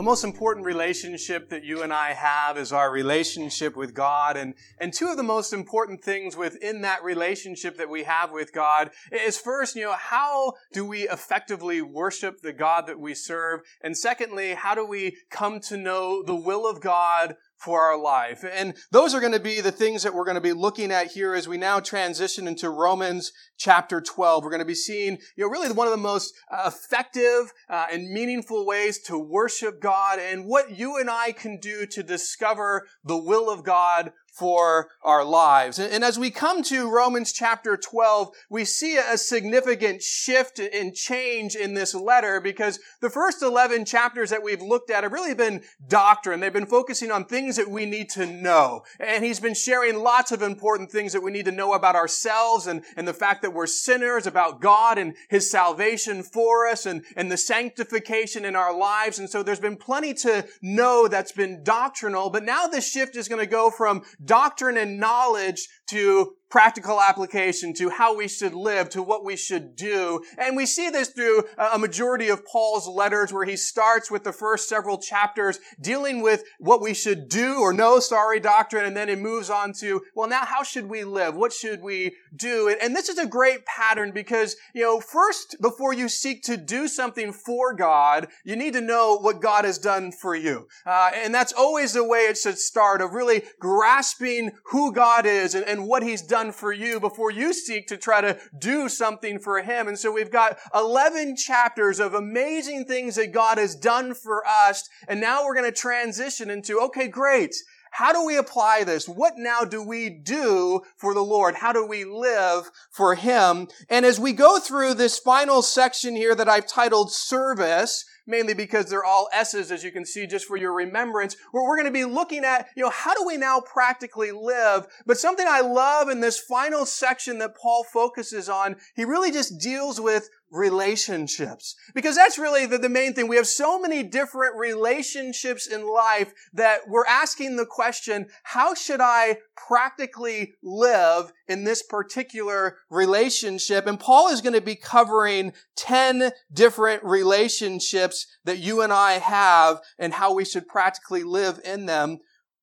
The 0.00 0.04
most 0.04 0.24
important 0.24 0.64
relationship 0.64 1.50
that 1.50 1.62
you 1.62 1.82
and 1.82 1.92
I 1.92 2.14
have 2.14 2.56
is 2.56 2.72
our 2.72 2.90
relationship 2.90 3.76
with 3.76 3.92
God. 3.92 4.34
And, 4.34 4.54
and 4.78 4.94
two 4.94 5.08
of 5.08 5.18
the 5.18 5.22
most 5.22 5.52
important 5.52 6.02
things 6.02 6.38
within 6.38 6.80
that 6.80 7.04
relationship 7.04 7.76
that 7.76 7.90
we 7.90 8.04
have 8.04 8.32
with 8.32 8.54
God 8.54 8.92
is 9.12 9.36
first, 9.36 9.76
you 9.76 9.82
know, 9.82 9.92
how 9.92 10.54
do 10.72 10.86
we 10.86 11.06
effectively 11.06 11.82
worship 11.82 12.40
the 12.40 12.54
God 12.54 12.86
that 12.86 12.98
we 12.98 13.12
serve? 13.12 13.60
And 13.82 13.94
secondly, 13.94 14.54
how 14.54 14.74
do 14.74 14.86
we 14.86 15.18
come 15.28 15.60
to 15.68 15.76
know 15.76 16.22
the 16.22 16.34
will 16.34 16.66
of 16.66 16.80
God 16.80 17.34
for 17.60 17.82
our 17.82 18.00
life. 18.00 18.44
And 18.50 18.74
those 18.90 19.14
are 19.14 19.20
going 19.20 19.32
to 19.32 19.40
be 19.40 19.60
the 19.60 19.70
things 19.70 20.02
that 20.02 20.14
we're 20.14 20.24
going 20.24 20.36
to 20.36 20.40
be 20.40 20.52
looking 20.52 20.90
at 20.90 21.08
here 21.08 21.34
as 21.34 21.46
we 21.46 21.58
now 21.58 21.78
transition 21.78 22.48
into 22.48 22.70
Romans 22.70 23.32
chapter 23.58 24.00
12. 24.00 24.42
We're 24.42 24.50
going 24.50 24.60
to 24.60 24.64
be 24.64 24.74
seeing, 24.74 25.18
you 25.36 25.44
know, 25.44 25.50
really 25.50 25.70
one 25.70 25.86
of 25.86 25.92
the 25.92 25.98
most 25.98 26.32
uh, 26.50 26.70
effective 26.72 27.52
uh, 27.68 27.86
and 27.92 28.10
meaningful 28.10 28.66
ways 28.66 28.98
to 29.02 29.18
worship 29.18 29.80
God 29.80 30.18
and 30.18 30.46
what 30.46 30.78
you 30.78 30.96
and 30.96 31.10
I 31.10 31.32
can 31.32 31.58
do 31.58 31.84
to 31.86 32.02
discover 32.02 32.86
the 33.04 33.18
will 33.18 33.50
of 33.50 33.62
God 33.62 34.12
for 34.32 34.88
our 35.02 35.24
lives. 35.24 35.78
And, 35.78 36.04
as 36.04 36.18
we 36.18 36.30
come 36.30 36.62
to 36.64 36.90
Romans 36.90 37.32
chapter 37.32 37.76
12, 37.76 38.30
we 38.48 38.64
see 38.64 38.96
a 38.96 39.18
significant 39.18 40.02
shift 40.02 40.58
and 40.58 40.94
change 40.94 41.54
in 41.54 41.74
this 41.74 41.94
letter 41.94 42.40
because 42.40 42.80
the 43.00 43.10
first 43.10 43.42
11 43.42 43.84
chapters 43.84 44.30
that 44.30 44.42
we've 44.42 44.62
looked 44.62 44.90
at 44.90 45.02
have 45.02 45.12
really 45.12 45.34
been 45.34 45.62
doctrine. 45.86 46.40
They've 46.40 46.52
been 46.52 46.66
focusing 46.66 47.10
on 47.10 47.26
things 47.26 47.56
that 47.56 47.70
we 47.70 47.84
need 47.84 48.08
to 48.10 48.26
know. 48.26 48.82
And 48.98 49.24
he's 49.24 49.40
been 49.40 49.54
sharing 49.54 49.98
lots 49.98 50.32
of 50.32 50.42
important 50.42 50.90
things 50.90 51.12
that 51.12 51.22
we 51.22 51.30
need 51.30 51.44
to 51.44 51.52
know 51.52 51.74
about 51.74 51.96
ourselves 51.96 52.66
and, 52.66 52.82
and 52.96 53.06
the 53.06 53.14
fact 53.14 53.42
that 53.42 53.52
we're 53.52 53.66
sinners, 53.66 54.26
about 54.26 54.60
God 54.60 54.98
and 54.98 55.14
his 55.28 55.50
salvation 55.50 56.22
for 56.22 56.66
us 56.66 56.86
and, 56.86 57.04
and 57.16 57.30
the 57.30 57.36
sanctification 57.36 58.44
in 58.44 58.56
our 58.56 58.76
lives. 58.76 59.18
And 59.18 59.28
so 59.28 59.42
there's 59.42 59.60
been 59.60 59.76
plenty 59.76 60.14
to 60.14 60.46
know 60.62 61.08
that's 61.08 61.32
been 61.32 61.62
doctrinal, 61.62 62.30
but 62.30 62.44
now 62.44 62.66
the 62.66 62.80
shift 62.80 63.16
is 63.16 63.28
going 63.28 63.40
to 63.40 63.50
go 63.50 63.70
from 63.70 64.02
doctrine 64.24 64.76
and 64.76 64.98
knowledge 64.98 65.66
to 65.90 66.34
practical 66.50 67.00
application 67.00 67.72
to 67.72 67.88
how 67.88 68.14
we 68.16 68.26
should 68.26 68.52
live, 68.52 68.90
to 68.90 69.02
what 69.02 69.24
we 69.24 69.36
should 69.36 69.76
do. 69.76 70.20
And 70.36 70.56
we 70.56 70.66
see 70.66 70.90
this 70.90 71.10
through 71.10 71.44
a 71.56 71.78
majority 71.78 72.28
of 72.28 72.44
Paul's 72.44 72.88
letters 72.88 73.32
where 73.32 73.44
he 73.44 73.56
starts 73.56 74.10
with 74.10 74.24
the 74.24 74.32
first 74.32 74.68
several 74.68 74.98
chapters 74.98 75.60
dealing 75.80 76.22
with 76.22 76.42
what 76.58 76.82
we 76.82 76.92
should 76.92 77.28
do 77.28 77.60
or 77.60 77.72
know, 77.72 78.00
sorry, 78.00 78.40
doctrine, 78.40 78.84
and 78.84 78.96
then 78.96 79.08
it 79.08 79.20
moves 79.20 79.48
on 79.48 79.72
to, 79.74 80.02
well, 80.14 80.28
now 80.28 80.44
how 80.44 80.64
should 80.64 80.88
we 80.88 81.04
live? 81.04 81.36
What 81.36 81.52
should 81.52 81.82
we 81.82 82.16
do? 82.34 82.74
And 82.82 82.96
this 82.96 83.08
is 83.08 83.18
a 83.18 83.26
great 83.26 83.64
pattern 83.64 84.10
because, 84.10 84.56
you 84.74 84.82
know, 84.82 85.00
first, 85.00 85.56
before 85.62 85.94
you 85.94 86.08
seek 86.08 86.42
to 86.44 86.56
do 86.56 86.88
something 86.88 87.32
for 87.32 87.74
God, 87.74 88.26
you 88.44 88.56
need 88.56 88.72
to 88.72 88.80
know 88.80 89.16
what 89.18 89.40
God 89.40 89.64
has 89.64 89.78
done 89.78 90.10
for 90.10 90.34
you. 90.34 90.66
Uh, 90.84 91.10
and 91.14 91.32
that's 91.32 91.52
always 91.52 91.92
the 91.92 92.06
way 92.06 92.20
it 92.20 92.36
should 92.36 92.58
start 92.58 93.00
of 93.00 93.12
really 93.12 93.44
grasping 93.60 94.50
who 94.64 94.92
God 94.92 95.26
is 95.26 95.54
and, 95.54 95.64
and 95.64 95.79
what 95.86 96.02
he's 96.02 96.22
done 96.22 96.52
for 96.52 96.72
you 96.72 97.00
before 97.00 97.30
you 97.30 97.52
seek 97.52 97.86
to 97.88 97.96
try 97.96 98.20
to 98.20 98.38
do 98.58 98.88
something 98.88 99.38
for 99.38 99.62
him. 99.62 99.88
And 99.88 99.98
so 99.98 100.12
we've 100.12 100.30
got 100.30 100.58
11 100.74 101.36
chapters 101.36 102.00
of 102.00 102.14
amazing 102.14 102.84
things 102.84 103.16
that 103.16 103.32
God 103.32 103.58
has 103.58 103.74
done 103.74 104.14
for 104.14 104.42
us. 104.46 104.88
And 105.08 105.20
now 105.20 105.44
we're 105.44 105.54
going 105.54 105.70
to 105.70 105.76
transition 105.76 106.50
into, 106.50 106.80
okay, 106.80 107.08
great. 107.08 107.54
How 107.92 108.12
do 108.12 108.24
we 108.24 108.36
apply 108.36 108.84
this? 108.84 109.08
What 109.08 109.34
now 109.36 109.64
do 109.64 109.82
we 109.82 110.08
do 110.08 110.82
for 110.96 111.12
the 111.12 111.24
Lord? 111.24 111.56
How 111.56 111.72
do 111.72 111.84
we 111.84 112.04
live 112.04 112.70
for 112.90 113.16
Him? 113.16 113.66
And 113.88 114.06
as 114.06 114.20
we 114.20 114.32
go 114.32 114.58
through 114.60 114.94
this 114.94 115.18
final 115.18 115.60
section 115.60 116.14
here 116.14 116.34
that 116.36 116.48
I've 116.48 116.68
titled 116.68 117.12
service, 117.12 118.04
mainly 118.26 118.54
because 118.54 118.86
they're 118.86 119.04
all 119.04 119.28
S's, 119.32 119.70
as 119.70 119.84
you 119.84 119.90
can 119.90 120.04
see, 120.04 120.26
just 120.26 120.46
for 120.46 120.56
your 120.56 120.72
remembrance, 120.72 121.36
where 121.52 121.64
we're 121.64 121.76
going 121.76 121.86
to 121.86 121.92
be 121.92 122.04
looking 122.04 122.44
at, 122.44 122.68
you 122.76 122.82
know, 122.82 122.90
how 122.90 123.14
do 123.14 123.26
we 123.26 123.36
now 123.36 123.60
practically 123.60 124.30
live? 124.30 124.86
But 125.06 125.18
something 125.18 125.46
I 125.48 125.60
love 125.60 126.08
in 126.08 126.20
this 126.20 126.38
final 126.38 126.86
section 126.86 127.38
that 127.38 127.56
Paul 127.56 127.84
focuses 127.84 128.48
on, 128.48 128.76
he 128.94 129.04
really 129.04 129.30
just 129.30 129.58
deals 129.60 130.00
with 130.00 130.28
relationships. 130.50 131.76
Because 131.94 132.16
that's 132.16 132.38
really 132.38 132.66
the, 132.66 132.78
the 132.78 132.88
main 132.88 133.14
thing. 133.14 133.28
We 133.28 133.36
have 133.36 133.46
so 133.46 133.80
many 133.80 134.02
different 134.02 134.56
relationships 134.56 135.66
in 135.66 135.86
life 135.86 136.32
that 136.52 136.88
we're 136.88 137.06
asking 137.06 137.56
the 137.56 137.66
question, 137.66 138.26
how 138.42 138.74
should 138.74 139.00
I 139.00 139.38
practically 139.56 140.54
live 140.62 141.32
in 141.48 141.64
this 141.64 141.82
particular 141.82 142.78
relationship? 142.90 143.86
And 143.86 143.98
Paul 143.98 144.28
is 144.28 144.40
going 144.40 144.54
to 144.54 144.60
be 144.60 144.76
covering 144.76 145.52
10 145.76 146.32
different 146.52 147.04
relationships 147.04 148.26
that 148.44 148.58
you 148.58 148.82
and 148.82 148.92
I 148.92 149.12
have 149.12 149.80
and 149.98 150.14
how 150.14 150.34
we 150.34 150.44
should 150.44 150.66
practically 150.66 151.22
live 151.22 151.60
in 151.64 151.86
them. 151.86 152.18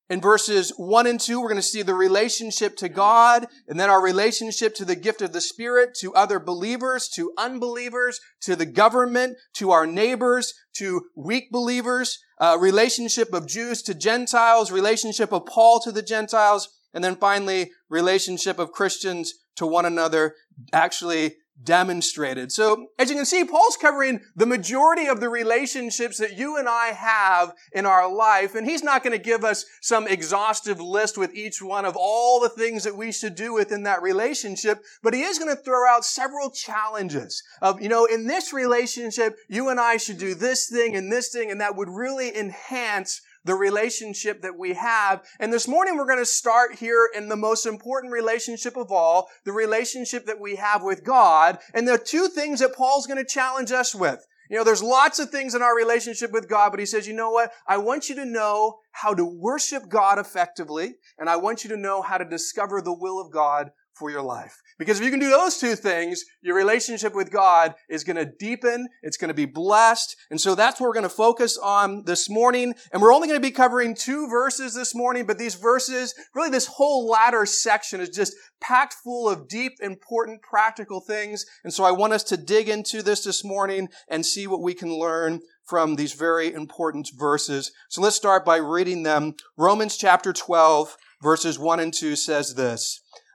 In 0.10 0.22
verses 0.22 0.72
1 0.78 1.06
and 1.06 1.20
2, 1.20 1.42
we're 1.42 1.50
going 1.50 1.58
to 1.58 1.62
see 1.62 1.82
the 1.82 1.94
relationship 1.94 2.78
to 2.78 2.88
God, 2.88 3.46
and 3.68 3.78
then 3.78 3.90
our 3.90 4.02
relationship 4.02 4.74
to 4.76 4.86
the 4.86 4.96
gift 4.96 5.22
of 5.22 5.34
the 5.34 5.42
Spirit, 5.42 5.96
to 5.96 6.14
other 6.14 6.40
believers, 6.40 7.10
to 7.10 7.34
unbelievers, 7.38 8.22
to 8.42 8.56
the 8.56 8.66
government, 8.66 9.38
to 9.56 9.72
our 9.72 9.86
neighbors, 9.86 10.54
to 10.76 11.08
weak 11.16 11.52
believers, 11.52 12.20
uh, 12.40 12.58
relationship 12.58 13.34
of 13.34 13.48
Jews 13.48 13.82
to 13.82 13.94
Gentiles, 13.94 14.72
relationship 14.72 15.34
of 15.34 15.46
Paul 15.46 15.82
to 15.82 15.92
the 15.92 16.02
Gentiles, 16.02 16.70
and 16.94 17.04
then 17.04 17.18
finally, 17.18 17.72
relationship 17.90 18.60
of 18.60 18.72
Christians 18.72 19.34
to 19.58 19.68
one 19.68 19.86
another, 19.86 20.36
actually 20.72 21.36
demonstrated. 21.64 22.52
So, 22.52 22.88
as 23.00 23.10
you 23.10 23.16
can 23.16 23.26
see, 23.26 23.44
Paul's 23.44 23.78
covering 23.78 24.22
the 24.36 24.46
majority 24.46 25.08
of 25.08 25.20
the 25.20 25.30
relationships 25.30 26.18
that 26.18 26.38
you 26.38 26.58
and 26.58 26.68
I 26.70 26.88
have 26.88 27.54
in 27.74 27.86
our 27.86 28.12
life, 28.12 28.56
and 28.56 28.68
he's 28.68 28.84
not 28.84 29.04
going 29.04 29.18
to 29.18 29.24
give 29.24 29.44
us 29.44 29.66
some 29.82 30.08
exhaustive 30.08 30.80
list 30.80 31.18
with 31.18 31.34
each 31.34 31.62
one 31.62 31.86
of 31.86 31.96
all 31.98 32.40
the 32.40 32.50
things 32.50 32.84
that 32.84 32.96
we 32.96 33.12
should 33.12 33.36
do 33.36 33.54
within 33.54 33.84
that 33.84 34.02
relationship, 34.02 34.84
but 35.02 35.14
he 35.14 35.22
is 35.22 35.40
going 35.40 35.56
to 35.56 35.62
throw 35.62 35.90
out 35.90 36.06
several 36.06 36.52
challenges 36.52 37.44
of, 37.62 37.82
you 37.82 37.90
know, 37.90 38.06
in 38.06 38.28
this 38.28 38.54
relationship, 38.54 39.36
you 39.50 39.70
and 39.70 39.80
I 39.80 39.98
should 39.98 40.18
do 40.18 40.36
this 40.36 40.68
thing 40.68 40.96
and 40.96 41.12
this 41.12 41.30
thing, 41.30 41.52
and 41.52 41.62
that 41.62 41.76
would 41.76 41.90
really 41.90 42.36
enhance 42.38 43.22
the 43.48 43.56
relationship 43.56 44.42
that 44.42 44.58
we 44.58 44.74
have. 44.74 45.26
And 45.40 45.52
this 45.52 45.68
morning 45.68 45.98
we're 45.98 46.06
going 46.06 46.20
to 46.20 46.26
start 46.26 46.76
here 46.76 47.10
in 47.16 47.30
the 47.30 47.36
most 47.36 47.66
important 47.66 48.14
relationship 48.14 48.78
of 48.78 48.92
all, 48.92 49.30
the 49.46 49.54
relationship 49.54 50.26
that 50.26 50.40
we 50.40 50.58
have 50.58 50.84
with 50.84 51.04
God. 51.04 51.58
And 51.74 51.88
the 51.88 51.98
two 51.98 52.28
things 52.28 52.60
that 52.60 52.76
Paul's 52.76 53.08
going 53.08 53.18
to 53.18 53.26
challenge 53.26 53.72
us 53.72 53.96
with. 53.96 54.26
You 54.50 54.58
know, 54.58 54.64
there's 54.64 54.84
lots 54.84 55.20
of 55.20 55.30
things 55.30 55.56
in 55.56 55.62
our 55.62 55.76
relationship 55.76 56.32
with 56.32 56.48
God, 56.48 56.70
but 56.70 56.80
he 56.80 56.86
says, 56.86 57.08
you 57.08 57.14
know 57.14 57.32
what? 57.32 57.52
I 57.68 57.78
want 57.78 58.10
you 58.10 58.16
to 58.16 58.26
know 58.26 58.80
how 58.92 59.14
to 59.14 59.26
worship 59.26 59.90
God 59.90 60.20
effectively, 60.20 60.96
and 61.18 61.30
I 61.30 61.36
want 61.36 61.64
you 61.64 61.70
to 61.72 61.78
know 61.78 62.02
how 62.02 62.18
to 62.18 62.24
discover 62.24 62.82
the 62.82 62.98
will 62.98 63.20
of 63.20 63.32
God 63.32 63.72
for 63.98 64.10
your 64.10 64.22
life. 64.22 64.62
Because 64.78 65.00
if 65.00 65.06
you 65.06 65.12
can 65.12 65.20
do 65.20 65.30
those 65.30 65.58
two 65.58 65.76
things, 65.76 66.24
your 66.42 66.56
relationship 66.56 67.16
with 67.16 67.32
God 67.32 67.74
is 67.90 68.04
going 68.04 68.18
to 68.18 68.32
deepen. 68.40 68.88
It's 69.02 69.18
going 69.18 69.30
to 69.30 69.34
be 69.34 69.46
blessed. 69.46 70.16
And 70.30 70.40
so 70.40 70.54
that's 70.54 70.80
what 70.80 70.88
we're 70.88 70.94
going 70.94 71.04
to 71.04 71.10
focus 71.10 71.58
on 71.58 72.04
this 72.06 72.30
morning. 72.30 72.76
And 72.94 73.02
we're 73.02 73.14
only 73.14 73.28
going 73.28 73.40
to 73.40 73.48
be 73.48 73.52
covering 73.52 73.96
two 73.96 74.28
verses 74.30 74.76
this 74.76 74.94
morning, 74.94 75.26
but 75.26 75.38
these 75.38 75.56
verses, 75.56 76.14
really 76.36 76.50
this 76.50 76.68
whole 76.68 77.08
latter 77.08 77.46
section 77.46 78.00
is 78.00 78.10
just 78.10 78.36
packed 78.62 78.94
full 78.94 79.28
of 79.28 79.48
deep, 79.48 79.74
important, 79.82 80.42
practical 80.42 81.02
things. 81.02 81.46
And 81.64 81.74
so 81.74 81.84
I 81.84 81.92
want 81.92 82.14
us 82.14 82.24
to 82.26 82.38
dig 82.38 82.70
into 82.70 83.02
this 83.02 83.24
this 83.24 83.44
morning 83.44 83.90
and 84.08 84.26
see 84.26 84.48
what 84.48 84.62
we 84.62 84.74
can 84.74 84.94
learn 84.94 85.42
from 85.68 85.96
these 85.96 86.14
very 86.14 86.54
important 86.54 87.10
verses. 87.18 87.72
So 87.90 88.02
let's 88.02 88.16
start 88.16 88.46
by 88.46 88.58
reading 88.58 89.04
them. 89.04 89.36
Romans 89.58 89.98
chapter 89.98 90.32
12, 90.32 90.96
verses 91.22 91.60
1 91.60 91.80
and 91.80 91.94
2 91.94 92.16
says 92.16 92.56
this. 92.56 93.02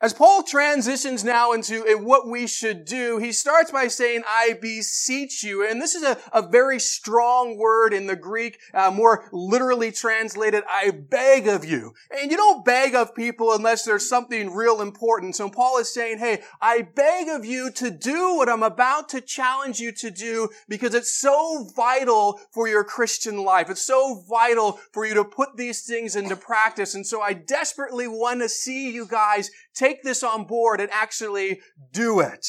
As 0.00 0.12
Paul 0.12 0.42
transitions 0.42 1.22
now 1.22 1.52
into 1.52 1.82
what 2.02 2.28
we 2.28 2.48
should 2.48 2.84
do, 2.84 3.18
he 3.18 3.30
starts 3.30 3.70
by 3.70 3.86
saying, 3.86 4.22
I 4.28 4.58
beseech 4.60 5.44
you. 5.44 5.66
And 5.66 5.80
this 5.80 5.94
is 5.94 6.02
a, 6.02 6.18
a 6.32 6.42
very 6.46 6.80
strong 6.80 7.56
word 7.56 7.94
in 7.94 8.08
the 8.08 8.16
Greek, 8.16 8.58
uh, 8.74 8.90
more 8.90 9.28
literally 9.32 9.92
translated, 9.92 10.64
I 10.68 10.90
beg 10.90 11.46
of 11.46 11.64
you. 11.64 11.94
And 12.10 12.30
you 12.30 12.36
don't 12.36 12.64
beg 12.64 12.96
of 12.96 13.14
people 13.14 13.52
unless 13.52 13.84
there's 13.84 14.08
something 14.08 14.52
real 14.52 14.82
important. 14.82 15.36
So 15.36 15.48
Paul 15.48 15.78
is 15.78 15.94
saying, 15.94 16.18
hey, 16.18 16.42
I 16.60 16.82
beg 16.82 17.28
of 17.28 17.44
you 17.44 17.70
to 17.70 17.90
do 17.90 18.34
what 18.34 18.48
I'm 18.48 18.64
about 18.64 19.08
to 19.10 19.20
challenge 19.20 19.78
you 19.78 19.92
to 19.92 20.10
do 20.10 20.48
because 20.68 20.94
it's 20.94 21.14
so 21.14 21.70
vital 21.74 22.40
for 22.50 22.66
your 22.66 22.84
Christian 22.84 23.44
life. 23.44 23.70
It's 23.70 23.86
so 23.86 24.24
vital 24.28 24.80
for 24.92 25.06
you 25.06 25.14
to 25.14 25.24
put 25.24 25.56
these 25.56 25.82
things 25.86 26.16
into 26.16 26.36
practice. 26.36 26.96
And 26.96 27.06
so 27.06 27.22
I 27.22 27.32
desperately 27.32 28.08
want 28.08 28.40
to 28.40 28.48
see 28.48 28.90
you 28.90 29.06
guys 29.06 29.50
take 29.74 30.02
this 30.02 30.22
on 30.22 30.44
board 30.44 30.80
and 30.80 30.90
actually 30.90 31.60
do 31.92 32.20
it. 32.20 32.46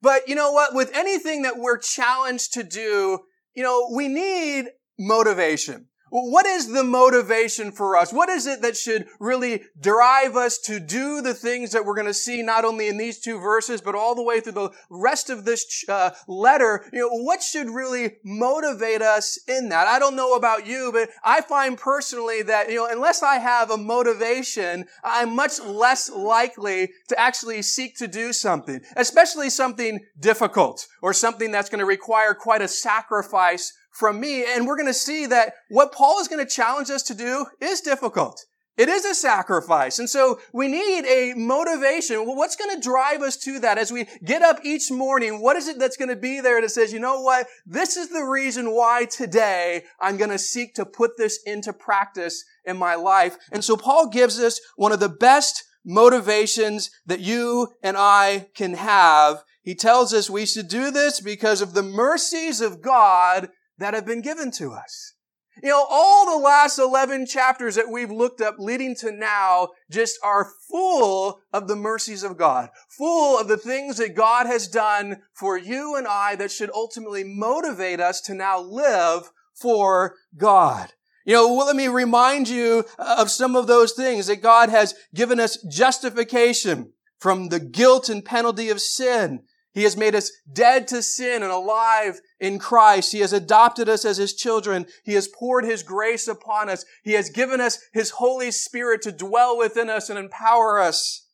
But 0.00 0.28
you 0.28 0.34
know 0.34 0.52
what? 0.52 0.74
With 0.74 0.94
anything 0.94 1.42
that 1.42 1.58
we're 1.58 1.78
challenged 1.78 2.52
to 2.54 2.62
do, 2.62 3.20
you 3.54 3.62
know, 3.62 3.90
we 3.94 4.08
need 4.08 4.66
motivation. 4.98 5.86
What 6.16 6.46
is 6.46 6.68
the 6.68 6.84
motivation 6.84 7.72
for 7.72 7.96
us? 7.96 8.12
What 8.12 8.28
is 8.28 8.46
it 8.46 8.62
that 8.62 8.76
should 8.76 9.08
really 9.18 9.64
drive 9.80 10.36
us 10.36 10.58
to 10.58 10.78
do 10.78 11.20
the 11.20 11.34
things 11.34 11.72
that 11.72 11.84
we're 11.84 11.96
going 11.96 12.06
to 12.06 12.14
see 12.14 12.40
not 12.40 12.64
only 12.64 12.86
in 12.86 12.98
these 12.98 13.18
two 13.18 13.40
verses, 13.40 13.80
but 13.80 13.96
all 13.96 14.14
the 14.14 14.22
way 14.22 14.38
through 14.38 14.52
the 14.52 14.70
rest 14.88 15.28
of 15.28 15.44
this 15.44 15.84
uh, 15.88 16.10
letter? 16.28 16.84
You 16.92 17.00
know, 17.00 17.22
what 17.24 17.42
should 17.42 17.68
really 17.68 18.18
motivate 18.22 19.02
us 19.02 19.40
in 19.48 19.70
that? 19.70 19.88
I 19.88 19.98
don't 19.98 20.14
know 20.14 20.36
about 20.36 20.68
you, 20.68 20.90
but 20.92 21.10
I 21.24 21.40
find 21.40 21.76
personally 21.76 22.42
that, 22.42 22.70
you 22.70 22.76
know, 22.76 22.86
unless 22.88 23.24
I 23.24 23.40
have 23.40 23.72
a 23.72 23.76
motivation, 23.76 24.84
I'm 25.02 25.34
much 25.34 25.58
less 25.60 26.08
likely 26.08 26.92
to 27.08 27.18
actually 27.18 27.60
seek 27.62 27.96
to 27.96 28.06
do 28.06 28.32
something, 28.32 28.82
especially 28.94 29.50
something 29.50 29.98
difficult 30.20 30.86
or 31.02 31.12
something 31.12 31.50
that's 31.50 31.70
going 31.70 31.80
to 31.80 31.84
require 31.84 32.34
quite 32.34 32.62
a 32.62 32.68
sacrifice 32.68 33.72
from 33.94 34.20
me. 34.20 34.44
And 34.44 34.66
we're 34.66 34.76
going 34.76 34.86
to 34.86 34.94
see 34.94 35.26
that 35.26 35.54
what 35.70 35.92
Paul 35.92 36.20
is 36.20 36.28
going 36.28 36.44
to 36.44 36.50
challenge 36.50 36.90
us 36.90 37.02
to 37.04 37.14
do 37.14 37.46
is 37.60 37.80
difficult. 37.80 38.44
It 38.76 38.88
is 38.88 39.04
a 39.04 39.14
sacrifice. 39.14 40.00
And 40.00 40.10
so 40.10 40.40
we 40.52 40.66
need 40.66 41.04
a 41.06 41.34
motivation. 41.36 42.26
Well, 42.26 42.34
what's 42.34 42.56
going 42.56 42.74
to 42.74 42.82
drive 42.82 43.22
us 43.22 43.36
to 43.44 43.60
that 43.60 43.78
as 43.78 43.92
we 43.92 44.08
get 44.24 44.42
up 44.42 44.58
each 44.64 44.90
morning? 44.90 45.40
What 45.40 45.56
is 45.56 45.68
it 45.68 45.78
that's 45.78 45.96
going 45.96 46.08
to 46.08 46.16
be 46.16 46.40
there 46.40 46.60
that 46.60 46.70
says, 46.70 46.92
you 46.92 46.98
know 46.98 47.20
what? 47.20 47.46
This 47.64 47.96
is 47.96 48.08
the 48.08 48.24
reason 48.24 48.72
why 48.72 49.04
today 49.04 49.84
I'm 50.00 50.16
going 50.16 50.30
to 50.30 50.38
seek 50.38 50.74
to 50.74 50.84
put 50.84 51.16
this 51.16 51.38
into 51.46 51.72
practice 51.72 52.44
in 52.64 52.76
my 52.76 52.96
life. 52.96 53.36
And 53.52 53.62
so 53.62 53.76
Paul 53.76 54.08
gives 54.08 54.40
us 54.40 54.60
one 54.74 54.90
of 54.90 54.98
the 54.98 55.08
best 55.08 55.62
motivations 55.84 56.90
that 57.06 57.20
you 57.20 57.68
and 57.80 57.96
I 57.96 58.48
can 58.56 58.74
have. 58.74 59.44
He 59.62 59.76
tells 59.76 60.12
us 60.12 60.28
we 60.28 60.46
should 60.46 60.66
do 60.66 60.90
this 60.90 61.20
because 61.20 61.62
of 61.62 61.74
the 61.74 61.82
mercies 61.82 62.60
of 62.60 62.82
God 62.82 63.50
that 63.78 63.94
have 63.94 64.06
been 64.06 64.22
given 64.22 64.50
to 64.52 64.72
us. 64.72 65.14
You 65.62 65.68
know, 65.68 65.86
all 65.88 66.26
the 66.26 66.44
last 66.44 66.78
11 66.78 67.26
chapters 67.26 67.76
that 67.76 67.88
we've 67.88 68.10
looked 68.10 68.40
up 68.40 68.56
leading 68.58 68.96
to 68.96 69.12
now 69.12 69.68
just 69.88 70.18
are 70.22 70.50
full 70.68 71.40
of 71.52 71.68
the 71.68 71.76
mercies 71.76 72.24
of 72.24 72.36
God, 72.36 72.70
full 72.88 73.38
of 73.38 73.46
the 73.46 73.56
things 73.56 73.98
that 73.98 74.16
God 74.16 74.46
has 74.46 74.66
done 74.66 75.22
for 75.32 75.56
you 75.56 75.94
and 75.94 76.08
I 76.08 76.34
that 76.36 76.50
should 76.50 76.70
ultimately 76.74 77.22
motivate 77.22 78.00
us 78.00 78.20
to 78.22 78.34
now 78.34 78.60
live 78.60 79.30
for 79.54 80.16
God. 80.36 80.92
You 81.24 81.34
know, 81.34 81.54
well, 81.54 81.66
let 81.66 81.76
me 81.76 81.88
remind 81.88 82.48
you 82.48 82.84
of 82.98 83.30
some 83.30 83.54
of 83.54 83.66
those 83.66 83.92
things 83.92 84.26
that 84.26 84.42
God 84.42 84.70
has 84.70 84.94
given 85.14 85.38
us 85.38 85.56
justification 85.62 86.92
from 87.18 87.48
the 87.48 87.60
guilt 87.60 88.08
and 88.08 88.24
penalty 88.24 88.68
of 88.68 88.80
sin. 88.80 89.44
He 89.74 89.82
has 89.82 89.96
made 89.96 90.14
us 90.14 90.30
dead 90.50 90.86
to 90.88 91.02
sin 91.02 91.42
and 91.42 91.50
alive 91.50 92.20
in 92.38 92.60
Christ. 92.60 93.10
He 93.10 93.18
has 93.20 93.32
adopted 93.32 93.88
us 93.88 94.04
as 94.04 94.16
His 94.16 94.32
children. 94.32 94.86
He 95.02 95.14
has 95.14 95.28
poured 95.28 95.64
His 95.64 95.82
grace 95.82 96.28
upon 96.28 96.68
us. 96.68 96.84
He 97.02 97.12
has 97.14 97.28
given 97.28 97.60
us 97.60 97.80
His 97.92 98.10
Holy 98.10 98.52
Spirit 98.52 99.02
to 99.02 99.12
dwell 99.12 99.58
within 99.58 99.90
us 99.90 100.08
and 100.08 100.18
empower 100.18 100.78
us. 100.78 101.26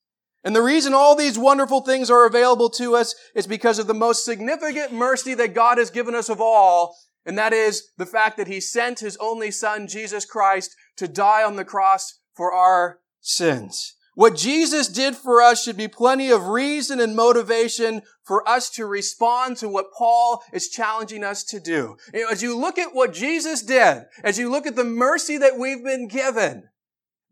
And 0.42 0.56
the 0.56 0.62
reason 0.62 0.94
all 0.94 1.14
these 1.14 1.38
wonderful 1.38 1.82
things 1.82 2.10
are 2.10 2.26
available 2.26 2.70
to 2.70 2.96
us 2.96 3.14
is 3.34 3.46
because 3.46 3.78
of 3.78 3.86
the 3.86 3.92
most 3.94 4.24
significant 4.24 4.90
mercy 4.90 5.34
that 5.34 5.54
God 5.54 5.76
has 5.76 5.90
given 5.90 6.14
us 6.14 6.30
of 6.30 6.40
all. 6.40 6.96
And 7.26 7.36
that 7.36 7.52
is 7.52 7.90
the 7.98 8.06
fact 8.06 8.38
that 8.38 8.48
He 8.48 8.58
sent 8.58 9.00
His 9.00 9.18
only 9.18 9.50
Son, 9.50 9.86
Jesus 9.86 10.24
Christ, 10.24 10.74
to 10.96 11.06
die 11.06 11.44
on 11.44 11.56
the 11.56 11.64
cross 11.64 12.20
for 12.34 12.54
our 12.54 13.00
sins. 13.20 13.96
What 14.14 14.36
Jesus 14.36 14.88
did 14.88 15.14
for 15.14 15.40
us 15.40 15.62
should 15.62 15.76
be 15.76 15.88
plenty 15.88 16.30
of 16.30 16.48
reason 16.48 17.00
and 17.00 17.14
motivation 17.14 18.02
for 18.24 18.46
us 18.48 18.68
to 18.70 18.84
respond 18.84 19.56
to 19.58 19.68
what 19.68 19.92
Paul 19.96 20.42
is 20.52 20.68
challenging 20.68 21.24
us 21.24 21.44
to 21.44 21.60
do. 21.60 21.96
As 22.30 22.42
you 22.42 22.58
look 22.58 22.78
at 22.78 22.94
what 22.94 23.12
Jesus 23.12 23.62
did, 23.62 24.04
as 24.22 24.38
you 24.38 24.50
look 24.50 24.66
at 24.66 24.76
the 24.76 24.84
mercy 24.84 25.38
that 25.38 25.58
we've 25.58 25.84
been 25.84 26.08
given, 26.08 26.64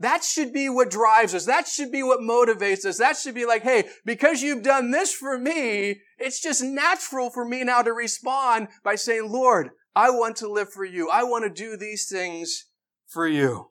that 0.00 0.22
should 0.22 0.52
be 0.52 0.69
what 0.69 0.90
drives 0.90 1.34
us. 1.34 1.46
That 1.46 1.66
should 1.66 1.90
be 1.90 2.04
what 2.04 2.20
motivates 2.20 2.84
us. 2.84 2.98
That 2.98 3.16
should 3.16 3.34
be 3.34 3.46
like, 3.46 3.62
hey, 3.62 3.84
because 4.04 4.42
you've 4.42 4.62
done 4.62 4.92
this 4.92 5.12
for 5.12 5.36
me, 5.36 6.00
it's 6.19 6.40
just 6.40 6.62
natural 6.62 7.30
for 7.30 7.44
me 7.44 7.64
now 7.64 7.82
to 7.82 7.92
respond 7.92 8.69
by 8.84 8.94
saying, 8.94 9.28
Lord, 9.30 9.70
I 9.96 10.10
want 10.10 10.36
to 10.36 10.50
live 10.50 10.72
for 10.72 10.84
you. 10.84 11.10
I 11.10 11.25
want 11.25 11.44
to 11.44 11.50
do 11.50 11.76
these 11.76 12.08
things 12.08 12.66
for 13.08 13.26
you. 13.26 13.70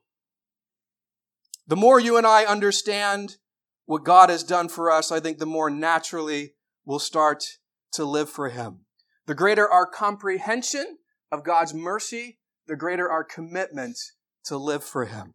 The 1.68 1.75
more 1.75 2.00
you 2.00 2.18
and 2.18 2.25
I 2.25 2.46
understand 2.46 3.38
what 3.86 4.06
God 4.06 4.30
has 4.30 4.44
done 4.44 4.69
for 4.69 4.90
us, 4.90 5.12
I 5.12 5.19
think 5.19 5.38
the 5.38 5.46
more 5.46 5.69
naturally 5.69 6.54
we'll 6.86 7.00
start 7.00 7.44
to 7.94 8.06
live 8.06 8.30
for 8.30 8.50
Him. 8.50 8.86
The 9.25 9.36
greater 9.36 9.69
our 9.69 9.86
comprehension 9.86 10.98
of 11.31 11.44
God's 11.44 11.74
mercy, 11.74 12.40
the 12.68 12.78
greater 12.78 13.09
our 13.09 13.24
commitment 13.24 13.97
to 14.45 14.57
live 14.57 14.83
for 14.83 15.06
Him. 15.06 15.33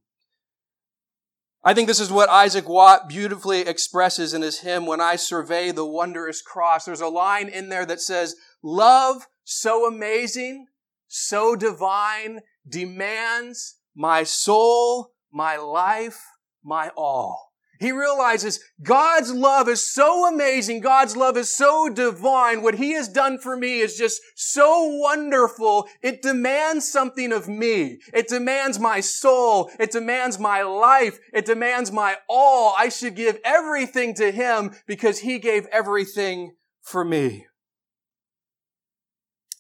I 1.65 1.75
think 1.75 1.87
this 1.87 2.01
is 2.01 2.11
what 2.11 2.29
Isaac 2.29 2.69
Watts 2.69 3.05
beautifully 3.09 3.61
expresses 3.61 4.35
in 4.35 4.43
his 4.43 4.61
hymn, 4.61 4.85
When 4.85 5.01
I 5.01 5.15
Survey 5.15 5.71
the 5.71 5.87
Wondrous 5.87 6.43
Cross. 6.43 6.87
There's 6.87 7.01
a 7.01 7.07
line 7.07 7.49
in 7.49 7.69
there 7.69 7.87
that 7.87 8.01
says, 8.01 8.35
Love 8.65 9.29
so 9.45 9.87
amazing, 9.87 10.67
so 11.07 11.55
divine, 11.55 12.41
demands 12.69 13.77
my 13.95 14.25
soul 14.25 15.13
my 15.33 15.57
life, 15.57 16.21
my 16.63 16.91
all. 16.97 17.53
He 17.83 17.91
realizes 17.91 18.61
God's 18.81 19.33
love 19.33 19.69
is 19.69 19.83
so 19.83 20.33
amazing. 20.33 20.83
God's 20.83 21.17
love 21.17 21.37
is 21.37 21.53
so 21.53 21.89
divine. 21.89 22.63
What 22.63 22.77
He 22.77 22.93
has 22.93 23.09
done 23.09 23.39
for 23.39 23.57
me 23.57 23.81
is 23.81 23.97
just 23.97 24.23
so 24.37 24.85
wonderful. 24.85 25.89
It 26.01 26.23
demands 26.23 26.89
something 26.89 27.33
of 27.33 27.49
me. 27.49 27.99
It 28.15 28.29
demands 28.29 28.79
my 28.79 29.01
soul. 29.01 29.69
It 29.81 29.91
demands 29.91 30.39
my 30.39 30.63
life. 30.63 31.19
It 31.35 31.45
demands 31.45 31.91
my 31.91 32.19
all. 32.29 32.73
I 32.79 32.89
should 32.89 33.17
give 33.17 33.41
everything 33.45 34.15
to 34.15 34.31
Him 34.31 34.77
because 34.87 35.19
He 35.19 35.41
gave 35.41 35.67
everything 35.73 36.55
for 36.83 37.05
me. 37.05 37.47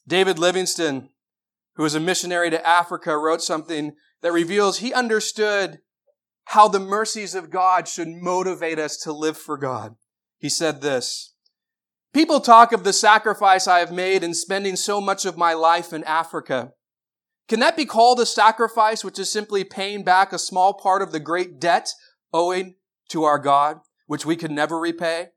David 0.07 0.38
Livingstone, 0.38 1.09
who 1.75 1.83
was 1.83 1.97
a 1.97 2.00
missionary 2.00 2.50
to 2.50 2.64
Africa, 2.64 3.19
wrote 3.19 3.43
something 3.43 3.97
that 4.23 4.33
reveals 4.33 4.79
he 4.79 4.93
understood 4.93 5.81
how 6.47 6.69
the 6.69 6.81
mercies 6.81 7.35
of 7.35 7.50
God 7.50 7.87
should 7.88 8.09
motivate 8.09 8.79
us 8.79 8.97
to 8.99 9.12
live 9.12 9.37
for 9.37 9.57
God. 9.57 9.95
He 10.38 10.49
said 10.49 10.81
this, 10.81 11.35
People 12.12 12.41
talk 12.41 12.73
of 12.73 12.85
the 12.85 12.93
sacrifice 12.93 13.67
I 13.67 13.79
have 13.79 13.93
made 13.93 14.23
in 14.23 14.35
spending 14.35 14.76
so 14.76 15.00
much 15.00 15.25
of 15.25 15.38
my 15.38 15.55
life 15.55 15.93
in 15.93 16.05
Africa. 16.05 16.73
Can 17.49 17.61
that 17.61 17.76
be 17.76 17.87
called 17.87 18.21
a 18.21 18.26
sacrifice 18.26 19.05
which 19.05 19.19
is 19.19 19.31
simply 19.31 19.64
paying 19.64 20.05
back 20.05 20.33
a 20.33 20.38
small 20.38 20.75
part 20.75 21.02
of 21.02 21.12
the 21.12 21.21
great 21.21 21.59
debt 21.59 21.88
owing 22.33 22.76
to 23.11 23.25
our 23.25 23.38
God, 23.38 23.79
which 24.07 24.26
we 24.26 24.37
can 24.37 24.55
never 24.55 24.79
repay? 24.79 25.29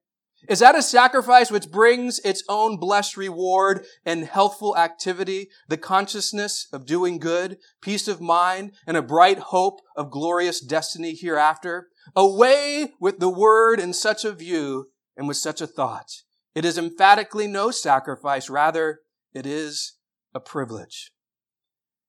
Is 0.47 0.59
that 0.59 0.75
a 0.75 0.81
sacrifice 0.81 1.49
which 1.49 1.71
brings 1.71 2.19
its 2.19 2.43
own 2.47 2.77
blessed 2.77 3.17
reward 3.17 3.85
and 4.05 4.25
healthful 4.25 4.77
activity, 4.77 5.49
the 5.67 5.77
consciousness 5.77 6.67
of 6.71 6.85
doing 6.85 7.17
good, 7.17 7.57
peace 7.81 8.07
of 8.07 8.21
mind, 8.21 8.73
and 8.85 8.95
a 8.97 9.01
bright 9.01 9.39
hope 9.39 9.81
of 9.95 10.11
glorious 10.11 10.59
destiny 10.59 11.15
hereafter? 11.15 11.87
Away 12.15 12.93
with 12.99 13.19
the 13.19 13.29
word 13.29 13.79
in 13.79 13.93
such 13.93 14.23
a 14.23 14.33
view 14.33 14.89
and 15.17 15.27
with 15.27 15.37
such 15.37 15.61
a 15.61 15.67
thought. 15.67 16.11
It 16.53 16.65
is 16.65 16.77
emphatically 16.77 17.47
no 17.47 17.71
sacrifice, 17.71 18.49
rather, 18.49 18.99
it 19.33 19.45
is 19.45 19.93
a 20.33 20.39
privilege. 20.39 21.11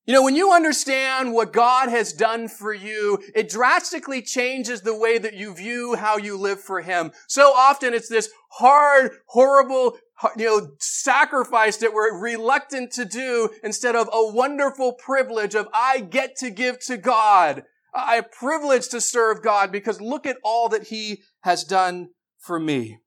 You 0.06 0.14
know, 0.14 0.22
when 0.22 0.36
you 0.36 0.52
understand 0.52 1.32
what 1.32 1.52
God 1.52 1.88
has 1.88 2.12
done 2.12 2.46
for 2.46 2.72
you, 2.72 3.18
it 3.34 3.48
drastically 3.48 4.22
changes 4.22 4.80
the 4.80 4.96
way 4.96 5.18
that 5.18 5.34
you 5.34 5.52
view 5.52 5.96
how 5.96 6.16
you 6.16 6.38
live 6.38 6.60
for 6.60 6.80
Him. 6.80 7.10
So 7.26 7.52
often 7.52 7.92
it's 7.92 8.08
this 8.08 8.30
hard, 8.52 9.10
horrible, 9.26 9.98
you 10.36 10.46
know, 10.46 10.68
sacrifice 10.78 11.78
that 11.78 11.92
we're 11.92 12.20
reluctant 12.20 12.92
to 12.92 13.04
do 13.04 13.50
instead 13.64 13.96
of 13.96 14.08
a 14.12 14.32
wonderful 14.32 14.92
privilege 14.92 15.56
of 15.56 15.66
I 15.74 15.98
get 15.98 16.36
to 16.36 16.50
give 16.50 16.78
to 16.86 16.96
God. 16.96 17.64
I 17.92 18.14
have 18.16 18.30
privilege 18.30 18.88
to 18.90 19.00
serve 19.00 19.42
God 19.42 19.72
because 19.72 20.00
look 20.00 20.24
at 20.24 20.38
all 20.44 20.68
that 20.68 20.84
He 20.84 21.22
has 21.40 21.64
done 21.64 22.10
for 22.38 22.60
me. 22.60 22.98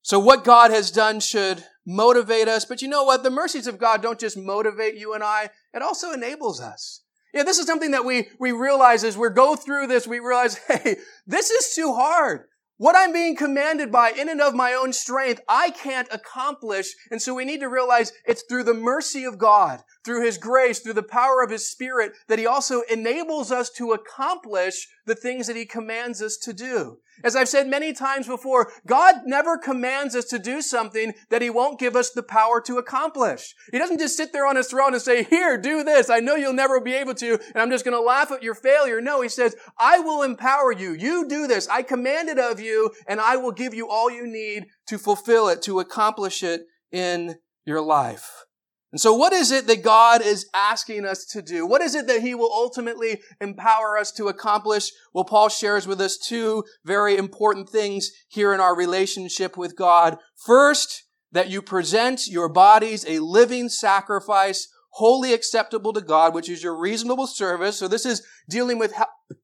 So 0.00 0.18
what 0.18 0.44
God 0.44 0.70
has 0.70 0.90
done 0.90 1.20
should 1.20 1.62
motivate 1.90 2.48
us. 2.48 2.64
But 2.64 2.82
you 2.82 2.88
know 2.88 3.04
what? 3.04 3.22
The 3.22 3.30
mercies 3.30 3.66
of 3.66 3.78
God 3.78 4.02
don't 4.02 4.20
just 4.20 4.36
motivate 4.36 4.94
you 4.94 5.12
and 5.14 5.24
I, 5.24 5.50
it 5.74 5.82
also 5.82 6.12
enables 6.12 6.60
us. 6.60 7.02
Yeah, 7.34 7.42
this 7.44 7.58
is 7.58 7.66
something 7.66 7.92
that 7.92 8.04
we, 8.04 8.28
we 8.38 8.52
realize 8.52 9.04
as 9.04 9.16
we 9.16 9.28
go 9.30 9.54
through 9.54 9.86
this, 9.86 10.06
we 10.06 10.18
realize, 10.18 10.58
hey, 10.68 10.96
this 11.26 11.50
is 11.50 11.74
too 11.74 11.94
hard. 11.94 12.46
What 12.76 12.96
I'm 12.96 13.12
being 13.12 13.36
commanded 13.36 13.92
by 13.92 14.10
in 14.12 14.30
and 14.30 14.40
of 14.40 14.54
my 14.54 14.72
own 14.72 14.94
strength, 14.94 15.42
I 15.46 15.70
can't 15.70 16.08
accomplish. 16.10 16.94
And 17.10 17.20
so 17.20 17.34
we 17.34 17.44
need 17.44 17.60
to 17.60 17.68
realize 17.68 18.12
it's 18.24 18.42
through 18.48 18.64
the 18.64 18.72
mercy 18.72 19.24
of 19.24 19.36
God, 19.36 19.82
through 20.02 20.24
His 20.24 20.38
grace, 20.38 20.78
through 20.78 20.94
the 20.94 21.02
power 21.02 21.42
of 21.42 21.50
His 21.50 21.68
Spirit, 21.70 22.12
that 22.28 22.38
He 22.38 22.46
also 22.46 22.80
enables 22.90 23.52
us 23.52 23.68
to 23.76 23.92
accomplish 23.92 24.88
the 25.04 25.14
things 25.14 25.46
that 25.46 25.56
He 25.56 25.66
commands 25.66 26.22
us 26.22 26.38
to 26.38 26.54
do. 26.54 27.00
As 27.22 27.36
I've 27.36 27.48
said 27.48 27.66
many 27.66 27.92
times 27.92 28.26
before, 28.26 28.72
God 28.86 29.22
never 29.26 29.58
commands 29.58 30.14
us 30.14 30.24
to 30.26 30.38
do 30.38 30.62
something 30.62 31.12
that 31.28 31.42
He 31.42 31.50
won't 31.50 31.78
give 31.78 31.96
us 31.96 32.10
the 32.10 32.22
power 32.22 32.60
to 32.62 32.78
accomplish. 32.78 33.54
He 33.72 33.78
doesn't 33.78 33.98
just 33.98 34.16
sit 34.16 34.32
there 34.32 34.46
on 34.46 34.56
His 34.56 34.68
throne 34.68 34.94
and 34.94 35.02
say, 35.02 35.24
here, 35.24 35.58
do 35.58 35.84
this. 35.84 36.10
I 36.10 36.20
know 36.20 36.36
you'll 36.36 36.52
never 36.52 36.80
be 36.80 36.94
able 36.94 37.14
to, 37.14 37.32
and 37.32 37.56
I'm 37.56 37.70
just 37.70 37.84
going 37.84 37.96
to 37.96 38.00
laugh 38.00 38.30
at 38.30 38.42
your 38.42 38.54
failure. 38.54 39.00
No, 39.00 39.20
He 39.20 39.28
says, 39.28 39.56
I 39.78 39.98
will 40.00 40.22
empower 40.22 40.72
you. 40.72 40.92
You 40.92 41.28
do 41.28 41.46
this. 41.46 41.68
I 41.68 41.82
command 41.82 42.28
it 42.28 42.38
of 42.38 42.60
you, 42.60 42.90
and 43.06 43.20
I 43.20 43.36
will 43.36 43.52
give 43.52 43.74
you 43.74 43.88
all 43.88 44.10
you 44.10 44.26
need 44.26 44.66
to 44.88 44.98
fulfill 44.98 45.48
it, 45.48 45.62
to 45.62 45.80
accomplish 45.80 46.42
it 46.42 46.62
in 46.90 47.36
your 47.64 47.80
life. 47.80 48.44
And 48.92 49.00
so 49.00 49.14
what 49.14 49.32
is 49.32 49.52
it 49.52 49.66
that 49.68 49.84
God 49.84 50.20
is 50.20 50.48
asking 50.52 51.04
us 51.04 51.24
to 51.26 51.42
do? 51.42 51.64
What 51.64 51.80
is 51.80 51.94
it 51.94 52.08
that 52.08 52.22
he 52.22 52.34
will 52.34 52.52
ultimately 52.52 53.20
empower 53.40 53.96
us 53.96 54.10
to 54.12 54.26
accomplish? 54.26 54.90
Well, 55.14 55.24
Paul 55.24 55.48
shares 55.48 55.86
with 55.86 56.00
us 56.00 56.18
two 56.18 56.64
very 56.84 57.16
important 57.16 57.68
things 57.68 58.10
here 58.28 58.52
in 58.52 58.60
our 58.60 58.76
relationship 58.76 59.56
with 59.56 59.76
God. 59.76 60.18
First, 60.44 61.04
that 61.32 61.50
you 61.50 61.62
present 61.62 62.26
your 62.26 62.48
bodies 62.48 63.04
a 63.06 63.20
living 63.20 63.68
sacrifice, 63.68 64.66
holy 64.94 65.32
acceptable 65.32 65.92
to 65.92 66.00
God, 66.00 66.34
which 66.34 66.48
is 66.48 66.62
your 66.62 66.76
reasonable 66.76 67.28
service. 67.28 67.78
So 67.78 67.86
this 67.86 68.04
is 68.04 68.26
dealing 68.48 68.78
with 68.78 68.92
how, 68.94 69.06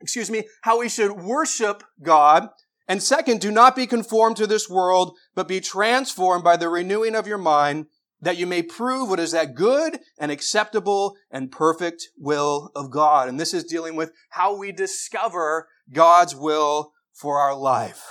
excuse 0.00 0.30
me, 0.30 0.44
how 0.62 0.78
we 0.78 0.88
should 0.88 1.20
worship 1.20 1.82
God. 2.00 2.48
And 2.86 3.02
second, 3.02 3.40
do 3.40 3.50
not 3.50 3.74
be 3.74 3.86
conformed 3.86 4.36
to 4.36 4.46
this 4.46 4.68
world, 4.68 5.16
but 5.34 5.48
be 5.48 5.60
transformed 5.60 6.44
by 6.44 6.56
the 6.56 6.68
renewing 6.68 7.16
of 7.16 7.26
your 7.26 7.38
mind 7.38 7.86
that 8.24 8.36
you 8.36 8.46
may 8.46 8.62
prove 8.62 9.08
what 9.08 9.20
is 9.20 9.32
that 9.32 9.54
good 9.54 10.00
and 10.18 10.30
acceptable 10.30 11.16
and 11.30 11.52
perfect 11.52 12.08
will 12.18 12.70
of 12.74 12.90
God. 12.90 13.28
And 13.28 13.38
this 13.38 13.54
is 13.54 13.64
dealing 13.64 13.96
with 13.96 14.12
how 14.30 14.56
we 14.56 14.72
discover 14.72 15.68
God's 15.92 16.34
will 16.34 16.92
for 17.12 17.38
our 17.38 17.54
life. 17.54 18.02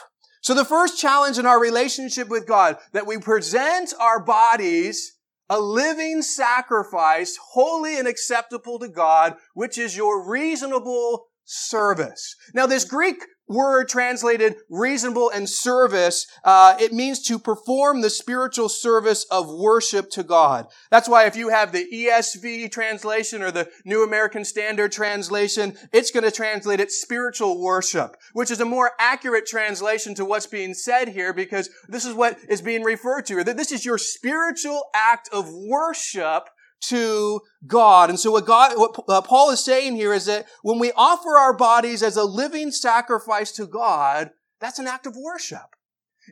So 0.42 0.54
the 0.54 0.66
first 0.66 1.00
challenge 1.00 1.38
in 1.38 1.46
our 1.46 1.60
relationship 1.60 2.28
with 2.28 2.48
God, 2.48 2.78
that 2.92 3.08
we 3.08 3.18
present 3.18 3.94
our 4.00 4.24
bodies 4.24 5.18
a 5.50 5.60
living 5.60 6.22
sacrifice, 6.22 7.38
holy 7.52 7.98
and 8.00 8.08
acceptable 8.08 8.80
to 8.80 8.88
God, 8.88 9.36
which 9.54 9.78
is 9.78 9.96
your 9.96 10.28
reasonable 10.28 11.28
service. 11.44 12.36
Now 12.54 12.66
this 12.66 12.86
Greek 12.86 13.24
word 13.48 13.88
translated 13.88 14.56
reasonable 14.70 15.30
and 15.30 15.50
service, 15.50 16.28
uh, 16.44 16.76
it 16.80 16.94
means 16.94 17.22
to 17.24 17.38
perform 17.38 18.02
the 18.02 18.10
spiritual 18.10 18.70
service 18.70 19.26
of 19.26 19.50
worship 19.50 20.10
to 20.12 20.24
God. 20.24 20.68
That's 20.90 21.10
why 21.10 21.26
if 21.26 21.36
you 21.36 21.50
have 21.50 21.72
the 21.72 21.88
ESV 21.92 22.72
translation 22.72 23.42
or 23.42 23.52
the 23.52 23.70
New 23.86 24.04
American 24.04 24.46
Standard 24.46 24.92
translation, 24.92 25.78
it's 25.92 26.12
going 26.12 26.24
to 26.24 26.32
translate 26.32 26.80
it 26.80 26.92
spiritual 26.92 27.62
worship, 27.62 28.18
which 28.34 28.52
is 28.52 28.60
a 28.60 28.66
more 28.66 28.92
accurate 29.00 29.46
translation 29.46 30.16
to 30.16 30.26
what's 30.26 30.48
being 30.48 30.74
said 30.74 31.10
here 31.10 31.34
because 31.34 31.70
this 31.88 32.06
is 32.06 32.14
what 32.14 32.38
is 32.50 32.62
being 32.62 32.84
referred 32.84 33.26
to. 33.28 33.44
That 33.44 33.58
this 33.58 33.72
is 33.72 33.86
your 33.86 33.98
spiritual 33.98 34.84
act 34.94 35.30
of 35.32 35.52
worship 35.54 36.50
to 36.90 37.42
God. 37.66 38.10
And 38.10 38.20
so 38.20 38.32
what 38.32 38.46
God, 38.46 38.74
what 38.78 39.04
uh, 39.08 39.22
Paul 39.22 39.52
is 39.52 39.64
saying 39.64 39.96
here 39.96 40.14
is 40.14 40.26
that 40.26 40.46
when 40.62 40.80
we 40.80 40.92
offer 40.96 41.38
our 41.38 41.56
bodies 41.56 42.04
as 42.04 42.18
a 42.18 42.24
living 42.24 42.72
sacrifice 42.72 43.52
to 43.54 43.66
God, 43.66 44.32
that's 44.60 44.80
an 44.80 44.88
act 44.88 45.06
of 45.06 45.16
worship. 45.16 45.76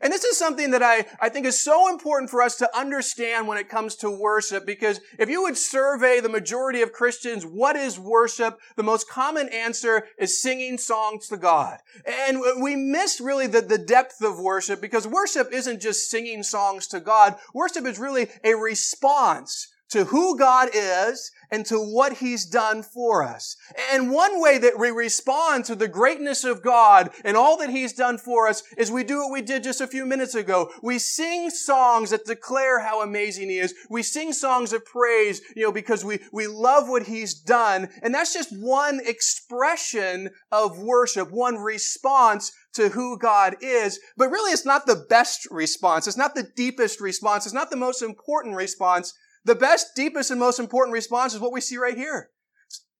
And 0.01 0.13
this 0.13 0.23
is 0.23 0.37
something 0.37 0.71
that 0.71 0.81
I, 0.81 1.05
I 1.19 1.27
think 1.27 1.45
is 1.45 1.61
so 1.61 1.89
important 1.89 2.31
for 2.31 2.41
us 2.41 2.55
to 2.55 2.77
understand 2.77 3.45
when 3.45 3.57
it 3.57 3.67
comes 3.67 3.97
to 3.97 4.09
worship, 4.09 4.65
because 4.65 5.01
if 5.19 5.29
you 5.29 5.41
would 5.41 5.57
survey 5.57 6.21
the 6.21 6.29
majority 6.29 6.81
of 6.81 6.93
Christians, 6.93 7.43
what 7.43 7.75
is 7.75 7.99
worship? 7.99 8.57
The 8.77 8.83
most 8.83 9.09
common 9.09 9.49
answer 9.49 10.07
is 10.17 10.41
singing 10.41 10.77
songs 10.77 11.27
to 11.27 11.35
God. 11.35 11.79
And 12.05 12.41
we 12.61 12.77
miss 12.77 13.19
really 13.19 13.47
the, 13.47 13.59
the 13.59 13.77
depth 13.77 14.23
of 14.23 14.39
worship, 14.39 14.79
because 14.79 15.05
worship 15.05 15.51
isn't 15.51 15.81
just 15.81 16.09
singing 16.09 16.41
songs 16.41 16.87
to 16.87 17.01
God. 17.01 17.35
Worship 17.53 17.85
is 17.85 17.99
really 17.99 18.29
a 18.45 18.53
response 18.53 19.67
to 19.91 20.05
who 20.05 20.37
God 20.37 20.69
is 20.73 21.31
and 21.51 21.65
to 21.65 21.77
what 21.77 22.13
He's 22.17 22.45
done 22.45 22.81
for 22.81 23.23
us. 23.23 23.57
And 23.91 24.11
one 24.11 24.41
way 24.41 24.57
that 24.57 24.79
we 24.79 24.89
respond 24.89 25.65
to 25.65 25.75
the 25.75 25.89
greatness 25.89 26.43
of 26.43 26.63
God 26.63 27.11
and 27.25 27.35
all 27.35 27.57
that 27.57 27.69
He's 27.69 27.93
done 27.93 28.17
for 28.17 28.47
us 28.47 28.63
is 28.77 28.89
we 28.89 29.03
do 29.03 29.19
what 29.19 29.31
we 29.31 29.41
did 29.41 29.63
just 29.63 29.81
a 29.81 29.87
few 29.87 30.05
minutes 30.05 30.33
ago. 30.33 30.71
We 30.81 30.97
sing 30.97 31.49
songs 31.49 32.11
that 32.11 32.25
declare 32.25 32.79
how 32.79 33.01
amazing 33.01 33.49
He 33.49 33.59
is. 33.59 33.75
We 33.89 34.01
sing 34.01 34.31
songs 34.31 34.71
of 34.71 34.85
praise, 34.85 35.41
you 35.55 35.63
know, 35.63 35.73
because 35.73 36.05
we, 36.05 36.19
we 36.31 36.47
love 36.47 36.87
what 36.87 37.03
He's 37.03 37.33
done. 37.33 37.89
And 38.01 38.15
that's 38.15 38.33
just 38.33 38.57
one 38.57 39.01
expression 39.05 40.29
of 40.51 40.79
worship, 40.79 41.31
one 41.31 41.57
response 41.57 42.53
to 42.73 42.89
who 42.89 43.19
God 43.19 43.57
is. 43.61 43.99
But 44.15 44.29
really, 44.29 44.53
it's 44.53 44.65
not 44.65 44.85
the 44.85 45.05
best 45.09 45.47
response. 45.51 46.07
It's 46.07 46.15
not 46.15 46.33
the 46.33 46.47
deepest 46.55 47.01
response. 47.01 47.45
It's 47.45 47.53
not 47.53 47.69
the 47.69 47.75
most 47.75 48.01
important 48.01 48.55
response. 48.55 49.13
The 49.43 49.55
best, 49.55 49.95
deepest, 49.95 50.31
and 50.31 50.39
most 50.39 50.59
important 50.59 50.93
response 50.93 51.33
is 51.33 51.39
what 51.39 51.53
we 51.53 51.61
see 51.61 51.77
right 51.77 51.97
here. 51.97 52.29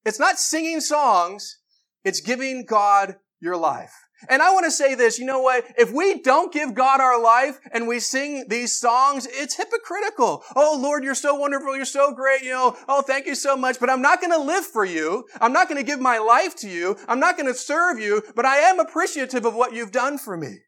It's 0.05 0.19
not 0.19 0.39
singing 0.39 0.81
songs, 0.81 1.59
it's 2.03 2.21
giving 2.21 2.65
God 2.65 3.17
your 3.39 3.57
life. 3.57 3.93
And 4.29 4.41
I 4.41 4.51
want 4.51 4.65
to 4.65 4.71
say 4.71 4.93
this, 4.93 5.17
you 5.17 5.25
know 5.25 5.41
what? 5.41 5.65
If 5.77 5.91
we 5.91 6.21
don't 6.21 6.53
give 6.53 6.75
God 6.75 7.01
our 7.01 7.21
life 7.21 7.59
and 7.71 7.87
we 7.87 7.99
sing 7.99 8.45
these 8.49 8.77
songs, 8.77 9.27
it's 9.29 9.55
hypocritical. 9.55 10.43
Oh 10.55 10.77
Lord, 10.79 11.03
you're 11.03 11.15
so 11.15 11.33
wonderful. 11.33 11.75
You're 11.75 11.85
so 11.85 12.13
great. 12.13 12.43
You 12.43 12.51
know, 12.51 12.77
oh, 12.87 13.01
thank 13.01 13.25
you 13.25 13.33
so 13.33 13.57
much. 13.57 13.79
But 13.79 13.89
I'm 13.89 14.01
not 14.01 14.21
going 14.21 14.31
to 14.31 14.39
live 14.39 14.65
for 14.65 14.85
you. 14.85 15.25
I'm 15.39 15.53
not 15.53 15.67
going 15.67 15.83
to 15.83 15.85
give 15.85 15.99
my 15.99 16.19
life 16.19 16.55
to 16.57 16.69
you. 16.69 16.97
I'm 17.07 17.19
not 17.19 17.35
going 17.35 17.51
to 17.51 17.57
serve 17.57 17.99
you, 17.99 18.21
but 18.35 18.45
I 18.45 18.57
am 18.57 18.79
appreciative 18.79 19.45
of 19.45 19.55
what 19.55 19.73
you've 19.73 19.91
done 19.91 20.19
for 20.19 20.37
me. 20.37 20.59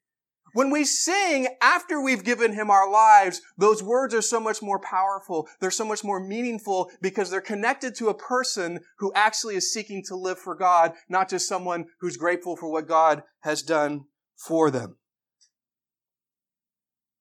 When 0.53 0.69
we 0.69 0.85
sing 0.85 1.47
after 1.61 1.99
we've 1.99 2.23
given 2.23 2.53
him 2.53 2.69
our 2.69 2.89
lives, 2.89 3.41
those 3.57 3.81
words 3.81 4.13
are 4.13 4.21
so 4.21 4.39
much 4.39 4.61
more 4.61 4.79
powerful. 4.79 5.47
They're 5.59 5.71
so 5.71 5.85
much 5.85 6.03
more 6.03 6.19
meaningful 6.19 6.91
because 7.01 7.29
they're 7.29 7.41
connected 7.41 7.95
to 7.95 8.09
a 8.09 8.13
person 8.13 8.81
who 8.99 9.11
actually 9.15 9.55
is 9.55 9.73
seeking 9.73 10.03
to 10.07 10.15
live 10.15 10.37
for 10.37 10.53
God, 10.53 10.93
not 11.09 11.29
just 11.29 11.47
someone 11.47 11.85
who's 11.99 12.17
grateful 12.17 12.55
for 12.55 12.71
what 12.71 12.87
God 12.87 13.23
has 13.41 13.63
done 13.63 14.05
for 14.35 14.69
them. 14.69 14.97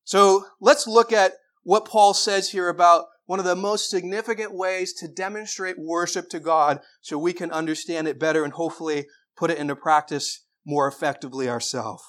So 0.04 0.44
let's 0.60 0.86
look 0.86 1.10
at 1.10 1.32
what 1.62 1.86
Paul 1.86 2.12
says 2.12 2.50
here 2.50 2.68
about 2.68 3.06
one 3.24 3.38
of 3.38 3.44
the 3.46 3.56
most 3.56 3.88
significant 3.88 4.52
ways 4.52 4.92
to 4.94 5.08
demonstrate 5.08 5.78
worship 5.78 6.28
to 6.30 6.40
God 6.40 6.80
so 7.00 7.16
we 7.16 7.32
can 7.32 7.50
understand 7.50 8.08
it 8.08 8.18
better 8.18 8.44
and 8.44 8.52
hopefully 8.52 9.06
put 9.38 9.50
it 9.50 9.56
into 9.56 9.74
practice 9.74 10.44
more 10.66 10.86
effectively 10.86 11.48
ourselves. 11.48 12.02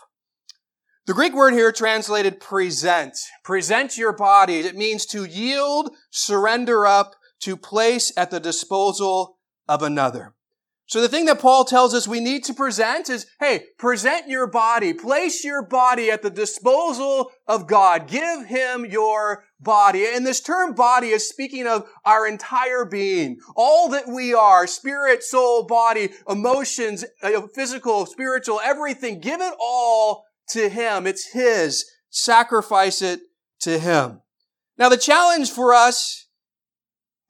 The 1.06 1.14
Greek 1.14 1.34
word 1.34 1.52
here 1.52 1.74
translated 1.74 2.40
present. 2.40 3.18
Present 3.44 3.98
your 3.98 4.14
body. 4.14 4.60
It 4.60 4.78
means 4.78 5.06
to 5.08 5.26
yield, 5.26 5.94
surrender 6.12 6.88
up, 6.88 7.16
to 7.42 7.58
place 7.58 8.14
at 8.16 8.32
the 8.32 8.40
disposal 8.40 9.38
of 9.68 9.82
another. 9.82 10.34
So 10.86 11.02
the 11.02 11.10
thing 11.10 11.26
that 11.26 11.42
Paul 11.42 11.66
tells 11.66 11.94
us 11.94 12.08
we 12.08 12.22
need 12.22 12.46
to 12.46 12.54
present 12.54 13.10
is, 13.10 13.26
hey, 13.42 13.66
present 13.78 14.30
your 14.30 14.48
body. 14.48 14.94
Place 14.94 15.44
your 15.44 15.62
body 15.62 16.10
at 16.10 16.22
the 16.22 16.30
disposal 16.30 17.32
of 17.48 17.68
God. 17.68 18.08
Give 18.08 18.46
Him 18.46 18.86
your 18.86 19.44
body. 19.60 20.06
And 20.06 20.26
this 20.26 20.40
term 20.40 20.74
body 20.74 21.10
is 21.10 21.28
speaking 21.28 21.68
of 21.68 21.86
our 22.06 22.26
entire 22.26 22.86
being. 22.86 23.40
All 23.58 23.90
that 23.90 24.08
we 24.08 24.34
are, 24.34 24.68
spirit, 24.68 25.22
soul, 25.22 25.64
body, 25.64 26.12
emotions, 26.30 27.04
uh, 27.22 27.42
physical, 27.54 28.06
spiritual, 28.06 28.62
everything. 28.64 29.20
Give 29.20 29.42
it 29.42 29.54
all 29.60 30.24
to 30.50 30.70
Him. 30.70 31.08
It's 31.08 31.32
His. 31.32 31.86
Sacrifice 32.10 33.02
it 33.02 33.22
to 33.62 33.80
Him. 33.80 34.22
Now 34.78 34.90
the 34.90 34.98
challenge 34.98 35.52
for 35.52 35.74
us 35.74 36.28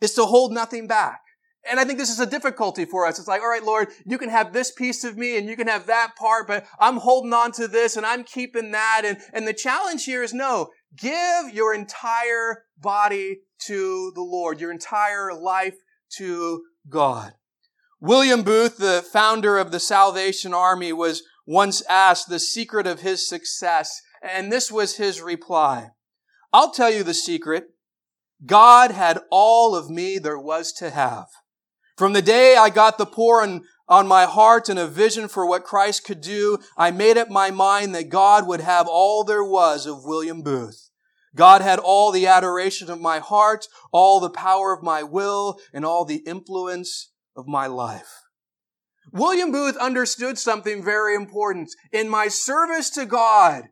is 0.02 0.14
to 0.16 0.26
hold 0.26 0.52
nothing 0.52 0.88
back. 0.88 1.22
And 1.70 1.80
I 1.80 1.86
think 1.86 1.98
this 1.98 2.10
is 2.10 2.20
a 2.20 2.26
difficulty 2.26 2.84
for 2.84 3.08
us. 3.08 3.20
It's 3.20 3.28
like, 3.28 3.42
all 3.42 3.50
right, 3.50 3.64
Lord, 3.64 3.88
you 4.06 4.18
can 4.18 4.30
have 4.30 4.52
this 4.52 4.72
piece 4.72 5.06
of 5.06 5.18
me 5.18 5.38
and 5.38 5.48
you 5.48 5.56
can 5.56 5.68
have 5.68 5.88
that 5.88 6.14
part, 6.18 6.46
but 6.46 6.66
I'm 6.78 6.98
holding 6.98 7.32
on 7.32 7.54
to 7.54 7.70
this 7.70 7.96
and 7.96 8.06
I'm 8.06 8.26
keeping 8.26 8.72
that. 8.72 9.04
And, 9.06 9.18
and 9.32 9.48
the 9.48 9.54
challenge 9.54 10.04
here 10.04 10.24
is 10.24 10.34
no, 10.34 10.72
give 10.98 11.54
your 11.54 11.74
entire 11.74 12.66
body 12.78 13.40
to 13.68 14.12
the 14.14 14.22
Lord, 14.22 14.60
your 14.60 14.72
entire 14.72 15.34
life 15.34 15.78
to 16.18 16.64
God. 16.90 17.34
William 18.02 18.44
Booth, 18.44 18.78
the 18.78 19.02
founder 19.14 19.58
of 19.58 19.72
the 19.72 19.80
Salvation 19.80 20.54
Army, 20.54 20.92
was 20.92 21.24
once 21.46 21.82
asked 21.90 22.30
the 22.30 22.40
secret 22.40 22.88
of 22.88 23.02
his 23.02 23.28
success, 23.28 24.02
and 24.22 24.52
this 24.52 24.72
was 24.72 24.98
his 24.98 25.22
reply. 25.22 25.90
I'll 26.52 26.72
tell 26.72 26.90
you 26.90 27.04
the 27.04 27.14
secret. 27.14 27.66
God 28.46 28.92
had 28.92 29.20
all 29.32 29.76
of 29.76 29.90
me 29.90 30.18
there 30.18 30.40
was 30.40 30.72
to 30.74 30.90
have. 30.90 31.28
From 31.98 32.14
the 32.14 32.22
day 32.22 32.56
I 32.56 32.70
got 32.70 32.98
the 32.98 33.06
poor 33.06 33.42
on, 33.42 33.64
on 33.88 34.08
my 34.08 34.26
heart 34.26 34.70
and 34.70 34.80
a 34.80 34.88
vision 34.88 35.28
for 35.28 35.46
what 35.46 35.64
Christ 35.64 36.06
could 36.06 36.22
do, 36.22 36.58
I 36.78 36.92
made 36.92 37.18
up 37.18 37.30
my 37.30 37.52
mind 37.52 37.94
that 37.96 38.10
God 38.10 38.48
would 38.48 38.62
have 38.62 38.88
all 38.88 39.24
there 39.24 39.44
was 39.44 39.86
of 39.86 40.06
William 40.06 40.42
Booth. 40.42 40.90
God 41.36 41.62
had 41.62 41.80
all 41.80 42.12
the 42.12 42.28
adoration 42.28 42.90
of 42.90 43.02
my 43.02 43.20
heart, 43.20 43.66
all 43.92 44.20
the 44.20 44.30
power 44.30 44.72
of 44.74 44.84
my 44.84 45.04
will, 45.04 45.60
and 45.74 45.84
all 45.86 46.06
the 46.06 46.24
influence 46.28 47.12
of 47.36 47.48
my 47.48 47.68
life. 47.68 48.23
William 49.14 49.52
Booth 49.52 49.78
understood 49.78 50.40
something 50.40 50.84
very 50.84 51.16
important. 51.16 51.70
In 51.92 52.10
my 52.10 52.28
service 52.28 52.90
to 52.92 53.06
God, 53.06 53.66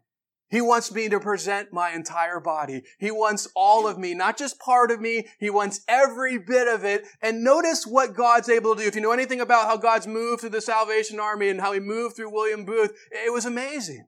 he 0.52 0.62
wants 0.62 0.92
me 0.92 1.10
to 1.10 1.20
present 1.20 1.74
my 1.74 1.92
entire 1.92 2.40
body. 2.40 2.84
He 3.00 3.10
wants 3.10 3.48
all 3.56 3.88
of 3.88 3.98
me, 3.98 4.14
not 4.14 4.38
just 4.38 4.60
part 4.60 4.92
of 4.92 5.02
me. 5.02 5.28
He 5.40 5.50
wants 5.50 5.82
every 5.88 6.38
bit 6.38 6.68
of 6.68 6.86
it. 6.86 7.08
And 7.24 7.44
notice 7.44 7.88
what 7.88 8.14
God's 8.14 8.50
able 8.50 8.76
to 8.76 8.82
do. 8.82 8.88
If 8.88 8.96
you 8.96 9.02
know 9.02 9.14
anything 9.14 9.42
about 9.42 9.66
how 9.66 9.78
God's 9.78 10.08
moved 10.08 10.42
through 10.42 10.50
the 10.50 10.62
Salvation 10.62 11.20
Army 11.20 11.50
and 11.50 11.60
how 11.60 11.72
he 11.72 11.80
moved 11.80 12.18
through 12.18 12.34
William 12.34 12.64
Booth, 12.64 12.92
it 13.12 13.34
was 13.34 13.46
amazing. 13.46 14.06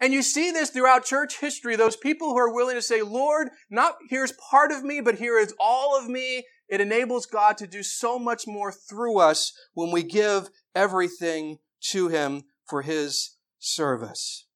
And 0.00 0.14
you 0.14 0.22
see 0.22 0.50
this 0.50 0.70
throughout 0.70 1.04
church 1.04 1.40
history. 1.40 1.76
Those 1.76 1.96
people 1.96 2.28
who 2.28 2.38
are 2.38 2.54
willing 2.54 2.76
to 2.76 2.82
say, 2.82 3.02
Lord, 3.02 3.50
not 3.68 3.96
here's 4.08 4.32
part 4.32 4.72
of 4.72 4.82
me, 4.82 5.02
but 5.02 5.16
here 5.16 5.38
is 5.38 5.52
all 5.60 5.98
of 5.98 6.08
me. 6.08 6.46
It 6.70 6.80
enables 6.80 7.26
God 7.26 7.58
to 7.58 7.66
do 7.66 7.82
so 7.82 8.18
much 8.18 8.46
more 8.46 8.72
through 8.72 9.18
us 9.18 9.52
when 9.74 9.90
we 9.90 10.04
give 10.04 10.48
everything 10.74 11.58
to 11.90 12.08
him 12.08 12.44
for 12.66 12.82
his 12.82 13.36
service. 13.58 14.46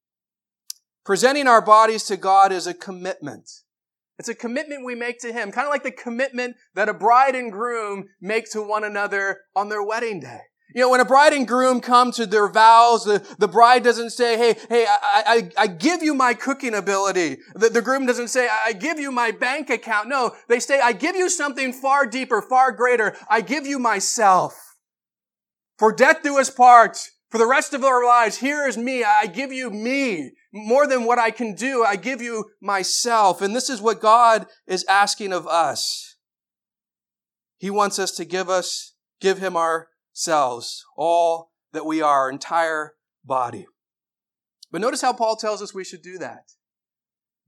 Presenting 1.04 1.46
our 1.46 1.60
bodies 1.60 2.04
to 2.04 2.16
God 2.16 2.52
is 2.52 2.66
a 2.66 2.74
commitment. 2.74 3.50
It's 4.18 4.28
a 4.28 4.34
commitment 4.34 4.84
we 4.84 4.94
make 4.94 5.18
to 5.20 5.32
Him, 5.32 5.50
kind 5.50 5.66
of 5.66 5.72
like 5.72 5.82
the 5.82 5.90
commitment 5.90 6.56
that 6.74 6.88
a 6.88 6.94
bride 6.94 7.34
and 7.34 7.50
groom 7.50 8.06
make 8.20 8.50
to 8.52 8.62
one 8.62 8.84
another 8.84 9.40
on 9.56 9.68
their 9.68 9.82
wedding 9.82 10.20
day. 10.20 10.40
You 10.74 10.80
know, 10.80 10.90
when 10.90 11.00
a 11.00 11.04
bride 11.04 11.32
and 11.32 11.46
groom 11.46 11.80
come 11.80 12.10
to 12.12 12.26
their 12.26 12.48
vows, 12.48 13.04
the, 13.04 13.24
the 13.38 13.46
bride 13.46 13.84
doesn't 13.84 14.10
say, 14.10 14.36
hey, 14.36 14.56
hey, 14.68 14.86
I, 14.88 15.22
I, 15.26 15.50
I 15.62 15.66
give 15.66 16.02
you 16.02 16.14
my 16.14 16.34
cooking 16.34 16.74
ability. 16.74 17.38
The, 17.54 17.68
the 17.68 17.82
groom 17.82 18.06
doesn't 18.06 18.28
say, 18.28 18.48
I 18.48 18.72
give 18.72 18.98
you 18.98 19.12
my 19.12 19.30
bank 19.30 19.70
account. 19.70 20.08
No, 20.08 20.34
they 20.48 20.58
say, 20.58 20.80
I 20.80 20.92
give 20.92 21.14
you 21.14 21.28
something 21.28 21.72
far 21.72 22.06
deeper, 22.06 22.40
far 22.40 22.72
greater. 22.72 23.16
I 23.28 23.40
give 23.40 23.66
you 23.66 23.78
myself. 23.78 24.63
For 25.78 25.92
death 25.92 26.22
do 26.22 26.38
us 26.38 26.50
part. 26.50 26.98
For 27.30 27.38
the 27.38 27.46
rest 27.46 27.74
of 27.74 27.82
our 27.82 28.04
lives, 28.04 28.36
here 28.36 28.68
is 28.68 28.76
me. 28.76 29.02
I 29.02 29.26
give 29.26 29.52
you 29.52 29.68
me 29.68 30.30
more 30.52 30.86
than 30.86 31.04
what 31.04 31.18
I 31.18 31.32
can 31.32 31.56
do. 31.56 31.82
I 31.82 31.96
give 31.96 32.22
you 32.22 32.44
myself. 32.62 33.42
And 33.42 33.56
this 33.56 33.68
is 33.68 33.82
what 33.82 34.00
God 34.00 34.46
is 34.68 34.84
asking 34.88 35.32
of 35.32 35.46
us. 35.48 36.14
He 37.58 37.70
wants 37.70 37.98
us 37.98 38.12
to 38.12 38.24
give 38.24 38.48
us, 38.48 38.94
give 39.20 39.38
him 39.38 39.56
ourselves, 39.56 40.84
all 40.96 41.50
that 41.72 41.86
we 41.86 42.00
are, 42.00 42.20
our 42.20 42.30
entire 42.30 42.92
body. 43.24 43.66
But 44.70 44.80
notice 44.80 45.02
how 45.02 45.12
Paul 45.12 45.34
tells 45.34 45.60
us 45.60 45.74
we 45.74 45.82
should 45.82 46.02
do 46.02 46.18
that. 46.18 46.52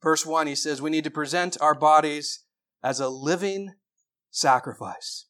Verse 0.02 0.26
1, 0.26 0.48
he 0.48 0.56
says, 0.56 0.82
we 0.82 0.90
need 0.90 1.04
to 1.04 1.10
present 1.10 1.56
our 1.60 1.74
bodies 1.74 2.44
as 2.82 2.98
a 2.98 3.08
living 3.08 3.74
sacrifice. 4.30 5.26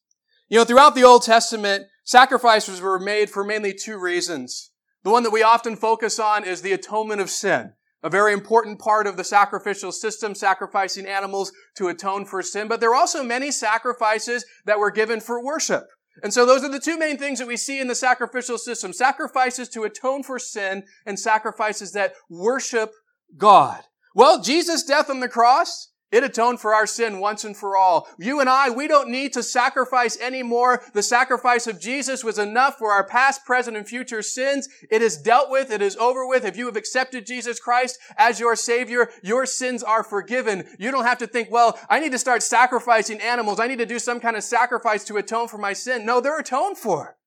You 0.49 0.59
know, 0.59 0.63
throughout 0.63 0.95
the 0.95 1.03
Old 1.03 1.23
Testament, 1.23 1.87
sacrifices 2.05 2.79
were 2.79 2.99
made 2.99 3.29
for 3.29 3.43
mainly 3.43 3.73
two 3.73 3.99
reasons. 3.99 4.71
The 5.03 5.09
one 5.09 5.23
that 5.23 5.31
we 5.31 5.43
often 5.43 5.75
focus 5.75 6.19
on 6.19 6.45
is 6.45 6.61
the 6.61 6.71
atonement 6.71 7.19
of 7.19 7.29
sin. 7.29 7.73
A 8.01 8.09
very 8.09 8.31
important 8.31 8.79
part 8.79 9.07
of 9.07 9.17
the 9.17 9.25
sacrificial 9.25 9.91
system, 9.91 10.33
sacrificing 10.33 11.05
animals 11.05 11.51
to 11.75 11.89
atone 11.89 12.23
for 12.23 12.41
sin. 12.41 12.69
But 12.69 12.79
there 12.79 12.91
are 12.91 12.95
also 12.95 13.23
many 13.23 13.51
sacrifices 13.51 14.45
that 14.65 14.79
were 14.79 14.91
given 14.91 15.19
for 15.19 15.43
worship. 15.43 15.87
And 16.23 16.33
so 16.33 16.45
those 16.45 16.63
are 16.63 16.71
the 16.71 16.79
two 16.79 16.97
main 16.97 17.17
things 17.17 17.39
that 17.39 17.47
we 17.47 17.57
see 17.57 17.81
in 17.81 17.87
the 17.87 17.95
sacrificial 17.95 18.57
system. 18.57 18.93
Sacrifices 18.93 19.67
to 19.69 19.83
atone 19.83 20.23
for 20.23 20.39
sin 20.39 20.83
and 21.05 21.19
sacrifices 21.19 21.91
that 21.91 22.13
worship 22.29 22.93
God. 23.35 23.81
Well, 24.15 24.41
Jesus' 24.41 24.83
death 24.83 25.09
on 25.09 25.19
the 25.19 25.27
cross 25.27 25.91
it 26.09 26.23
atoned 26.23 26.61
for 26.61 26.73
our 26.73 26.87
sin 26.87 27.19
once 27.19 27.43
and 27.43 27.55
for 27.55 27.75
all. 27.75 28.07
You 28.17 28.39
and 28.39 28.49
I, 28.49 28.69
we 28.69 28.87
don't 28.87 29.09
need 29.09 29.33
to 29.33 29.43
sacrifice 29.43 30.17
anymore. 30.21 30.81
The 30.93 31.03
sacrifice 31.03 31.67
of 31.67 31.81
Jesus 31.81 32.23
was 32.23 32.39
enough 32.39 32.77
for 32.77 32.91
our 32.91 33.05
past, 33.05 33.45
present, 33.45 33.75
and 33.75 33.85
future 33.85 34.21
sins. 34.21 34.69
It 34.89 35.01
is 35.01 35.17
dealt 35.17 35.49
with. 35.49 35.69
It 35.69 35.81
is 35.81 35.97
over 35.97 36.25
with. 36.25 36.45
If 36.45 36.55
you 36.55 36.65
have 36.67 36.77
accepted 36.77 37.25
Jesus 37.25 37.59
Christ 37.59 37.99
as 38.17 38.39
your 38.39 38.55
Savior, 38.55 39.09
your 39.21 39.45
sins 39.45 39.83
are 39.83 40.03
forgiven. 40.03 40.65
You 40.79 40.91
don't 40.91 41.05
have 41.05 41.17
to 41.17 41.27
think, 41.27 41.49
well, 41.51 41.77
I 41.89 41.99
need 41.99 42.13
to 42.13 42.19
start 42.19 42.41
sacrificing 42.41 43.19
animals. 43.19 43.59
I 43.59 43.67
need 43.67 43.79
to 43.79 43.85
do 43.85 43.99
some 43.99 44.21
kind 44.21 44.37
of 44.37 44.43
sacrifice 44.43 45.03
to 45.05 45.17
atone 45.17 45.49
for 45.49 45.57
my 45.57 45.73
sin. 45.73 46.05
No, 46.05 46.21
they're 46.21 46.39
atoned 46.39 46.77
for. 46.77 47.17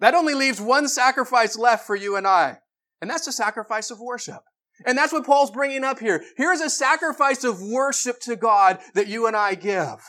That 0.00 0.14
only 0.14 0.34
leaves 0.34 0.60
one 0.60 0.88
sacrifice 0.88 1.56
left 1.56 1.86
for 1.86 1.96
you 1.96 2.16
and 2.16 2.26
I. 2.26 2.58
And 3.00 3.10
that's 3.10 3.24
the 3.24 3.32
sacrifice 3.32 3.90
of 3.90 3.98
worship. 3.98 4.42
And 4.84 4.96
that's 4.96 5.12
what 5.12 5.24
Paul's 5.24 5.50
bringing 5.50 5.84
up 5.84 5.98
here. 5.98 6.22
Here's 6.36 6.60
a 6.60 6.68
sacrifice 6.68 7.44
of 7.44 7.62
worship 7.62 8.20
to 8.20 8.36
God 8.36 8.78
that 8.94 9.08
you 9.08 9.26
and 9.26 9.36
I 9.36 9.54
give. 9.54 10.02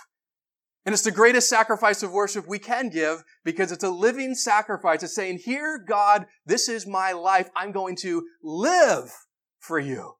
And 0.86 0.94
it's 0.94 1.04
the 1.04 1.12
greatest 1.12 1.50
sacrifice 1.50 2.02
of 2.02 2.12
worship 2.12 2.48
we 2.48 2.60
can 2.60 2.90
give 2.90 3.24
because 3.44 3.72
it's 3.72 3.84
a 3.84 3.90
living 3.90 4.36
sacrifice. 4.36 5.04
It's 5.04 5.14
saying, 5.14 5.40
here, 5.40 5.78
God, 5.78 6.28
this 6.46 6.70
is 6.70 6.88
my 6.88 7.12
life. 7.12 7.50
I'm 7.56 7.72
going 7.72 7.98
to 7.98 8.24
live 8.42 9.12
for 9.60 9.80
you. 9.80 10.14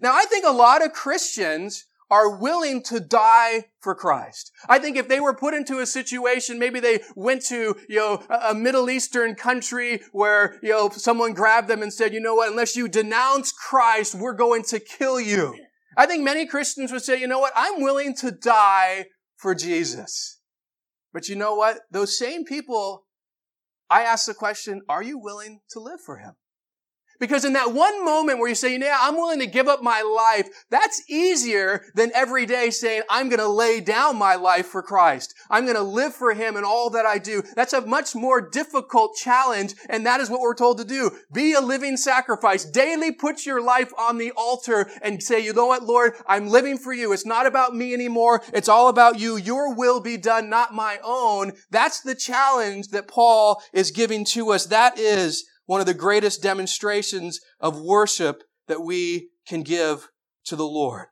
Now, 0.00 0.14
I 0.14 0.24
think 0.24 0.46
a 0.46 0.50
lot 0.50 0.84
of 0.84 0.92
Christians 0.92 1.84
are 2.14 2.36
willing 2.36 2.80
to 2.80 3.00
die 3.00 3.64
for 3.80 3.92
Christ. 3.92 4.52
I 4.68 4.78
think 4.78 4.96
if 4.96 5.08
they 5.08 5.18
were 5.18 5.34
put 5.34 5.52
into 5.52 5.80
a 5.80 5.86
situation, 5.86 6.60
maybe 6.60 6.78
they 6.78 7.00
went 7.16 7.44
to, 7.46 7.74
you 7.88 7.96
know, 7.96 8.22
a 8.30 8.54
Middle 8.54 8.88
Eastern 8.88 9.34
country 9.34 10.00
where, 10.12 10.60
you 10.62 10.70
know, 10.70 10.90
someone 10.90 11.32
grabbed 11.32 11.66
them 11.66 11.82
and 11.82 11.92
said, 11.92 12.14
you 12.14 12.20
know 12.20 12.36
what, 12.36 12.50
unless 12.50 12.76
you 12.76 12.86
denounce 12.86 13.50
Christ, 13.50 14.14
we're 14.14 14.32
going 14.32 14.62
to 14.68 14.78
kill 14.78 15.20
you. 15.20 15.56
I 15.96 16.06
think 16.06 16.22
many 16.22 16.46
Christians 16.46 16.92
would 16.92 17.02
say, 17.02 17.20
you 17.20 17.26
know 17.26 17.40
what, 17.40 17.52
I'm 17.56 17.82
willing 17.82 18.14
to 18.18 18.30
die 18.30 19.06
for 19.34 19.52
Jesus. 19.52 20.38
But 21.12 21.28
you 21.28 21.34
know 21.34 21.56
what? 21.56 21.80
Those 21.90 22.16
same 22.16 22.44
people, 22.44 23.06
I 23.90 24.02
ask 24.02 24.26
the 24.26 24.34
question, 24.34 24.82
are 24.88 25.02
you 25.02 25.18
willing 25.18 25.62
to 25.70 25.80
live 25.80 26.00
for 26.00 26.18
him? 26.18 26.34
Because 27.20 27.44
in 27.44 27.52
that 27.54 27.72
one 27.72 28.04
moment 28.04 28.38
where 28.38 28.48
you 28.48 28.54
say, 28.54 28.76
yeah, 28.76 28.98
I'm 29.00 29.16
willing 29.16 29.38
to 29.40 29.46
give 29.46 29.68
up 29.68 29.82
my 29.82 30.02
life, 30.02 30.48
that's 30.70 31.08
easier 31.08 31.84
than 31.94 32.10
every 32.14 32.46
day 32.46 32.70
saying, 32.70 33.02
I'm 33.08 33.28
going 33.28 33.40
to 33.40 33.48
lay 33.48 33.80
down 33.80 34.16
my 34.16 34.34
life 34.34 34.66
for 34.66 34.82
Christ. 34.82 35.34
I'm 35.50 35.64
going 35.64 35.76
to 35.76 35.82
live 35.82 36.14
for 36.14 36.34
Him 36.34 36.56
in 36.56 36.64
all 36.64 36.90
that 36.90 37.06
I 37.06 37.18
do. 37.18 37.42
That's 37.54 37.72
a 37.72 37.80
much 37.80 38.14
more 38.14 38.40
difficult 38.40 39.16
challenge, 39.16 39.74
and 39.88 40.04
that 40.06 40.20
is 40.20 40.28
what 40.28 40.40
we're 40.40 40.54
told 40.54 40.78
to 40.78 40.84
do. 40.84 41.10
Be 41.32 41.52
a 41.54 41.60
living 41.60 41.96
sacrifice. 41.96 42.64
Daily 42.64 43.12
put 43.12 43.46
your 43.46 43.62
life 43.62 43.92
on 43.98 44.18
the 44.18 44.32
altar 44.36 44.90
and 45.02 45.22
say, 45.22 45.40
you 45.40 45.52
know 45.52 45.66
what, 45.66 45.84
Lord, 45.84 46.14
I'm 46.26 46.48
living 46.48 46.78
for 46.78 46.92
you. 46.92 47.12
It's 47.12 47.26
not 47.26 47.46
about 47.46 47.74
me 47.74 47.94
anymore. 47.94 48.42
It's 48.52 48.68
all 48.68 48.88
about 48.88 49.18
you. 49.18 49.36
Your 49.36 49.74
will 49.74 50.00
be 50.00 50.16
done, 50.16 50.50
not 50.50 50.74
my 50.74 50.98
own. 51.04 51.52
That's 51.70 52.00
the 52.00 52.14
challenge 52.14 52.88
that 52.88 53.08
Paul 53.08 53.62
is 53.72 53.90
giving 53.90 54.24
to 54.26 54.50
us. 54.50 54.66
That 54.66 54.98
is 54.98 55.44
one 55.66 55.80
of 55.80 55.86
the 55.86 55.94
greatest 55.94 56.42
demonstrations 56.42 57.40
of 57.60 57.80
worship 57.80 58.42
that 58.68 58.82
we 58.82 59.30
can 59.46 59.62
give 59.62 60.08
to 60.44 60.56
the 60.56 60.66
Lord. 60.66 61.06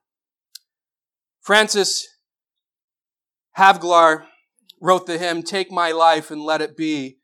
Frances 1.40 2.06
Havergal 3.56 4.24
wrote 4.80 5.06
the 5.06 5.18
hymn, 5.18 5.42
Take 5.42 5.70
My 5.70 5.90
Life 5.92 6.30
and 6.30 6.40
Let 6.40 6.62
It 6.62 6.76
Be. 6.76 7.18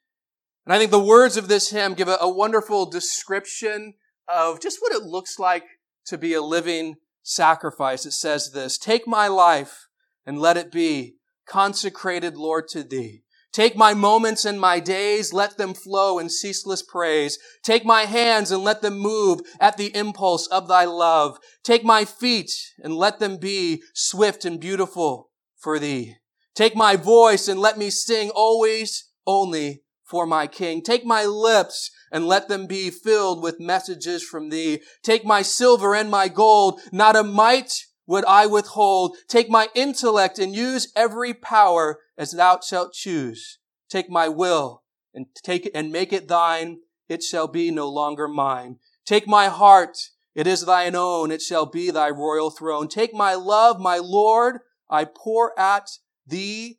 And 0.64 0.75
I 0.75 0.79
think 0.79 0.91
the 0.91 0.99
words 0.99 1.37
of 1.37 1.49
this 1.49 1.71
hymn 1.71 1.95
give 1.95 2.09
a, 2.09 2.19
a 2.21 2.33
wonderful 2.33 2.91
description 2.91 3.95
of 4.29 4.61
just 4.61 4.79
what 4.81 4.93
it 4.93 5.03
looks 5.03 5.38
like 5.38 5.64
to 6.07 6.19
be 6.19 6.35
a 6.35 6.43
living 6.43 6.97
sacrifice. 7.23 8.05
It 8.05 8.12
says 8.12 8.53
this, 8.53 8.77
Take 8.79 9.07
my 9.07 9.29
life 9.29 9.87
and 10.27 10.38
let 10.38 10.57
it 10.57 10.71
be 10.71 11.17
consecrated, 11.47 12.37
Lord, 12.37 12.69
to 12.69 12.83
thee. 12.83 13.23
Take 13.53 13.77
my 13.77 13.95
moments 13.95 14.45
and 14.45 14.61
my 14.61 14.79
days, 14.79 15.33
let 15.33 15.57
them 15.57 15.75
flow 15.75 16.19
in 16.19 16.29
ceaseless 16.29 16.83
praise. 16.83 17.39
Take 17.63 17.85
my 17.85 18.03
hands 18.03 18.51
and 18.51 18.63
let 18.63 18.83
them 18.83 18.99
move 18.99 19.41
at 19.59 19.77
the 19.77 19.95
impulse 19.97 20.47
of 20.49 20.69
thy 20.69 20.85
love. 20.85 21.39
Take 21.65 21.83
my 21.83 22.05
feet 22.05 22.53
and 22.79 22.95
let 22.95 23.19
them 23.19 23.39
be 23.39 23.83
swift 23.95 24.45
and 24.45 24.61
beautiful 24.61 25.31
for 25.57 25.79
thee. 25.79 26.17
Take 26.55 26.77
my 26.77 26.97
voice 26.97 27.49
and 27.49 27.59
let 27.59 27.79
me 27.79 27.91
sing 27.91 28.31
always 28.31 29.11
only 29.27 29.83
for 30.05 30.27
my 30.27 30.47
king. 30.47 30.83
Take 30.83 31.05
my 31.05 31.25
lips 31.25 31.91
and 32.11 32.27
let 32.27 32.49
them 32.49 32.67
be 32.67 32.91
filled 32.91 33.43
with 33.43 33.61
messages 33.61 34.23
from 34.23 34.51
thee. 34.51 34.83
Take 35.03 35.25
my 35.25 35.43
silver 35.43 35.95
and 35.95 36.11
my 36.11 36.29
gold, 36.29 36.81
not 36.93 37.17
a 37.17 37.23
mite 37.23 37.85
would 38.09 38.25
I 38.25 38.47
withhold. 38.47 39.16
Take 39.29 39.49
my 39.49 39.68
intellect 39.75 40.40
and 40.40 40.57
use 40.57 40.90
every 40.97 41.35
power 41.35 42.01
as 42.16 42.33
thou 42.33 42.59
shalt 42.59 42.94
choose. 42.94 43.59
Take 43.88 44.11
my 44.11 44.29
will 44.29 44.83
and 45.14 45.27
take 45.44 45.66
it 45.66 45.73
and 45.75 45.92
make 45.92 46.12
it 46.12 46.27
thine. 46.27 46.79
It 47.09 47.23
shall 47.23 47.47
be 47.47 47.71
no 47.71 47.88
longer 47.88 48.27
mine. 48.27 48.79
Take 49.07 49.29
my 49.29 49.49
heart. 49.49 49.99
It 50.35 50.47
is 50.47 50.64
thine 50.64 50.94
own. 50.94 51.31
It 51.31 51.42
shall 51.42 51.66
be 51.66 51.90
thy 51.90 52.11
royal 52.11 52.51
throne. 52.51 52.88
Take 52.88 53.14
my 53.14 53.35
love, 53.35 53.79
my 53.79 53.99
Lord. 53.99 54.61
I 54.90 55.05
pour 55.05 55.59
at 55.59 55.90
thee 56.27 56.79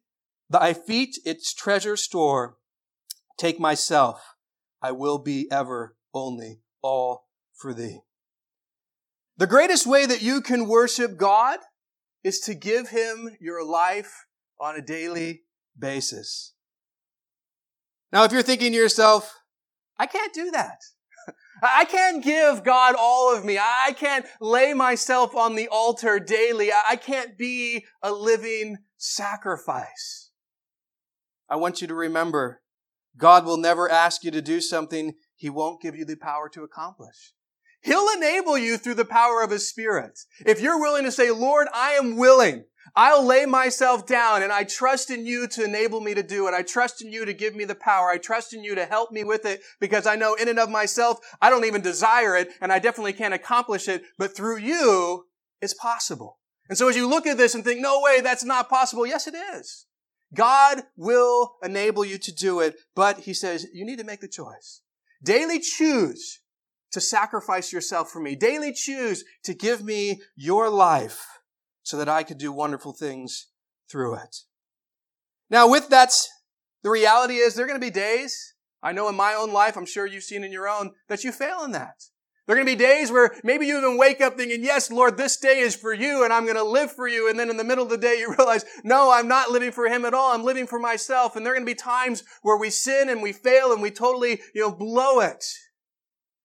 thy 0.49 0.73
feet 0.73 1.19
its 1.25 1.53
treasure 1.53 1.95
store. 1.97 2.57
Take 3.37 3.59
myself. 3.59 4.35
I 4.81 4.91
will 4.93 5.19
be 5.19 5.47
ever 5.51 5.95
only 6.13 6.61
all 6.81 7.27
for 7.53 7.73
thee. 7.73 8.01
The 9.39 9.47
greatest 9.47 9.87
way 9.87 10.05
that 10.05 10.21
you 10.21 10.41
can 10.41 10.67
worship 10.67 11.15
God 11.15 11.59
is 12.25 12.41
to 12.41 12.53
give 12.53 12.89
him 12.89 13.37
your 13.39 13.65
life 13.65 14.25
on 14.59 14.75
a 14.75 14.81
daily 14.81 15.43
basis. 15.79 16.53
Now, 18.11 18.25
if 18.25 18.33
you're 18.33 18.41
thinking 18.41 18.73
to 18.73 18.77
yourself, 18.77 19.33
I 19.97 20.07
can't 20.07 20.33
do 20.33 20.51
that. 20.51 20.79
I 21.63 21.85
can't 21.85 22.21
give 22.21 22.65
God 22.65 22.95
all 22.99 23.33
of 23.33 23.45
me. 23.45 23.57
I 23.57 23.95
can't 23.97 24.25
lay 24.41 24.73
myself 24.73 25.33
on 25.37 25.55
the 25.55 25.69
altar 25.69 26.19
daily. 26.19 26.71
I 26.73 26.97
can't 26.97 27.37
be 27.37 27.85
a 28.03 28.11
living 28.11 28.79
sacrifice. 28.97 30.31
I 31.47 31.55
want 31.55 31.79
you 31.79 31.87
to 31.87 31.95
remember 31.95 32.61
God 33.15 33.45
will 33.45 33.55
never 33.55 33.89
ask 33.89 34.21
you 34.25 34.31
to 34.31 34.41
do 34.41 34.59
something 34.59 35.13
he 35.37 35.49
won't 35.49 35.81
give 35.81 35.95
you 35.95 36.03
the 36.03 36.17
power 36.17 36.49
to 36.49 36.63
accomplish. 36.63 37.31
He'll 37.81 38.09
enable 38.15 38.57
you 38.57 38.77
through 38.77 38.95
the 38.95 39.05
power 39.05 39.41
of 39.41 39.51
His 39.51 39.69
Spirit. 39.69 40.19
If 40.45 40.61
you're 40.61 40.79
willing 40.79 41.05
to 41.05 41.11
say, 41.11 41.31
Lord, 41.31 41.67
I 41.73 41.91
am 41.91 42.17
willing. 42.17 42.65
I'll 42.95 43.23
lay 43.23 43.45
myself 43.45 44.05
down 44.05 44.41
and 44.41 44.51
I 44.51 44.63
trust 44.63 45.09
in 45.09 45.25
you 45.25 45.47
to 45.49 45.63
enable 45.63 46.01
me 46.01 46.13
to 46.13 46.23
do 46.23 46.47
it. 46.47 46.53
I 46.53 46.63
trust 46.63 47.03
in 47.03 47.11
you 47.11 47.23
to 47.25 47.33
give 47.33 47.55
me 47.55 47.65
the 47.65 47.75
power. 47.75 48.09
I 48.09 48.17
trust 48.17 48.53
in 48.53 48.63
you 48.63 48.75
to 48.75 48.85
help 48.85 49.11
me 49.11 49.23
with 49.23 49.45
it 49.45 49.61
because 49.79 50.07
I 50.07 50.15
know 50.15 50.33
in 50.33 50.47
and 50.47 50.59
of 50.59 50.69
myself, 50.69 51.19
I 51.41 51.49
don't 51.49 51.65
even 51.65 51.81
desire 51.81 52.35
it 52.35 52.49
and 52.61 52.71
I 52.71 52.79
definitely 52.79 53.13
can't 53.13 53.33
accomplish 53.33 53.87
it, 53.87 54.03
but 54.17 54.35
through 54.35 54.57
you, 54.57 55.25
it's 55.61 55.73
possible. 55.73 56.39
And 56.67 56.77
so 56.77 56.89
as 56.89 56.95
you 56.95 57.07
look 57.07 57.27
at 57.27 57.37
this 57.37 57.55
and 57.55 57.63
think, 57.63 57.79
no 57.79 58.01
way, 58.01 58.21
that's 58.21 58.43
not 58.43 58.69
possible. 58.69 59.05
Yes, 59.05 59.27
it 59.27 59.35
is. 59.35 59.85
God 60.33 60.83
will 60.95 61.55
enable 61.63 62.05
you 62.05 62.17
to 62.19 62.31
do 62.31 62.59
it, 62.59 62.75
but 62.95 63.21
he 63.21 63.33
says, 63.33 63.65
you 63.73 63.85
need 63.85 63.97
to 63.99 64.05
make 64.05 64.21
the 64.21 64.27
choice. 64.27 64.81
Daily 65.23 65.59
choose 65.59 66.39
to 66.91 67.01
sacrifice 67.01 67.71
yourself 67.71 68.09
for 68.09 68.19
me. 68.19 68.35
Daily 68.35 68.73
choose 68.73 69.23
to 69.43 69.53
give 69.53 69.83
me 69.83 70.21
your 70.35 70.69
life 70.69 71.25
so 71.83 71.97
that 71.97 72.09
I 72.09 72.23
could 72.23 72.37
do 72.37 72.51
wonderful 72.51 72.93
things 72.93 73.47
through 73.89 74.15
it. 74.15 74.37
Now, 75.49 75.69
with 75.69 75.89
that, 75.89 76.11
the 76.83 76.89
reality 76.89 77.35
is 77.35 77.55
there 77.55 77.65
are 77.65 77.67
going 77.67 77.79
to 77.79 77.85
be 77.85 77.91
days, 77.91 78.53
I 78.81 78.91
know 78.91 79.09
in 79.09 79.15
my 79.15 79.33
own 79.33 79.51
life, 79.51 79.75
I'm 79.75 79.85
sure 79.85 80.05
you've 80.05 80.23
seen 80.23 80.43
in 80.43 80.51
your 80.51 80.67
own, 80.67 80.91
that 81.07 81.23
you 81.23 81.31
fail 81.31 81.63
in 81.63 81.71
that. 81.71 82.03
There 82.45 82.55
are 82.55 82.63
going 82.63 82.75
to 82.75 82.83
be 82.83 82.83
days 82.83 83.11
where 83.11 83.35
maybe 83.43 83.67
you 83.67 83.77
even 83.77 83.95
wake 83.95 84.21
up 84.21 84.35
thinking, 84.35 84.63
yes, 84.63 84.89
Lord, 84.89 85.17
this 85.17 85.37
day 85.37 85.59
is 85.59 85.75
for 85.75 85.93
you 85.93 86.23
and 86.23 86.33
I'm 86.33 86.45
going 86.45 86.55
to 86.55 86.63
live 86.63 86.91
for 86.91 87.07
you. 87.07 87.29
And 87.29 87.39
then 87.39 87.51
in 87.51 87.57
the 87.57 87.63
middle 87.63 87.83
of 87.83 87.91
the 87.91 87.97
day, 87.97 88.17
you 88.17 88.33
realize, 88.37 88.65
no, 88.83 89.11
I'm 89.11 89.27
not 89.27 89.51
living 89.51 89.71
for 89.71 89.87
him 89.87 90.03
at 90.03 90.15
all. 90.15 90.33
I'm 90.33 90.43
living 90.43 90.65
for 90.65 90.79
myself. 90.79 91.35
And 91.35 91.45
there 91.45 91.53
are 91.53 91.55
going 91.55 91.65
to 91.67 91.71
be 91.71 91.75
times 91.75 92.23
where 92.41 92.57
we 92.57 92.71
sin 92.71 93.07
and 93.07 93.21
we 93.21 93.33
fail 93.33 93.71
and 93.71 93.83
we 93.83 93.91
totally, 93.91 94.41
you 94.55 94.61
know, 94.61 94.71
blow 94.71 95.19
it. 95.19 95.45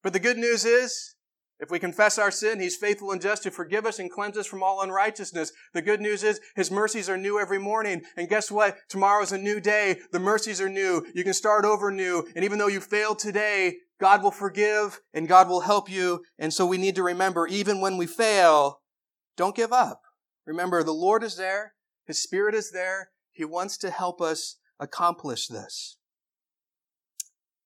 But 0.05 0.12
the 0.12 0.21
good 0.21 0.37
news 0.37 0.67
is, 0.67 1.14
if 1.59 1.71
we 1.71 1.79
confess 1.79 2.19
our 2.19 2.31
sin, 2.31 2.61
He's 2.61 2.77
faithful 2.77 3.11
and 3.11 3.23
just 3.23 3.43
to 3.45 3.51
forgive 3.51 3.87
us 3.87 3.99
and 3.99 4.11
cleanse 4.11 4.37
us 4.37 4.47
from 4.47 4.62
all 4.62 4.83
unrighteousness. 4.83 5.51
The 5.73 5.81
good 5.81 6.01
news 6.01 6.23
is 6.23 6.40
His 6.55 6.71
mercies 6.71 7.09
are 7.09 7.17
new 7.17 7.40
every 7.40 7.59
morning. 7.59 8.03
And 8.17 8.29
guess 8.29 8.51
what? 8.51 8.77
Tomorrow's 8.90 9.33
a 9.33 9.38
new 9.38 9.61
day. 9.61 10.01
The 10.12 10.21
mercies 10.21 10.61
are 10.61 10.69
new. 10.69 11.07
You 11.14 11.25
can 11.25 11.33
start 11.33 11.64
over 11.64 11.90
new. 11.90 12.29
And 12.37 12.45
even 12.45 12.59
though 12.59 12.69
you 12.69 12.81
failed 12.81 13.19
today, 13.19 13.77
God 13.99 14.23
will 14.23 14.31
forgive 14.31 15.01
and 15.14 15.27
God 15.27 15.49
will 15.49 15.61
help 15.61 15.90
you. 15.90 16.23
And 16.38 16.53
so 16.53 16.67
we 16.67 16.77
need 16.77 16.97
to 16.97 17.03
remember, 17.03 17.47
even 17.47 17.81
when 17.81 17.97
we 17.97 18.07
fail, 18.07 18.81
don't 19.37 19.57
give 19.57 19.73
up. 19.73 20.03
Remember, 20.45 20.83
the 20.83 20.93
Lord 20.93 21.23
is 21.23 21.37
there. 21.37 21.73
His 22.07 22.23
Spirit 22.23 22.55
is 22.55 22.73
there. 22.73 23.11
He 23.33 23.47
wants 23.47 23.79
to 23.79 23.90
help 23.90 24.21
us 24.21 24.59
accomplish 24.79 25.47
this. 25.47 25.97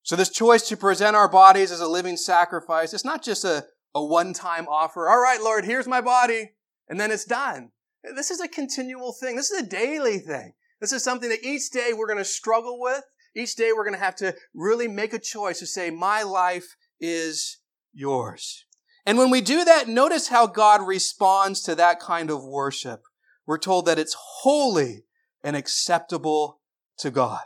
So 0.08 0.16
this 0.16 0.30
choice 0.30 0.62
to 0.68 0.76
present 0.78 1.16
our 1.16 1.28
bodies 1.28 1.70
as 1.70 1.80
a 1.80 1.86
living 1.86 2.16
sacrifice, 2.16 2.94
it's 2.94 3.04
not 3.04 3.22
just 3.22 3.44
a, 3.44 3.66
a 3.94 4.02
one-time 4.02 4.66
offer. 4.66 5.06
All 5.06 5.20
right, 5.20 5.38
Lord, 5.38 5.66
here's 5.66 5.86
my 5.86 6.00
body. 6.00 6.52
And 6.88 6.98
then 6.98 7.10
it's 7.10 7.26
done. 7.26 7.72
This 8.16 8.30
is 8.30 8.40
a 8.40 8.48
continual 8.48 9.12
thing. 9.12 9.36
This 9.36 9.50
is 9.50 9.60
a 9.60 9.66
daily 9.66 10.16
thing. 10.16 10.54
This 10.80 10.94
is 10.94 11.04
something 11.04 11.28
that 11.28 11.44
each 11.44 11.68
day 11.68 11.90
we're 11.94 12.06
going 12.06 12.16
to 12.16 12.24
struggle 12.24 12.80
with. 12.80 13.02
Each 13.36 13.54
day 13.54 13.72
we're 13.76 13.84
going 13.84 13.98
to 13.98 14.02
have 14.02 14.16
to 14.16 14.34
really 14.54 14.88
make 14.88 15.12
a 15.12 15.18
choice 15.18 15.58
to 15.58 15.66
say, 15.66 15.90
my 15.90 16.22
life 16.22 16.74
is 16.98 17.58
yours. 17.92 18.64
And 19.04 19.18
when 19.18 19.28
we 19.28 19.42
do 19.42 19.62
that, 19.62 19.88
notice 19.88 20.28
how 20.28 20.46
God 20.46 20.80
responds 20.86 21.60
to 21.64 21.74
that 21.74 22.00
kind 22.00 22.30
of 22.30 22.42
worship. 22.42 23.02
We're 23.46 23.58
told 23.58 23.84
that 23.84 23.98
it's 23.98 24.16
holy 24.18 25.04
and 25.44 25.54
acceptable 25.54 26.62
to 26.96 27.10
God. 27.10 27.42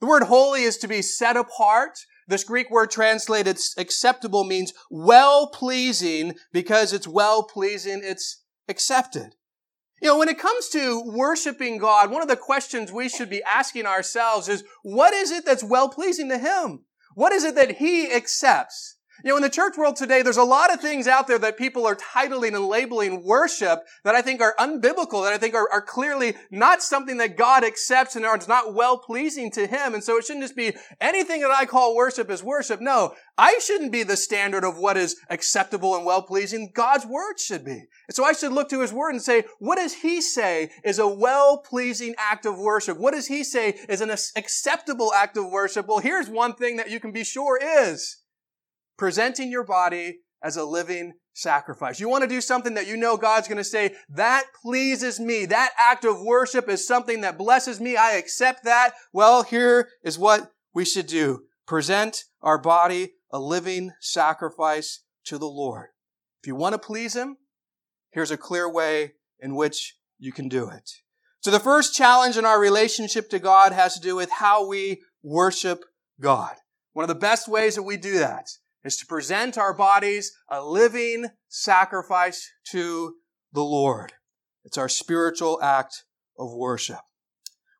The 0.00 0.06
word 0.06 0.24
holy 0.24 0.62
is 0.62 0.78
to 0.78 0.88
be 0.88 1.02
set 1.02 1.36
apart. 1.36 1.98
This 2.26 2.44
Greek 2.44 2.70
word 2.70 2.90
translated 2.90 3.58
acceptable 3.76 4.44
means 4.44 4.72
well 4.90 5.48
pleasing 5.48 6.34
because 6.52 6.92
it's 6.92 7.08
well 7.08 7.42
pleasing, 7.42 8.00
it's 8.02 8.42
accepted. 8.68 9.34
You 10.00 10.08
know, 10.08 10.18
when 10.18 10.30
it 10.30 10.38
comes 10.38 10.68
to 10.70 11.02
worshiping 11.04 11.76
God, 11.76 12.10
one 12.10 12.22
of 12.22 12.28
the 12.28 12.36
questions 12.36 12.90
we 12.90 13.08
should 13.08 13.28
be 13.28 13.42
asking 13.42 13.84
ourselves 13.84 14.48
is, 14.48 14.64
what 14.82 15.12
is 15.12 15.30
it 15.30 15.44
that's 15.44 15.62
well 15.62 15.90
pleasing 15.90 16.30
to 16.30 16.38
Him? 16.38 16.84
What 17.14 17.32
is 17.32 17.44
it 17.44 17.54
that 17.56 17.76
He 17.76 18.10
accepts? 18.10 18.96
You 19.22 19.30
know, 19.30 19.36
in 19.36 19.42
the 19.42 19.50
church 19.50 19.76
world 19.76 19.96
today, 19.96 20.22
there's 20.22 20.38
a 20.38 20.42
lot 20.42 20.72
of 20.72 20.80
things 20.80 21.06
out 21.06 21.26
there 21.26 21.38
that 21.38 21.58
people 21.58 21.86
are 21.86 21.96
titling 21.96 22.54
and 22.54 22.66
labeling 22.66 23.22
worship 23.22 23.80
that 24.02 24.14
I 24.14 24.22
think 24.22 24.40
are 24.40 24.54
unbiblical, 24.58 25.24
that 25.24 25.32
I 25.34 25.38
think 25.38 25.54
are, 25.54 25.68
are 25.70 25.82
clearly 25.82 26.34
not 26.50 26.82
something 26.82 27.18
that 27.18 27.36
God 27.36 27.62
accepts 27.62 28.16
and 28.16 28.24
are 28.24 28.38
not 28.48 28.72
well 28.72 28.96
pleasing 28.96 29.50
to 29.52 29.66
Him. 29.66 29.92
And 29.92 30.02
so 30.02 30.16
it 30.16 30.24
shouldn't 30.24 30.44
just 30.44 30.56
be 30.56 30.74
anything 31.00 31.42
that 31.42 31.50
I 31.50 31.66
call 31.66 31.94
worship 31.94 32.30
is 32.30 32.42
worship. 32.42 32.80
No, 32.80 33.14
I 33.36 33.58
shouldn't 33.62 33.92
be 33.92 34.04
the 34.04 34.16
standard 34.16 34.64
of 34.64 34.78
what 34.78 34.96
is 34.96 35.16
acceptable 35.28 35.96
and 35.96 36.06
well 36.06 36.22
pleasing. 36.22 36.72
God's 36.74 37.04
word 37.04 37.38
should 37.38 37.64
be. 37.64 37.72
And 37.72 38.14
so 38.14 38.24
I 38.24 38.32
should 38.32 38.52
look 38.52 38.70
to 38.70 38.80
His 38.80 38.92
word 38.92 39.10
and 39.10 39.22
say, 39.22 39.44
what 39.58 39.76
does 39.76 39.92
He 39.92 40.22
say 40.22 40.70
is 40.82 40.98
a 40.98 41.06
well 41.06 41.58
pleasing 41.58 42.14
act 42.16 42.46
of 42.46 42.58
worship? 42.58 42.98
What 42.98 43.12
does 43.12 43.26
He 43.26 43.44
say 43.44 43.78
is 43.88 44.00
an 44.00 44.10
acceptable 44.10 45.12
act 45.14 45.36
of 45.36 45.50
worship? 45.50 45.86
Well, 45.86 45.98
here's 45.98 46.30
one 46.30 46.54
thing 46.54 46.76
that 46.76 46.90
you 46.90 47.00
can 47.00 47.12
be 47.12 47.24
sure 47.24 47.58
is 47.62 48.19
presenting 49.00 49.50
your 49.50 49.64
body 49.64 50.18
as 50.42 50.58
a 50.58 50.64
living 50.64 51.14
sacrifice. 51.32 51.98
You 51.98 52.10
want 52.10 52.22
to 52.22 52.28
do 52.28 52.42
something 52.42 52.74
that 52.74 52.86
you 52.86 52.98
know 52.98 53.16
God's 53.16 53.48
going 53.48 53.56
to 53.56 53.64
say, 53.64 53.94
that 54.10 54.44
pleases 54.60 55.18
me. 55.18 55.46
That 55.46 55.70
act 55.78 56.04
of 56.04 56.20
worship 56.20 56.68
is 56.68 56.86
something 56.86 57.22
that 57.22 57.38
blesses 57.38 57.80
me. 57.80 57.96
I 57.96 58.16
accept 58.16 58.64
that. 58.64 58.92
Well, 59.10 59.42
here 59.42 59.88
is 60.04 60.18
what 60.18 60.52
we 60.74 60.84
should 60.84 61.06
do. 61.06 61.44
Present 61.66 62.24
our 62.42 62.58
body 62.58 63.12
a 63.32 63.38
living 63.38 63.92
sacrifice 64.00 65.00
to 65.24 65.38
the 65.38 65.48
Lord. 65.48 65.86
If 66.42 66.48
you 66.48 66.54
want 66.54 66.74
to 66.74 66.78
please 66.78 67.16
Him, 67.16 67.38
here's 68.10 68.30
a 68.30 68.36
clear 68.36 68.70
way 68.70 69.12
in 69.38 69.54
which 69.54 69.96
you 70.18 70.30
can 70.30 70.46
do 70.46 70.68
it. 70.68 70.90
So 71.40 71.50
the 71.50 71.58
first 71.58 71.94
challenge 71.94 72.36
in 72.36 72.44
our 72.44 72.60
relationship 72.60 73.30
to 73.30 73.38
God 73.38 73.72
has 73.72 73.94
to 73.94 74.00
do 74.00 74.14
with 74.14 74.30
how 74.30 74.68
we 74.68 75.00
worship 75.22 75.86
God. 76.20 76.56
One 76.92 77.04
of 77.04 77.08
the 77.08 77.14
best 77.14 77.48
ways 77.48 77.76
that 77.76 77.84
we 77.84 77.96
do 77.96 78.18
that 78.18 78.50
is 78.84 78.96
to 78.98 79.06
present 79.06 79.58
our 79.58 79.74
bodies 79.74 80.32
a 80.48 80.62
living 80.62 81.26
sacrifice 81.48 82.50
to 82.70 83.16
the 83.52 83.62
Lord. 83.62 84.12
It's 84.64 84.78
our 84.78 84.88
spiritual 84.88 85.62
act 85.62 86.04
of 86.38 86.54
worship. 86.54 87.00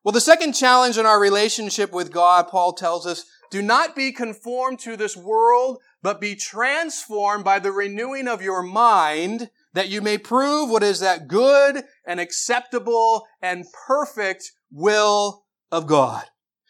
Well, 0.03 0.11
the 0.11 0.21
second 0.21 0.53
challenge 0.53 0.97
in 0.97 1.05
our 1.05 1.19
relationship 1.19 1.91
with 1.91 2.11
God, 2.11 2.47
Paul 2.47 2.73
tells 2.73 3.05
us, 3.05 3.25
do 3.51 3.61
not 3.61 3.95
be 3.95 4.11
conformed 4.11 4.79
to 4.79 4.97
this 4.97 5.15
world, 5.15 5.77
but 6.01 6.21
be 6.21 6.35
transformed 6.35 7.43
by 7.43 7.59
the 7.59 7.71
renewing 7.71 8.27
of 8.27 8.41
your 8.41 8.63
mind, 8.63 9.51
that 9.73 9.89
you 9.89 10.01
may 10.01 10.17
prove 10.17 10.69
what 10.69 10.81
is 10.81 11.01
that 11.01 11.27
good 11.27 11.83
and 12.05 12.19
acceptable 12.19 13.27
and 13.41 13.65
perfect 13.87 14.51
will 14.71 15.43
of 15.71 15.85
God. 15.85 16.25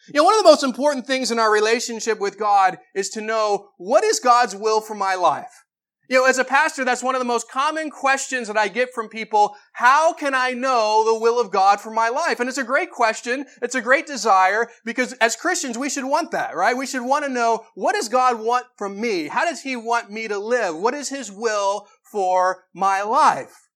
You 0.08 0.14
know, 0.14 0.24
one 0.24 0.34
of 0.34 0.42
the 0.42 0.50
most 0.50 0.64
important 0.64 1.06
things 1.06 1.30
in 1.30 1.38
our 1.38 1.52
relationship 1.52 2.18
with 2.18 2.38
God 2.38 2.78
is 2.94 3.08
to 3.10 3.20
know 3.20 3.68
what 3.76 4.02
is 4.02 4.18
God's 4.18 4.56
will 4.56 4.80
for 4.80 4.94
my 4.94 5.14
life. 5.14 5.64
You 6.08 6.18
know, 6.18 6.26
as 6.26 6.38
a 6.38 6.44
pastor, 6.44 6.84
that's 6.84 7.02
one 7.02 7.14
of 7.14 7.20
the 7.20 7.24
most 7.24 7.50
common 7.50 7.88
questions 7.88 8.48
that 8.48 8.56
I 8.56 8.68
get 8.68 8.92
from 8.92 9.08
people. 9.08 9.54
How 9.74 10.12
can 10.12 10.34
I 10.34 10.50
know 10.50 11.04
the 11.06 11.18
will 11.18 11.40
of 11.40 11.52
God 11.52 11.80
for 11.80 11.90
my 11.90 12.08
life? 12.08 12.40
And 12.40 12.48
it's 12.48 12.58
a 12.58 12.64
great 12.64 12.90
question. 12.90 13.46
It's 13.62 13.76
a 13.76 13.80
great 13.80 14.06
desire 14.06 14.68
because 14.84 15.12
as 15.14 15.36
Christians, 15.36 15.78
we 15.78 15.88
should 15.88 16.04
want 16.04 16.32
that, 16.32 16.56
right? 16.56 16.76
We 16.76 16.86
should 16.86 17.04
want 17.04 17.24
to 17.24 17.30
know 17.30 17.64
what 17.76 17.94
does 17.94 18.08
God 18.08 18.40
want 18.40 18.66
from 18.76 19.00
me? 19.00 19.28
How 19.28 19.44
does 19.44 19.62
He 19.62 19.76
want 19.76 20.10
me 20.10 20.28
to 20.28 20.38
live? 20.38 20.76
What 20.76 20.94
is 20.94 21.08
His 21.08 21.30
will 21.30 21.86
for 22.02 22.64
my 22.74 23.02
life? 23.02 23.68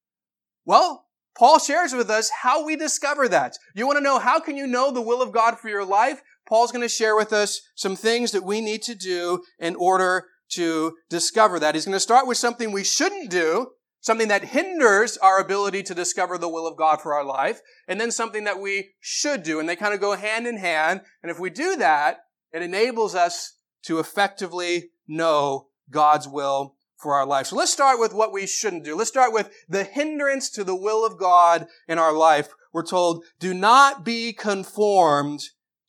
Well, 0.67 1.06
Paul 1.37 1.59
shares 1.59 1.93
with 1.93 2.09
us 2.09 2.31
how 2.31 2.65
we 2.65 2.77
discover 2.77 3.29
that. 3.29 3.59
You 3.75 3.87
want 3.87 3.99
to 3.99 4.05
know 4.05 4.19
how 4.19 4.41
can 4.41 4.57
you 4.57 4.67
know 4.67 4.91
the 4.91 5.03
will 5.03 5.21
of 5.21 5.33
God 5.33 5.59
for 5.59 5.69
your 5.69 5.85
life? 5.85 6.23
Paul's 6.49 6.73
going 6.73 6.83
to 6.83 6.89
share 6.89 7.17
with 7.17 7.33
us 7.33 7.61
some 7.75 7.97
things 7.97 8.33
that 8.33 8.45
we 8.45 8.61
need 8.61 8.83
to 8.83 8.95
do 8.95 9.43
in 9.59 9.77
order 9.77 10.27
to 10.51 10.97
discover 11.11 11.59
that. 11.59 11.75
He's 11.75 11.85
going 11.85 11.93
to 11.93 12.01
start 12.01 12.27
with 12.27 12.39
something 12.39 12.73
we 12.73 12.85
shouldn't 12.85 13.31
do, 13.31 13.73
something 14.01 14.29
that 14.29 14.45
hinders 14.45 15.19
our 15.19 15.41
ability 15.41 15.83
to 15.85 15.95
discover 15.95 16.39
the 16.39 16.49
will 16.49 16.67
of 16.67 16.79
God 16.79 17.03
for 17.03 17.13
our 17.13 17.25
life, 17.25 17.61
and 17.89 18.01
then 18.01 18.11
something 18.11 18.45
that 18.45 18.61
we 18.61 18.93
should 19.01 19.43
do. 19.43 19.61
And 19.61 19.69
they 19.69 19.77
kind 19.77 19.93
of 19.93 20.01
go 20.01 20.17
hand 20.17 20.47
in 20.47 20.57
hand. 20.57 21.03
And 21.23 21.31
if 21.31 21.39
we 21.39 21.51
do 21.51 21.77
that, 21.77 22.21
it 22.53 22.63
enables 22.63 23.15
us 23.15 23.59
to 23.83 23.99
effectively 23.99 24.91
know 25.07 25.67
God's 25.91 26.29
will 26.29 26.77
for 26.97 27.15
our 27.15 27.27
life. 27.27 27.47
So 27.47 27.57
let's 27.57 27.73
start 27.73 28.01
with 28.01 28.15
what 28.15 28.33
we 28.33 28.47
shouldn't 28.47 28.85
do. 28.85 28.97
Let's 28.97 29.11
start 29.11 29.33
with 29.33 29.51
the 29.69 29.85
hindrance 29.85 30.51
to 30.51 30.65
the 30.65 30.77
will 30.77 31.05
of 31.05 31.19
God 31.19 31.67
in 31.89 31.99
our 31.99 32.13
life. 32.13 32.49
We're 32.73 32.87
told, 32.87 33.25
do 33.39 33.55
not 33.55 34.05
be 34.05 34.33
conformed 34.33 35.41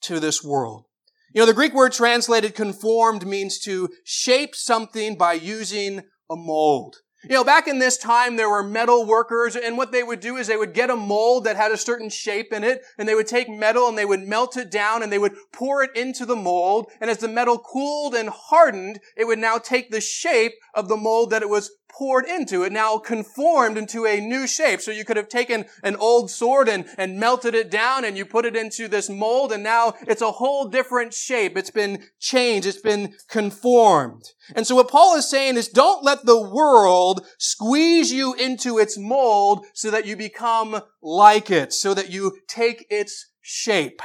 to 0.02 0.20
this 0.20 0.44
world. 0.44 0.86
You 1.34 1.42
know, 1.42 1.46
the 1.46 1.54
Greek 1.54 1.74
word 1.74 1.92
translated 1.92 2.56
conformed 2.56 3.26
means 3.26 3.60
to 3.60 3.90
shape 4.04 4.56
something 4.56 5.18
by 5.18 5.34
using 5.34 6.04
a 6.30 6.36
mold. 6.36 6.98
You 7.24 7.32
know, 7.32 7.44
back 7.44 7.68
in 7.68 7.80
this 7.80 7.98
time, 7.98 8.36
there 8.36 8.50
were 8.50 8.62
metal 8.62 9.04
workers, 9.04 9.56
and 9.56 9.76
what 9.76 9.92
they 9.92 10.04
would 10.04 10.20
do 10.20 10.38
is 10.38 10.46
they 10.46 10.56
would 10.56 10.74
get 10.74 10.92
a 10.92 10.96
mold 10.96 11.46
that 11.46 11.56
had 11.56 11.72
a 11.72 11.78
certain 11.78 12.10
shape 12.10 12.54
in 12.54 12.64
it, 12.64 12.84
and 12.98 13.10
they 13.10 13.16
would 13.16 13.26
take 13.26 13.50
metal 13.50 13.88
and 13.88 13.98
they 13.98 14.06
would 14.06 14.22
melt 14.22 14.56
it 14.56 14.70
down 14.70 15.02
and 15.02 15.12
they 15.12 15.18
would 15.18 15.36
pour 15.52 15.82
it 15.82 15.96
into 15.96 16.28
the 16.28 16.36
mold, 16.36 16.92
and 17.02 17.10
as 17.10 17.18
the 17.18 17.28
metal 17.28 17.58
cooled 17.58 18.14
and 18.14 18.30
hardened, 18.30 19.00
it 19.16 19.26
would 19.26 19.40
now 19.40 19.58
take 19.58 19.90
the 19.90 20.00
shape 20.00 20.54
of 20.76 20.90
the 20.90 20.98
mold 20.98 21.32
that 21.32 21.42
it 21.42 21.50
was 21.50 21.72
poured 21.98 22.26
into. 22.26 22.64
It 22.64 22.72
now 22.72 23.00
conformed 23.00 23.78
into 23.78 24.06
a 24.06 24.22
new 24.22 24.46
shape. 24.46 24.82
So 24.82 24.92
you 24.92 25.04
could 25.04 25.18
have 25.18 25.30
taken 25.30 25.66
an 25.84 25.96
old 25.96 26.30
sword 26.30 26.70
and, 26.70 26.86
and 26.98 27.20
melted 27.20 27.56
it 27.56 27.72
down 27.72 28.06
and 28.06 28.16
you 28.16 28.26
put 28.26 28.46
it 28.46 28.56
into 28.56 28.88
this 28.88 29.10
mold 29.10 29.52
and 29.52 29.64
now 29.64 29.96
it's 30.08 30.22
a 30.22 30.34
whole 30.34 30.68
different 30.68 31.14
shape. 31.14 31.58
It's 31.58 31.72
been 31.72 32.04
changed. 32.20 32.68
It's 32.68 32.82
been 32.82 33.16
conformed. 33.30 34.26
And 34.56 34.68
so 34.68 34.76
what 34.76 34.90
Paul 34.90 35.16
is 35.16 35.30
saying 35.30 35.58
is 35.58 35.68
don't 35.68 36.04
let 36.04 36.26
the 36.26 36.40
world 36.40 37.26
squeeze 37.40 38.12
you 38.12 38.36
into 38.36 38.78
its 38.78 38.98
mold 38.98 39.66
so 39.74 39.90
that 39.90 40.06
you 40.06 40.16
become 40.16 40.82
like 41.02 41.50
it, 41.50 41.74
so 41.74 41.94
that 41.94 42.12
you 42.12 42.38
take 42.48 42.86
its 42.90 43.32
shape. 43.42 44.02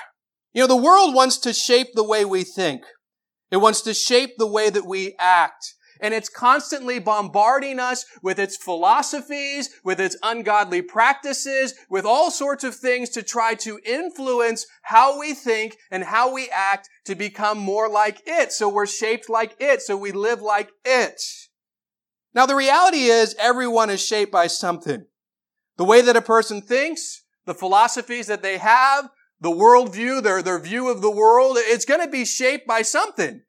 You 0.55 0.62
know, 0.62 0.66
the 0.66 0.76
world 0.76 1.14
wants 1.14 1.38
to 1.38 1.52
shape 1.52 1.88
the 1.94 2.05
way 2.05 2.24
we 2.24 2.44
think. 2.44 2.83
It 3.50 3.59
wants 3.59 3.83
to 3.83 3.92
shape 3.92 4.38
the 4.38 4.46
way 4.46 4.70
that 4.70 4.87
we 4.87 5.14
act 5.18 5.74
and 6.02 6.12
it's 6.12 6.28
constantly 6.28 6.98
bombarding 6.98 7.78
us 7.78 8.04
with 8.22 8.38
its 8.38 8.56
philosophies, 8.56 9.70
with 9.84 10.00
its 10.00 10.16
ungodly 10.22 10.82
practices, 10.82 11.74
with 11.88 12.04
all 12.04 12.30
sorts 12.30 12.64
of 12.64 12.74
things 12.74 13.08
to 13.10 13.22
try 13.22 13.54
to 13.54 13.78
influence 13.86 14.66
how 14.82 15.18
we 15.18 15.32
think 15.32 15.78
and 15.90 16.02
how 16.02 16.34
we 16.34 16.50
act 16.52 16.90
to 17.06 17.14
become 17.14 17.56
more 17.56 17.88
like 17.88 18.20
it. 18.26 18.52
So 18.52 18.68
we're 18.68 18.86
shaped 18.86 19.30
like 19.30 19.54
it. 19.60 19.80
So 19.80 19.96
we 19.96 20.10
live 20.10 20.42
like 20.42 20.70
it. 20.84 21.22
Now 22.34 22.46
the 22.46 22.56
reality 22.56 23.04
is 23.04 23.36
everyone 23.38 23.88
is 23.88 24.04
shaped 24.04 24.32
by 24.32 24.48
something. 24.48 25.06
The 25.76 25.84
way 25.84 26.02
that 26.02 26.16
a 26.16 26.22
person 26.22 26.60
thinks, 26.60 27.22
the 27.46 27.54
philosophies 27.54 28.26
that 28.26 28.42
they 28.42 28.58
have, 28.58 29.08
the 29.40 29.50
worldview, 29.50 30.22
their, 30.22 30.42
their 30.42 30.58
view 30.58 30.90
of 30.90 31.00
the 31.00 31.10
world, 31.10 31.56
it's 31.58 31.84
going 31.84 32.00
to 32.00 32.10
be 32.10 32.24
shaped 32.24 32.66
by 32.66 32.82
something. 32.82 33.42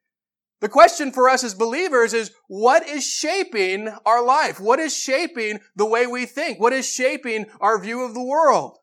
The 0.64 0.70
question 0.70 1.12
for 1.12 1.28
us 1.28 1.44
as 1.44 1.52
believers 1.52 2.14
is 2.14 2.30
what 2.48 2.88
is 2.88 3.06
shaping 3.06 3.94
our 4.06 4.24
life? 4.24 4.58
What 4.58 4.80
is 4.80 4.96
shaping 4.96 5.60
the 5.76 5.84
way 5.84 6.06
we 6.06 6.24
think? 6.24 6.58
What 6.58 6.72
is 6.72 6.90
shaping 6.90 7.44
our 7.60 7.78
view 7.78 8.02
of 8.02 8.14
the 8.14 8.24
world? 8.24 8.78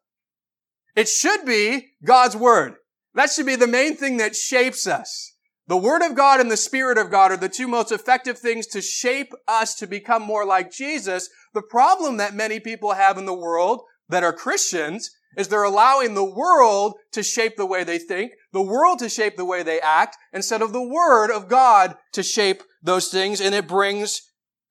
It 0.95 1.09
should 1.09 1.43
be 1.43 1.93
God's 2.05 2.37
Word. 2.37 2.75
That 3.15 3.31
should 3.31 3.47
be 3.47 3.55
the 3.55 3.65
main 3.65 3.95
thing 3.95 4.17
that 4.17 4.35
shapes 4.35 4.85
us. 4.85 5.33
The 5.65 5.75
Word 5.75 6.03
of 6.03 6.15
God 6.15 6.39
and 6.39 6.51
the 6.51 6.55
Spirit 6.55 6.99
of 6.99 7.09
God 7.09 7.31
are 7.31 7.37
the 7.37 7.49
two 7.49 7.67
most 7.67 7.91
effective 7.91 8.37
things 8.37 8.67
to 8.67 8.79
shape 8.79 9.33
us 9.47 9.73
to 9.77 9.87
become 9.87 10.21
more 10.21 10.45
like 10.45 10.71
Jesus. 10.71 11.31
The 11.55 11.63
problem 11.63 12.17
that 12.17 12.35
many 12.35 12.59
people 12.59 12.93
have 12.93 13.17
in 13.17 13.25
the 13.25 13.33
world 13.33 13.81
that 14.07 14.23
are 14.23 14.33
Christians 14.33 15.09
is 15.37 15.47
they're 15.47 15.63
allowing 15.63 16.13
the 16.13 16.23
world 16.23 16.95
to 17.11 17.23
shape 17.23 17.55
the 17.57 17.65
way 17.65 17.83
they 17.83 17.97
think, 17.97 18.33
the 18.51 18.61
world 18.61 18.99
to 18.99 19.09
shape 19.09 19.37
the 19.37 19.45
way 19.45 19.63
they 19.63 19.79
act, 19.79 20.17
instead 20.33 20.61
of 20.61 20.73
the 20.73 20.81
Word 20.81 21.31
of 21.31 21.47
God 21.47 21.95
to 22.13 22.23
shape 22.23 22.63
those 22.81 23.09
things, 23.09 23.39
and 23.39 23.55
it 23.55 23.67
brings 23.67 24.21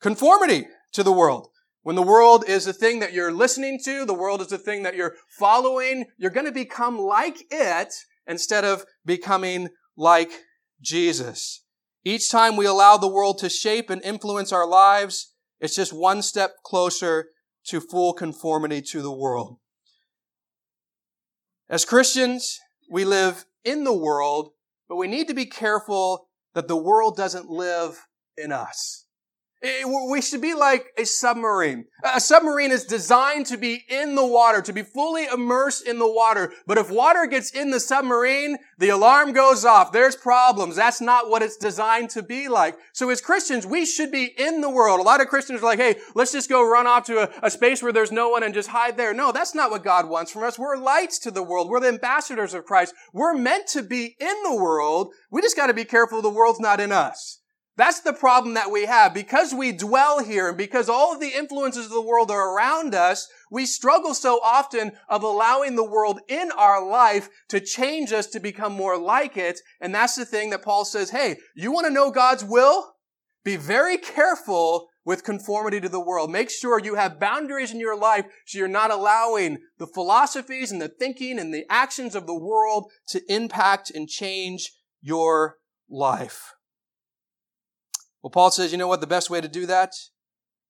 conformity 0.01 0.67
to 0.93 1.03
the 1.03 1.13
world. 1.13 1.49
When 1.83 1.97
the 1.97 2.03
world 2.03 2.45
is 2.47 2.67
the 2.67 2.73
thing 2.73 3.01
that 3.01 3.15
you're 3.15 3.33
listening 3.33 3.81
to, 3.85 4.05
the 4.05 4.15
world 4.15 4.43
is 4.43 4.49
the 4.49 4.59
thing 4.59 4.83
that 4.83 4.97
you're 4.97 5.15
following, 5.39 6.07
you're 6.19 6.31
going 6.31 6.47
to 6.47 6.53
become 6.53 6.99
like 6.99 7.39
it 7.51 7.95
instead 8.27 8.65
of 8.65 8.85
becoming 9.05 9.69
like 9.97 10.31
Jesus. 10.83 11.65
Each 12.05 12.31
time 12.31 12.57
we 12.57 12.67
allow 12.67 12.97
the 12.97 13.09
world 13.09 13.39
to 13.39 13.49
shape 13.49 13.89
and 13.91 14.03
influence 14.03 14.53
our 14.53 14.67
lives, 14.67 15.33
it's 15.59 15.77
just 15.77 15.93
one 15.93 16.23
step 16.23 16.53
closer 16.65 17.29
to 17.67 17.81
full 17.81 18.13
conformity 18.13 18.83
to 18.83 19.03
the 19.03 19.13
world. 19.13 19.59
As 21.71 21.85
Christians, 21.85 22.59
we 22.91 23.05
live 23.05 23.45
in 23.65 23.85
the 23.85 23.97
world, 23.97 24.51
but 24.89 24.97
we 24.97 25.07
need 25.07 25.29
to 25.29 25.35
be 25.35 25.47
careful 25.47 26.27
that 26.53 26.67
the 26.67 26.77
world 26.77 27.17
doesn't 27.17 27.49
live 27.49 28.09
in 28.37 28.51
us. 28.51 29.07
We 29.63 30.23
should 30.23 30.41
be 30.41 30.55
like 30.55 30.87
a 30.97 31.05
submarine. 31.05 31.85
A 32.03 32.21
submarine 32.21 32.71
is 32.71 32.85
designed 32.85 33.45
to 33.47 33.59
be 33.59 33.85
in 33.91 34.15
the 34.15 34.25
water, 34.25 34.63
to 34.63 34.73
be 34.73 34.83
fully 34.83 35.27
immersed 35.27 35.87
in 35.87 35.99
the 35.99 36.11
water. 36.11 36.55
But 36.67 36.79
if 36.79 36.91
water 36.91 37.27
gets 37.27 37.51
in 37.51 37.71
the 37.71 37.79
submarine, 37.79 38.57
the 38.79 38.89
alarm 38.89 39.35
goes 39.35 39.67
off. 39.67 39.93
There's 39.93 40.17
problems. 40.17 40.77
That's 40.77 41.03
not 41.03 41.29
what 41.29 41.43
it's 41.43 41.59
designed 41.59 42.09
to 42.11 42.23
be 42.23 42.49
like. 42.49 42.79
So 42.95 43.11
as 43.11 43.21
Christians, 43.21 43.67
we 43.67 43.85
should 43.85 44.11
be 44.11 44.33
in 44.39 44.63
the 44.63 44.71
world. 44.71 44.99
A 44.99 45.03
lot 45.03 45.21
of 45.21 45.29
Christians 45.29 45.61
are 45.61 45.67
like, 45.67 45.79
hey, 45.79 45.97
let's 46.15 46.33
just 46.33 46.49
go 46.49 46.67
run 46.67 46.87
off 46.87 47.05
to 47.07 47.25
a, 47.25 47.47
a 47.47 47.51
space 47.51 47.83
where 47.83 47.93
there's 47.93 48.13
no 48.13 48.31
one 48.31 48.43
and 48.43 48.55
just 48.55 48.71
hide 48.71 48.97
there. 48.97 49.13
No, 49.13 49.31
that's 49.31 49.55
not 49.55 49.71
what 49.71 49.85
God 49.85 50.09
wants 50.09 50.33
from 50.33 50.43
us. 50.43 50.59
We're 50.59 50.79
lights 50.79 51.19
to 51.21 51.31
the 51.31 51.43
world. 51.43 51.69
We're 51.69 51.81
the 51.81 51.89
ambassadors 51.89 52.55
of 52.55 52.65
Christ. 52.65 52.95
We're 53.13 53.35
meant 53.35 53.67
to 53.69 53.83
be 53.83 54.17
in 54.19 54.43
the 54.43 54.57
world. 54.57 55.13
We 55.31 55.43
just 55.43 55.57
got 55.57 55.67
to 55.67 55.75
be 55.75 55.85
careful 55.85 56.23
the 56.23 56.31
world's 56.31 56.61
not 56.61 56.81
in 56.81 56.93
us. 56.93 57.40
That's 57.77 58.01
the 58.01 58.13
problem 58.13 58.55
that 58.55 58.71
we 58.71 58.87
have. 58.87 59.15
Because 59.15 59.55
we 59.55 59.73
dwell 59.73 60.23
here 60.23 60.49
and 60.49 60.59
because 60.59 60.89
all 60.89 61.15
of 61.15 61.21
the 61.21 61.33
influences 61.35 61.87
of 61.87 61.93
the 61.93 62.03
world 62.03 62.31
are 62.31 62.55
around 62.55 62.95
us, 62.95 63.27
we 63.51 63.65
struggle 63.65 64.13
so 64.13 64.39
often 64.43 64.93
of 65.09 65.23
allowing 65.23 65.77
the 65.77 65.89
world 65.89 66.21
in 66.29 66.51
our 66.57 66.87
life 66.87 67.29
to 67.49 67.61
change 67.61 68.13
us 68.13 68.27
to 68.29 68.41
become 68.41 68.73
more 68.73 68.99
like 68.99 69.37
it. 69.37 69.61
And 69.81 69.95
that's 69.95 70.17
the 70.17 70.27
thing 70.27 70.51
that 70.51 70.63
Paul 70.63 70.85
says, 70.85 71.11
hey, 71.11 71.37
you 71.55 71.73
want 71.73 71.87
to 71.87 71.93
know 71.93 72.11
God's 72.11 72.45
will? 72.45 72.95
Be 73.45 73.57
very 73.57 73.97
careful 73.97 74.89
with 75.05 75.25
conformity 75.25 75.81
to 75.81 75.89
the 75.89 76.05
world. 76.05 76.31
Make 76.31 76.51
sure 76.51 76.79
you 76.79 76.97
have 76.97 77.19
boundaries 77.19 77.73
in 77.73 77.81
your 77.81 77.97
life 77.97 78.27
so 78.47 78.59
you're 78.59 78.69
not 78.69 78.91
allowing 78.91 79.59
the 79.79 79.87
philosophies 79.87 80.71
and 80.71 80.83
the 80.83 80.89
thinking 80.89 81.39
and 81.39 81.55
the 81.55 81.65
actions 81.71 82.15
of 82.15 82.27
the 82.27 82.39
world 82.39 82.91
to 83.09 83.23
impact 83.33 83.91
and 83.91 84.09
change 84.09 84.73
your 85.01 85.57
life. 85.89 86.53
Well, 88.23 88.31
Paul 88.31 88.51
says, 88.51 88.73
you 88.73 88.79
know 88.79 88.89
what? 88.89 89.01
The 89.01 89.07
best 89.07 89.31
way 89.31 89.41
to 89.41 89.49
do 89.49 89.67
that 89.67 89.93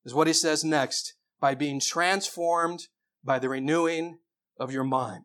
is 0.05 0.15
what 0.15 0.27
he 0.27 0.33
says 0.33 0.65
next 0.65 1.15
by 1.41 1.55
being 1.55 1.81
transformed 1.81 2.87
by 3.25 3.39
the 3.39 3.49
renewing 3.49 4.19
of 4.59 4.73
your 4.73 4.85
mind. 4.85 5.25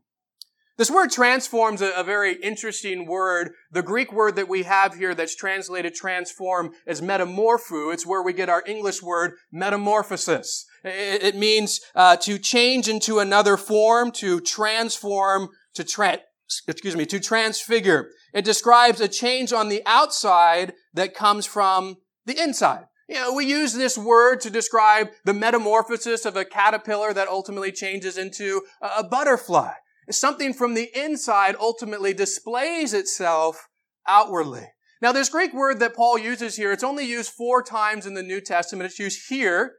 This 0.77 0.91
word 0.91 1.09
transforms 1.09 1.81
a, 1.81 1.91
a, 1.91 2.03
very 2.03 2.33
interesting 2.33 3.05
word. 3.05 3.51
The 3.71 3.81
Greek 3.81 4.11
word 4.11 4.35
that 4.35 4.49
we 4.49 4.63
have 4.63 4.95
here 4.95 5.15
that's 5.15 5.35
translated 5.35 5.95
transform 5.95 6.71
is 6.85 7.01
metamorpho. 7.01 7.93
It's 7.93 8.05
where 8.05 8.21
we 8.21 8.33
get 8.33 8.49
our 8.49 8.61
English 8.67 9.01
word 9.01 9.35
metamorphosis. 9.53 10.65
It, 10.83 11.23
it 11.23 11.35
means 11.38 11.79
uh, 11.95 12.17
to 12.17 12.38
change 12.38 12.89
into 12.89 13.19
another 13.19 13.55
form, 13.55 14.11
to 14.13 14.41
transform, 14.41 15.47
to 15.75 15.85
tra- 15.85 16.19
excuse 16.67 16.95
me, 16.95 17.05
to 17.05 17.21
transfigure. 17.21 18.09
It 18.33 18.43
describes 18.43 18.99
a 18.99 19.07
change 19.07 19.53
on 19.53 19.69
the 19.69 19.81
outside 19.85 20.73
that 20.93 21.15
comes 21.15 21.45
from 21.45 21.97
the 22.25 22.41
inside. 22.41 22.85
You 23.07 23.15
know, 23.15 23.33
we 23.33 23.45
use 23.45 23.73
this 23.73 23.97
word 23.97 24.41
to 24.41 24.49
describe 24.49 25.09
the 25.25 25.33
metamorphosis 25.33 26.25
of 26.25 26.35
a 26.35 26.45
caterpillar 26.45 27.13
that 27.13 27.27
ultimately 27.27 27.71
changes 27.71 28.17
into 28.17 28.63
a 28.81 29.03
butterfly. 29.03 29.73
Something 30.09 30.53
from 30.53 30.73
the 30.73 30.89
inside 30.95 31.55
ultimately 31.59 32.13
displays 32.13 32.93
itself 32.93 33.67
outwardly. 34.07 34.67
Now, 35.01 35.11
this 35.11 35.29
Greek 35.29 35.53
word 35.53 35.79
that 35.79 35.95
Paul 35.95 36.17
uses 36.17 36.55
here, 36.55 36.71
it's 36.71 36.83
only 36.83 37.05
used 37.05 37.31
four 37.31 37.61
times 37.61 38.05
in 38.05 38.15
the 38.15 38.23
New 38.23 38.41
Testament. 38.41 38.89
It's 38.89 38.99
used 38.99 39.29
here. 39.29 39.75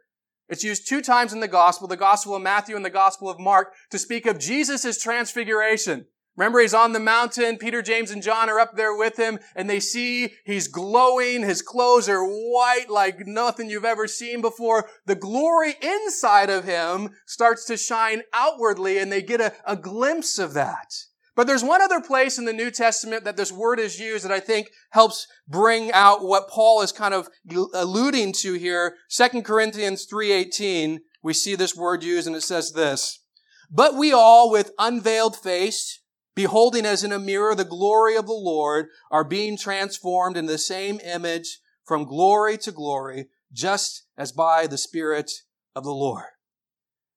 It's 0.48 0.62
used 0.62 0.88
two 0.88 1.00
times 1.00 1.32
in 1.32 1.40
the 1.40 1.48
Gospel, 1.48 1.88
the 1.88 1.96
Gospel 1.96 2.36
of 2.36 2.42
Matthew 2.42 2.76
and 2.76 2.84
the 2.84 2.90
Gospel 2.90 3.28
of 3.28 3.40
Mark, 3.40 3.72
to 3.90 3.98
speak 3.98 4.26
of 4.26 4.38
Jesus' 4.38 5.02
transfiguration. 5.02 6.06
Remember, 6.36 6.60
he's 6.60 6.74
on 6.74 6.92
the 6.92 7.00
mountain. 7.00 7.56
Peter, 7.56 7.80
James, 7.80 8.10
and 8.10 8.22
John 8.22 8.50
are 8.50 8.60
up 8.60 8.76
there 8.76 8.94
with 8.94 9.16
him, 9.16 9.38
and 9.54 9.68
they 9.68 9.80
see 9.80 10.34
he's 10.44 10.68
glowing. 10.68 11.42
His 11.42 11.62
clothes 11.62 12.08
are 12.08 12.24
white 12.24 12.90
like 12.90 13.26
nothing 13.26 13.70
you've 13.70 13.86
ever 13.86 14.06
seen 14.06 14.42
before. 14.42 14.88
The 15.06 15.14
glory 15.14 15.74
inside 15.80 16.50
of 16.50 16.64
him 16.64 17.10
starts 17.26 17.64
to 17.66 17.76
shine 17.76 18.22
outwardly, 18.34 18.98
and 18.98 19.10
they 19.10 19.22
get 19.22 19.40
a, 19.40 19.54
a 19.66 19.76
glimpse 19.76 20.38
of 20.38 20.52
that. 20.54 20.92
But 21.36 21.46
there's 21.46 21.62
one 21.62 21.82
other 21.82 22.00
place 22.00 22.38
in 22.38 22.46
the 22.46 22.52
New 22.54 22.70
Testament 22.70 23.24
that 23.24 23.36
this 23.36 23.52
word 23.52 23.78
is 23.78 24.00
used 24.00 24.24
that 24.24 24.32
I 24.32 24.40
think 24.40 24.70
helps 24.90 25.28
bring 25.46 25.92
out 25.92 26.24
what 26.24 26.48
Paul 26.48 26.80
is 26.80 26.92
kind 26.92 27.12
of 27.12 27.28
alluding 27.74 28.32
to 28.40 28.54
here. 28.54 28.96
2 29.10 29.42
Corinthians 29.42 30.06
3.18, 30.10 31.00
we 31.22 31.34
see 31.34 31.54
this 31.54 31.76
word 31.76 32.02
used 32.02 32.26
and 32.26 32.34
it 32.34 32.42
says 32.42 32.72
this, 32.72 33.20
But 33.70 33.96
we 33.96 34.14
all 34.14 34.50
with 34.50 34.72
unveiled 34.78 35.36
face, 35.36 36.00
beholding 36.36 36.86
as 36.86 37.02
in 37.02 37.10
a 37.10 37.18
mirror 37.18 37.56
the 37.56 37.64
glory 37.64 38.14
of 38.14 38.26
the 38.26 38.32
Lord, 38.32 38.86
are 39.10 39.24
being 39.24 39.58
transformed 39.58 40.36
in 40.36 40.46
the 40.46 40.58
same 40.58 41.00
image 41.00 41.58
from 41.84 42.04
glory 42.04 42.56
to 42.58 42.70
glory, 42.70 43.26
just 43.52 44.04
as 44.16 44.30
by 44.30 44.68
the 44.68 44.78
Spirit 44.78 45.32
of 45.74 45.82
the 45.82 45.90
Lord. 45.90 46.24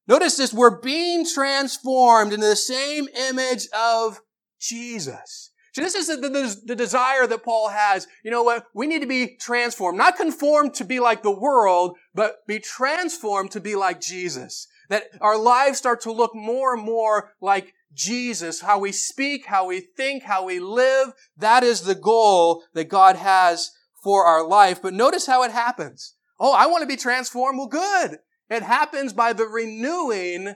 Notice 0.08 0.38
this, 0.38 0.54
we're 0.54 0.82
being 0.82 1.24
transformed 1.24 2.34
into 2.34 2.48
the 2.48 2.56
same 2.56 3.08
image 3.30 3.68
of 3.78 4.22
Jesus. 4.60 5.52
So 5.74 5.82
this 5.84 5.96
is 5.96 6.08
the, 6.08 6.18
the, 6.18 6.56
the, 6.66 6.76
desire 6.76 7.28
that 7.28 7.44
Paul 7.44 7.70
has. 7.70 8.08
You 8.24 8.32
know 8.32 8.42
what? 8.42 8.66
We 8.74 8.88
need 8.88 9.02
to 9.02 9.08
be 9.08 9.38
transformed. 9.40 9.98
Not 9.98 10.18
conformed 10.18 10.74
to 10.76 10.84
be 10.84 11.00
like 11.00 11.22
the 11.22 11.32
world, 11.38 11.96
but 12.16 12.38
be 12.48 12.60
transformed 12.60 13.52
to 13.52 13.60
be 13.60 13.76
like 13.76 14.02
Jesus. 14.02 14.68
That 14.90 15.04
our 15.22 15.38
lives 15.38 15.78
start 15.78 16.02
to 16.02 16.12
look 16.12 16.34
more 16.34 16.74
and 16.74 16.84
more 16.84 17.34
like 17.40 17.74
Jesus. 17.94 18.62
How 18.62 18.80
we 18.80 18.92
speak, 18.92 19.46
how 19.46 19.66
we 19.66 19.80
think, 19.80 20.24
how 20.24 20.46
we 20.46 20.60
live. 20.60 21.14
That 21.38 21.64
is 21.64 21.82
the 21.82 21.96
goal 21.96 22.64
that 22.74 22.90
God 22.90 23.16
has 23.16 23.72
for 24.04 24.26
our 24.26 24.48
life. 24.48 24.82
But 24.82 24.94
notice 24.94 25.26
how 25.26 25.44
it 25.44 25.52
happens. 25.52 26.16
Oh, 26.40 26.54
I 26.54 26.68
want 26.68 26.82
to 26.82 26.88
be 26.88 26.96
transformed. 26.96 27.58
Well, 27.58 27.68
good. 27.68 28.20
It 28.50 28.64
happens 28.64 29.14
by 29.14 29.34
the 29.34 29.46
renewing 29.46 30.56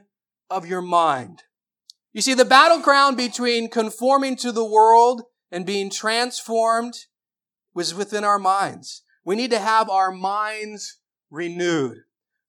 of 0.50 0.65
your 0.65 0.82
mind. 0.82 1.43
You 2.13 2.22
see, 2.22 2.34
the 2.34 2.46
battleground 2.46 3.17
between 3.17 3.69
conforming 3.69 4.36
to 4.38 4.52
the 4.52 4.65
world 4.65 5.24
and 5.52 5.65
being 5.65 5.89
transformed 5.89 6.93
was 7.74 7.93
within 7.93 8.24
our 8.24 8.39
minds. 8.39 9.04
We 9.26 9.36
need 9.36 9.52
to 9.52 9.60
have 9.60 9.89
our 9.89 10.12
minds 10.12 11.00
renewed. 11.32 11.98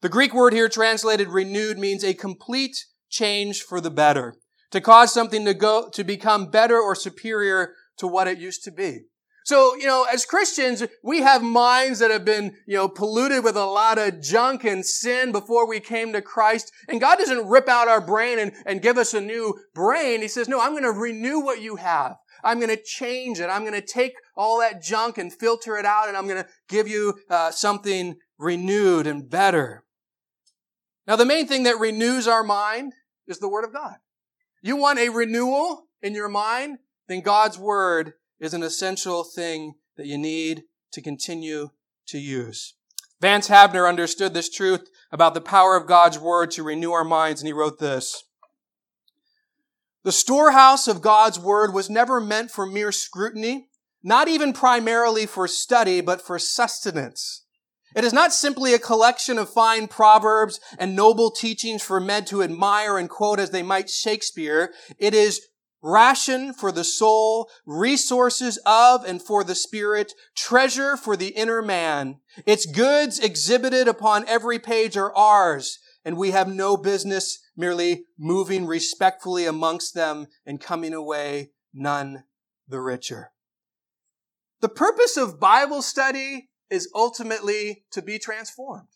The 0.03 0.09
Greek 0.09 0.35
word 0.35 0.53
here 0.53 0.68
translated 0.68 1.29
renewed 1.29 1.79
means 1.79 2.05
a 2.05 2.12
complete 2.12 2.85
change 3.09 3.62
for 3.62 3.81
the 3.81 3.90
better. 3.90 4.37
To 4.74 4.80
cause 4.80 5.14
something 5.14 5.44
to 5.44 5.54
go, 5.54 5.88
to 5.90 6.02
become 6.02 6.50
better 6.50 6.76
or 6.76 6.96
superior 6.96 7.74
to 7.98 8.08
what 8.08 8.26
it 8.26 8.38
used 8.38 8.64
to 8.64 8.72
be. 8.72 9.02
So, 9.44 9.76
you 9.76 9.87
know, 9.87 10.04
as 10.12 10.24
Christians, 10.24 10.82
we 11.00 11.22
have 11.22 11.44
minds 11.44 12.00
that 12.00 12.10
have 12.10 12.24
been, 12.24 12.56
you 12.66 12.74
know, 12.74 12.88
polluted 12.88 13.44
with 13.44 13.54
a 13.54 13.66
lot 13.66 13.98
of 13.98 14.20
junk 14.20 14.64
and 14.64 14.84
sin 14.84 15.30
before 15.30 15.68
we 15.68 15.78
came 15.78 16.12
to 16.12 16.20
Christ. 16.20 16.72
And 16.88 17.00
God 17.00 17.18
doesn't 17.18 17.46
rip 17.46 17.68
out 17.68 17.87
our 17.87 18.00
brain 18.00 18.40
and, 18.40 18.50
and 18.66 18.82
give 18.82 18.98
us 18.98 19.14
a 19.14 19.20
new 19.20 19.54
brain. 19.76 20.22
He 20.22 20.26
says, 20.26 20.48
no, 20.48 20.60
I'm 20.60 20.72
going 20.72 20.82
to 20.82 20.90
renew 20.90 21.38
what 21.38 21.62
you 21.62 21.76
have. 21.76 22.16
I'm 22.42 22.58
going 22.58 22.76
to 22.76 22.82
change 22.82 23.38
it. 23.38 23.46
I'm 23.46 23.62
going 23.62 23.80
to 23.80 23.87
take 23.87 24.14
all 24.37 24.58
that 24.58 24.82
junk 24.82 25.18
and 25.18 25.32
filter 25.32 25.76
it 25.76 25.84
out 25.84 26.08
and 26.08 26.16
I'm 26.16 26.26
going 26.26 26.42
to 26.42 26.48
give 26.68 26.88
you 26.88 27.14
uh, 27.30 27.52
something 27.52 28.16
renewed 28.38 29.06
and 29.06 29.30
better. 29.30 29.84
Now, 31.06 31.14
the 31.14 31.24
main 31.24 31.46
thing 31.46 31.62
that 31.62 31.78
renews 31.78 32.26
our 32.26 32.42
mind 32.42 32.94
is 33.28 33.38
the 33.38 33.48
Word 33.48 33.62
of 33.62 33.72
God. 33.72 33.98
You 34.66 34.77
want 34.77 34.98
a 34.98 35.11
renewal 35.11 35.88
in 36.00 36.14
your 36.14 36.31
mind? 36.31 36.79
Then 37.07 37.20
God's 37.20 37.59
Word 37.59 38.14
is 38.40 38.55
an 38.55 38.62
essential 38.62 39.22
thing 39.22 39.74
that 39.98 40.07
you 40.07 40.16
need 40.16 40.62
to 40.92 41.03
continue 41.03 41.68
to 42.07 42.18
use. 42.18 42.72
Vance 43.20 43.50
Havner 43.50 43.87
understood 43.87 44.33
this 44.33 44.48
truth 44.48 44.88
about 45.12 45.35
the 45.35 45.42
power 45.42 45.77
of 45.77 45.87
God's 45.87 46.18
Word 46.18 46.50
to 46.53 46.62
renew 46.62 46.92
our 46.92 47.05
minds, 47.05 47.42
and 47.42 47.46
he 47.46 47.53
wrote 47.53 47.79
this. 47.79 48.24
The 50.03 50.12
storehouse 50.12 50.88
of 50.88 51.03
God's 51.03 51.38
Word 51.38 51.74
was 51.74 51.90
never 51.90 52.18
meant 52.18 52.50
for 52.50 52.64
mere 52.64 52.90
scrutiny, 52.90 53.68
not 54.03 54.29
even 54.29 54.55
primarily 54.55 55.27
for 55.27 55.46
study, 55.46 56.00
but 56.00 56.22
for 56.22 56.38
sustenance. 56.38 57.43
It 57.94 58.04
is 58.04 58.12
not 58.12 58.33
simply 58.33 58.74
a 58.74 58.78
collection 58.78 59.38
of 59.38 59.48
fine 59.48 59.87
proverbs 59.87 60.59
and 60.78 60.96
noble 60.96 61.30
teachings 61.30 61.83
for 61.83 62.00
men 62.00 62.24
to 62.26 62.42
admire 62.42 62.98
and 62.98 63.09
quote 63.09 63.38
as 63.38 63.50
they 63.50 63.62
might 63.62 63.88
Shakespeare. 63.88 64.72
It 64.98 65.14
is 65.14 65.40
ration 65.80 66.52
for 66.52 66.72
the 66.72 66.83
soul, 66.83 67.48
resources 67.66 68.59
of 68.66 69.04
and 69.04 69.22
for 69.22 69.44
the 69.44 69.54
spirit, 69.54 70.12
treasure 70.35 70.96
for 70.96 71.16
the 71.16 71.28
inner 71.28 71.62
man. 71.62 72.20
Its 72.46 72.66
goods 72.66 73.18
exhibited 73.18 73.87
upon 73.87 74.26
every 74.26 74.59
page 74.59 74.96
are 74.96 75.14
ours, 75.14 75.78
and 76.04 76.16
we 76.16 76.33
have 76.33 76.48
no 76.48 76.76
business 76.76 77.38
merely 77.57 78.07
moving 78.18 78.66
respectfully 78.66 79.46
amongst 79.46 79.94
them 79.94 80.26
and 80.44 80.61
coming 80.61 80.94
away 80.94 81.50
none 81.72 82.24
the 82.66 82.80
richer. 82.80 83.30
The 84.61 84.68
purpose 84.68 85.16
of 85.16 85.38
Bible 85.38 85.83
study 85.83 86.48
is 86.74 86.90
ultimately 86.94 87.84
to 87.92 88.02
be 88.02 88.18
transformed. 88.18 88.88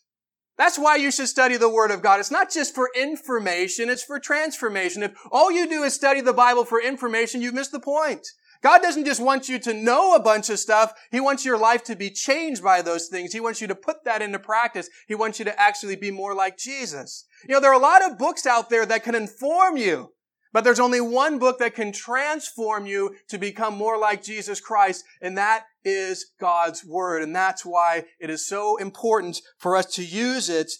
That's 0.57 0.77
why 0.77 0.97
you 0.97 1.09
should 1.09 1.29
study 1.29 1.55
the 1.55 1.69
Word 1.69 1.89
of 1.89 2.01
God. 2.01 2.19
It's 2.19 2.29
not 2.29 2.51
just 2.51 2.75
for 2.75 2.91
information, 2.93 3.89
it's 3.89 4.03
for 4.03 4.19
transformation. 4.19 5.03
If 5.03 5.13
all 5.31 5.51
you 5.51 5.67
do 5.67 5.83
is 5.83 5.93
study 5.93 6.19
the 6.19 6.33
Bible 6.33 6.65
for 6.65 6.81
information, 6.81 7.41
you've 7.41 7.53
missed 7.53 7.71
the 7.71 7.79
point. 7.79 8.27
God 8.61 8.81
doesn't 8.81 9.05
just 9.05 9.21
want 9.21 9.47
you 9.47 9.57
to 9.59 9.73
know 9.73 10.15
a 10.15 10.21
bunch 10.21 10.49
of 10.49 10.59
stuff. 10.59 10.91
He 11.11 11.21
wants 11.21 11.45
your 11.45 11.57
life 11.57 11.83
to 11.85 11.95
be 11.95 12.09
changed 12.09 12.61
by 12.61 12.81
those 12.81 13.07
things. 13.07 13.31
He 13.31 13.39
wants 13.39 13.61
you 13.61 13.67
to 13.67 13.75
put 13.75 14.03
that 14.03 14.21
into 14.21 14.37
practice. 14.37 14.89
He 15.07 15.15
wants 15.15 15.39
you 15.39 15.45
to 15.45 15.59
actually 15.59 15.95
be 15.95 16.11
more 16.11 16.35
like 16.35 16.57
Jesus. 16.57 17.25
You 17.47 17.55
know, 17.55 17.61
there 17.61 17.71
are 17.71 17.79
a 17.79 17.79
lot 17.79 18.05
of 18.05 18.17
books 18.17 18.45
out 18.45 18.69
there 18.69 18.85
that 18.85 19.03
can 19.03 19.15
inform 19.15 19.77
you. 19.77 20.11
But 20.51 20.63
there's 20.63 20.79
only 20.79 21.01
one 21.01 21.37
book 21.37 21.59
that 21.59 21.75
can 21.75 21.91
transform 21.91 22.85
you 22.85 23.15
to 23.27 23.37
become 23.37 23.75
more 23.75 23.97
like 23.97 24.23
Jesus 24.23 24.59
Christ, 24.59 25.03
and 25.21 25.37
that 25.37 25.65
is 25.83 26.31
God's 26.39 26.83
Word. 26.83 27.21
And 27.21 27.35
that's 27.35 27.65
why 27.65 28.05
it 28.19 28.29
is 28.29 28.45
so 28.45 28.77
important 28.77 29.41
for 29.57 29.75
us 29.75 29.85
to 29.95 30.03
use 30.03 30.49
it 30.49 30.71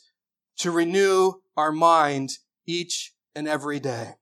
to 0.57 0.71
renew 0.71 1.33
our 1.55 1.71
mind 1.71 2.31
each 2.65 3.13
and 3.35 3.47
every 3.47 3.79
day. 3.79 4.15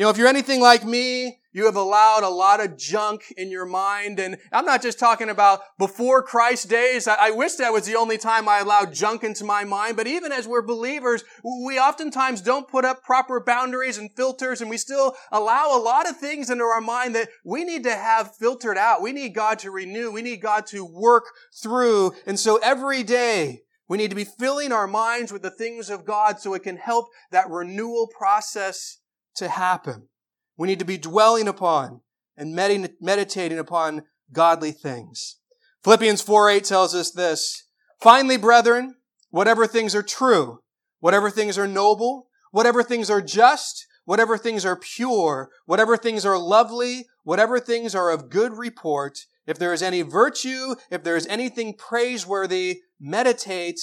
You 0.00 0.06
know, 0.06 0.10
if 0.10 0.16
you're 0.16 0.28
anything 0.28 0.62
like 0.62 0.82
me, 0.82 1.40
you 1.52 1.66
have 1.66 1.76
allowed 1.76 2.22
a 2.22 2.30
lot 2.30 2.64
of 2.64 2.78
junk 2.78 3.34
in 3.36 3.50
your 3.50 3.66
mind. 3.66 4.18
And 4.18 4.38
I'm 4.50 4.64
not 4.64 4.80
just 4.80 4.98
talking 4.98 5.28
about 5.28 5.60
before 5.78 6.22
Christ 6.22 6.70
days. 6.70 7.06
I, 7.06 7.16
I, 7.20 7.30
wish 7.32 7.56
that 7.56 7.74
was 7.74 7.84
the 7.84 7.96
only 7.96 8.16
time 8.16 8.48
I 8.48 8.60
allowed 8.60 8.94
junk 8.94 9.24
into 9.24 9.44
my 9.44 9.64
mind. 9.64 9.98
But 9.98 10.06
even 10.06 10.32
as 10.32 10.48
we're 10.48 10.62
believers, 10.62 11.22
we 11.66 11.78
oftentimes 11.78 12.40
don't 12.40 12.66
put 12.66 12.86
up 12.86 13.02
proper 13.02 13.40
boundaries 13.40 13.98
and 13.98 14.10
filters 14.16 14.62
and 14.62 14.70
we 14.70 14.78
still 14.78 15.16
allow 15.30 15.76
a 15.76 15.78
lot 15.78 16.08
of 16.08 16.16
things 16.16 16.48
into 16.48 16.64
our 16.64 16.80
mind 16.80 17.14
that 17.14 17.28
we 17.44 17.64
need 17.64 17.84
to 17.84 17.94
have 17.94 18.34
filtered 18.34 18.78
out. 18.78 19.02
We 19.02 19.12
need 19.12 19.34
God 19.34 19.58
to 19.58 19.70
renew. 19.70 20.10
We 20.10 20.22
need 20.22 20.40
God 20.40 20.64
to 20.68 20.82
work 20.82 21.24
through. 21.62 22.14
And 22.24 22.40
so 22.40 22.58
every 22.62 23.02
day, 23.02 23.64
we 23.86 23.98
need 23.98 24.08
to 24.08 24.16
be 24.16 24.24
filling 24.24 24.72
our 24.72 24.86
minds 24.86 25.30
with 25.30 25.42
the 25.42 25.50
things 25.50 25.90
of 25.90 26.06
God 26.06 26.40
so 26.40 26.54
it 26.54 26.62
can 26.62 26.78
help 26.78 27.08
that 27.32 27.50
renewal 27.50 28.08
process 28.16 28.99
to 29.40 29.48
happen. 29.48 30.08
We 30.56 30.68
need 30.68 30.78
to 30.78 30.84
be 30.84 30.98
dwelling 30.98 31.48
upon 31.48 32.00
and 32.36 32.54
meditating 32.54 33.58
upon 33.58 34.04
godly 34.32 34.72
things. 34.72 35.36
Philippians 35.82 36.22
4 36.22 36.50
8 36.50 36.64
tells 36.64 36.94
us 36.94 37.10
this. 37.10 37.64
Finally, 38.00 38.36
brethren, 38.36 38.96
whatever 39.30 39.66
things 39.66 39.94
are 39.94 40.02
true, 40.02 40.60
whatever 41.00 41.30
things 41.30 41.58
are 41.58 41.66
noble, 41.66 42.28
whatever 42.50 42.82
things 42.82 43.10
are 43.10 43.20
just, 43.20 43.86
whatever 44.04 44.38
things 44.38 44.64
are 44.64 44.76
pure, 44.76 45.50
whatever 45.66 45.96
things 45.96 46.24
are 46.24 46.38
lovely, 46.38 47.06
whatever 47.24 47.58
things 47.58 47.94
are 47.94 48.10
of 48.10 48.30
good 48.30 48.56
report, 48.56 49.20
if 49.46 49.58
there 49.58 49.72
is 49.72 49.82
any 49.82 50.02
virtue, 50.02 50.74
if 50.90 51.02
there 51.02 51.16
is 51.16 51.26
anything 51.26 51.74
praiseworthy, 51.74 52.82
meditate 52.98 53.80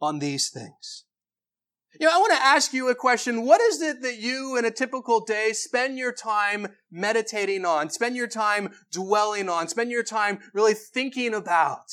on 0.00 0.18
these 0.18 0.50
things. 0.50 1.04
You 1.98 2.06
know, 2.06 2.12
I 2.14 2.18
want 2.18 2.32
to 2.32 2.42
ask 2.42 2.72
you 2.72 2.88
a 2.88 2.94
question. 2.94 3.44
What 3.44 3.60
is 3.60 3.82
it 3.82 4.00
that 4.02 4.18
you 4.18 4.56
in 4.56 4.64
a 4.64 4.70
typical 4.70 5.20
day 5.24 5.52
spend 5.52 5.98
your 5.98 6.12
time 6.12 6.68
meditating 6.90 7.64
on, 7.64 7.90
spend 7.90 8.14
your 8.14 8.28
time 8.28 8.70
dwelling 8.92 9.48
on, 9.48 9.66
spend 9.66 9.90
your 9.90 10.04
time 10.04 10.38
really 10.54 10.74
thinking 10.74 11.34
about? 11.34 11.86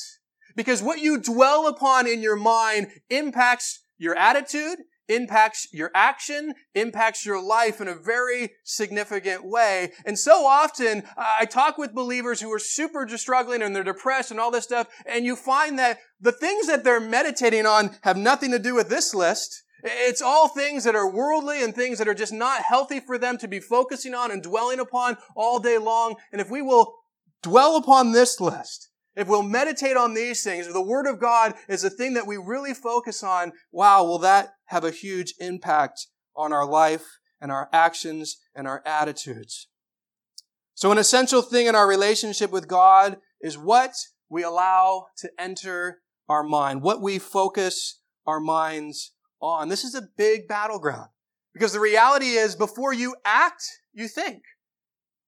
Because 0.54 0.82
what 0.82 1.00
you 1.00 1.20
dwell 1.20 1.66
upon 1.66 2.06
in 2.06 2.22
your 2.22 2.36
mind 2.36 2.88
impacts 3.10 3.84
your 3.98 4.16
attitude, 4.16 4.78
impacts 5.08 5.66
your 5.72 5.90
action, 5.94 6.54
impacts 6.74 7.26
your 7.26 7.42
life 7.42 7.80
in 7.80 7.88
a 7.88 7.94
very 7.94 8.50
significant 8.64 9.44
way. 9.44 9.92
And 10.06 10.18
so 10.18 10.46
often, 10.46 11.02
I 11.16 11.44
talk 11.44 11.76
with 11.76 11.94
believers 11.94 12.40
who 12.40 12.52
are 12.52 12.58
super 12.60 13.04
just 13.04 13.22
struggling 13.22 13.62
and 13.62 13.74
they're 13.74 13.82
depressed 13.82 14.30
and 14.30 14.38
all 14.38 14.50
this 14.52 14.64
stuff, 14.64 14.86
and 15.06 15.24
you 15.24 15.34
find 15.34 15.78
that 15.78 15.98
the 16.20 16.32
things 16.32 16.66
that 16.68 16.84
they're 16.84 17.00
meditating 17.00 17.66
on 17.66 17.96
have 18.02 18.16
nothing 18.16 18.52
to 18.52 18.58
do 18.58 18.74
with 18.74 18.88
this 18.88 19.12
list. 19.12 19.64
It's 19.82 20.22
all 20.22 20.48
things 20.48 20.84
that 20.84 20.96
are 20.96 21.10
worldly 21.10 21.62
and 21.62 21.74
things 21.74 21.98
that 21.98 22.08
are 22.08 22.14
just 22.14 22.32
not 22.32 22.62
healthy 22.62 23.00
for 23.00 23.18
them 23.18 23.38
to 23.38 23.48
be 23.48 23.60
focusing 23.60 24.14
on 24.14 24.30
and 24.30 24.42
dwelling 24.42 24.80
upon 24.80 25.16
all 25.36 25.60
day 25.60 25.78
long. 25.78 26.16
And 26.32 26.40
if 26.40 26.50
we 26.50 26.62
will 26.62 26.94
dwell 27.42 27.76
upon 27.76 28.12
this 28.12 28.40
list, 28.40 28.90
if 29.14 29.28
we'll 29.28 29.42
meditate 29.42 29.96
on 29.96 30.14
these 30.14 30.42
things, 30.42 30.66
if 30.66 30.72
the 30.72 30.80
Word 30.80 31.06
of 31.06 31.20
God 31.20 31.54
is 31.68 31.82
the 31.82 31.90
thing 31.90 32.14
that 32.14 32.26
we 32.26 32.36
really 32.36 32.74
focus 32.74 33.22
on, 33.22 33.52
wow, 33.72 34.04
will 34.04 34.18
that 34.18 34.54
have 34.66 34.84
a 34.84 34.90
huge 34.90 35.34
impact 35.40 36.06
on 36.36 36.52
our 36.52 36.66
life 36.66 37.18
and 37.40 37.50
our 37.52 37.68
actions 37.72 38.38
and 38.54 38.66
our 38.66 38.82
attitudes. 38.84 39.68
So 40.74 40.92
an 40.92 40.98
essential 40.98 41.42
thing 41.42 41.66
in 41.66 41.74
our 41.74 41.88
relationship 41.88 42.52
with 42.52 42.68
God 42.68 43.18
is 43.40 43.58
what 43.58 43.94
we 44.28 44.42
allow 44.42 45.06
to 45.18 45.30
enter 45.38 45.98
our 46.28 46.44
mind, 46.44 46.82
what 46.82 47.02
we 47.02 47.18
focus 47.18 48.00
our 48.26 48.38
minds 48.38 49.12
on. 49.40 49.68
This 49.68 49.84
is 49.84 49.94
a 49.94 50.08
big 50.16 50.48
battleground 50.48 51.08
because 51.54 51.72
the 51.72 51.80
reality 51.80 52.30
is 52.30 52.54
before 52.54 52.92
you 52.92 53.16
act, 53.24 53.64
you 53.92 54.08
think. 54.08 54.42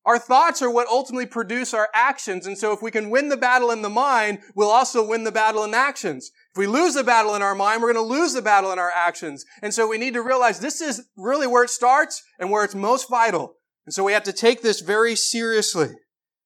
Our 0.07 0.19
thoughts 0.19 0.63
are 0.63 0.71
what 0.71 0.89
ultimately 0.89 1.27
produce 1.27 1.75
our 1.75 1.89
actions. 1.95 2.47
And 2.47 2.57
so 2.57 2.73
if 2.73 2.81
we 2.81 2.91
can 2.91 3.11
win 3.11 3.29
the 3.29 3.37
battle 3.37 3.71
in 3.71 3.83
the 3.83 3.91
mind, 3.91 4.39
we'll 4.55 4.71
also 4.71 5.07
win 5.07 5.25
the 5.25 5.33
battle 5.33 5.63
in 5.63 5.75
actions. 5.75 6.31
If 6.53 6.59
we 6.59 6.67
lose 6.67 6.95
the 6.95 7.05
battle 7.05 7.35
in 7.35 7.43
our 7.43 7.55
mind, 7.55 7.83
we're 7.83 7.93
going 7.93 8.09
to 8.09 8.15
lose 8.15 8.33
the 8.33 8.41
battle 8.41 8.73
in 8.73 8.79
our 8.79 8.91
actions. 8.95 9.45
And 9.63 9.75
so 9.75 9.87
we 9.87 9.99
need 9.99 10.15
to 10.15 10.23
realize 10.23 10.59
this 10.59 10.81
is 10.81 11.07
really 11.17 11.47
where 11.47 11.65
it 11.65 11.71
starts 11.71 12.23
and 12.39 12.51
where 12.51 12.65
it's 12.65 12.75
most 12.75 13.11
vital. 13.11 13.57
And 13.85 13.93
so 13.93 14.03
we 14.03 14.15
have 14.15 14.25
to 14.25 14.33
take 14.33 14.63
this 14.63 14.81
very 14.81 15.15
seriously. 15.17 15.91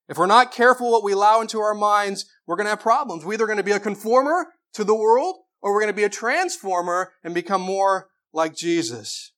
If 0.09 0.19
we're 0.19 0.27
not 0.27 0.53
careful 0.53 0.91
what 0.91 1.05
we 1.05 1.13
allow 1.13 1.41
into 1.41 1.61
our 1.61 1.75
minds, 1.75 2.27
we're 2.47 2.57
going 2.57 2.67
to 2.67 2.71
have 2.71 2.81
problems. 2.81 3.25
We're 3.25 3.35
either 3.35 3.47
going 3.47 3.59
to 3.59 3.63
be 3.63 3.71
a 3.71 3.81
conformer 3.81 4.49
to 4.75 4.83
the 4.83 4.95
world 4.95 5.37
or 5.65 5.73
we're 5.73 5.81
going 5.81 5.93
to 5.93 5.97
be 5.97 6.05
a 6.05 6.11
transformer 6.11 7.13
and 7.25 7.35
become 7.35 7.63
more 7.63 8.11
like 8.35 8.55
Jesus. 8.55 9.33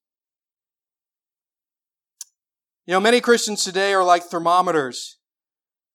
You 2.84 2.92
know, 2.92 3.00
many 3.00 3.20
Christians 3.20 3.62
today 3.62 3.94
are 3.94 4.02
like 4.02 4.24
thermometers. 4.24 5.18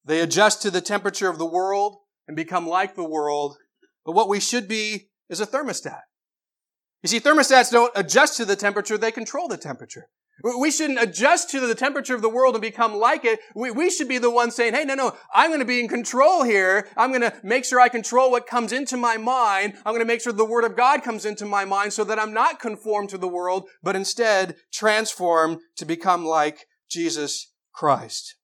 They 0.06 0.22
adjust 0.22 0.62
to 0.62 0.72
the 0.72 0.80
temperature 0.80 1.30
of 1.30 1.38
the 1.38 1.46
world 1.46 1.98
and 2.30 2.38
become 2.38 2.66
like 2.66 2.96
the 2.96 3.08
world. 3.08 3.58
But 4.06 4.14
what 4.14 4.30
we 4.30 4.40
should 4.40 4.70
be 4.70 5.10
is 5.30 5.42
a 5.42 5.46
thermostat. 5.46 6.00
You 7.04 7.10
see, 7.10 7.20
thermostats 7.20 7.70
don't 7.70 7.92
adjust 7.94 8.38
to 8.38 8.46
the 8.46 8.56
temperature, 8.56 8.98
they 8.98 9.12
control 9.12 9.50
the 9.50 9.58
temperature. 9.58 10.08
We 10.44 10.72
shouldn't 10.72 11.02
adjust 11.02 11.50
to 11.52 11.60
the 11.60 11.76
temperature 11.76 12.16
of 12.16 12.22
the 12.22 12.30
world 12.30 12.56
and 12.56 12.62
become 12.62 12.96
like 12.96 13.26
it. 13.26 13.40
We, 13.56 13.72
we 13.72 13.90
should 13.90 14.08
be 14.08 14.18
the 14.18 14.32
ones 14.32 14.56
saying, 14.56 14.74
hey, 14.74 14.86
no, 14.86 14.96
no, 14.96 15.16
I'm 15.34 15.50
going 15.50 15.60
to 15.60 15.66
be 15.66 15.80
in 15.80 15.88
control 15.88 16.44
here. 16.44 16.88
I'm 16.98 17.10
going 17.10 17.22
to 17.22 17.34
make 17.44 17.66
sure 17.66 17.80
I 17.80 17.90
control 17.90 18.32
what 18.32 18.48
comes 18.48 18.72
into 18.72 18.98
my 18.98 19.18
mind. 19.18 19.74
I'm 19.86 19.94
going 19.94 20.00
to 20.00 20.06
make 20.06 20.22
sure 20.22 20.34
the 20.34 20.46
Word 20.46 20.64
of 20.64 20.76
God 20.76 21.04
comes 21.04 21.26
into 21.26 21.46
my 21.46 21.66
mind 21.66 21.94
so 21.94 22.04
that 22.04 22.20
I'm 22.20 22.34
not 22.34 22.60
conformed 22.60 23.10
to 23.10 23.18
the 23.18 23.28
world, 23.28 23.68
but 23.84 23.96
instead 23.96 24.56
transformed 24.72 25.60
to 25.78 25.86
become 25.86 26.26
like 26.26 26.66
Jesus 26.90 27.54
Christ. 27.74 28.36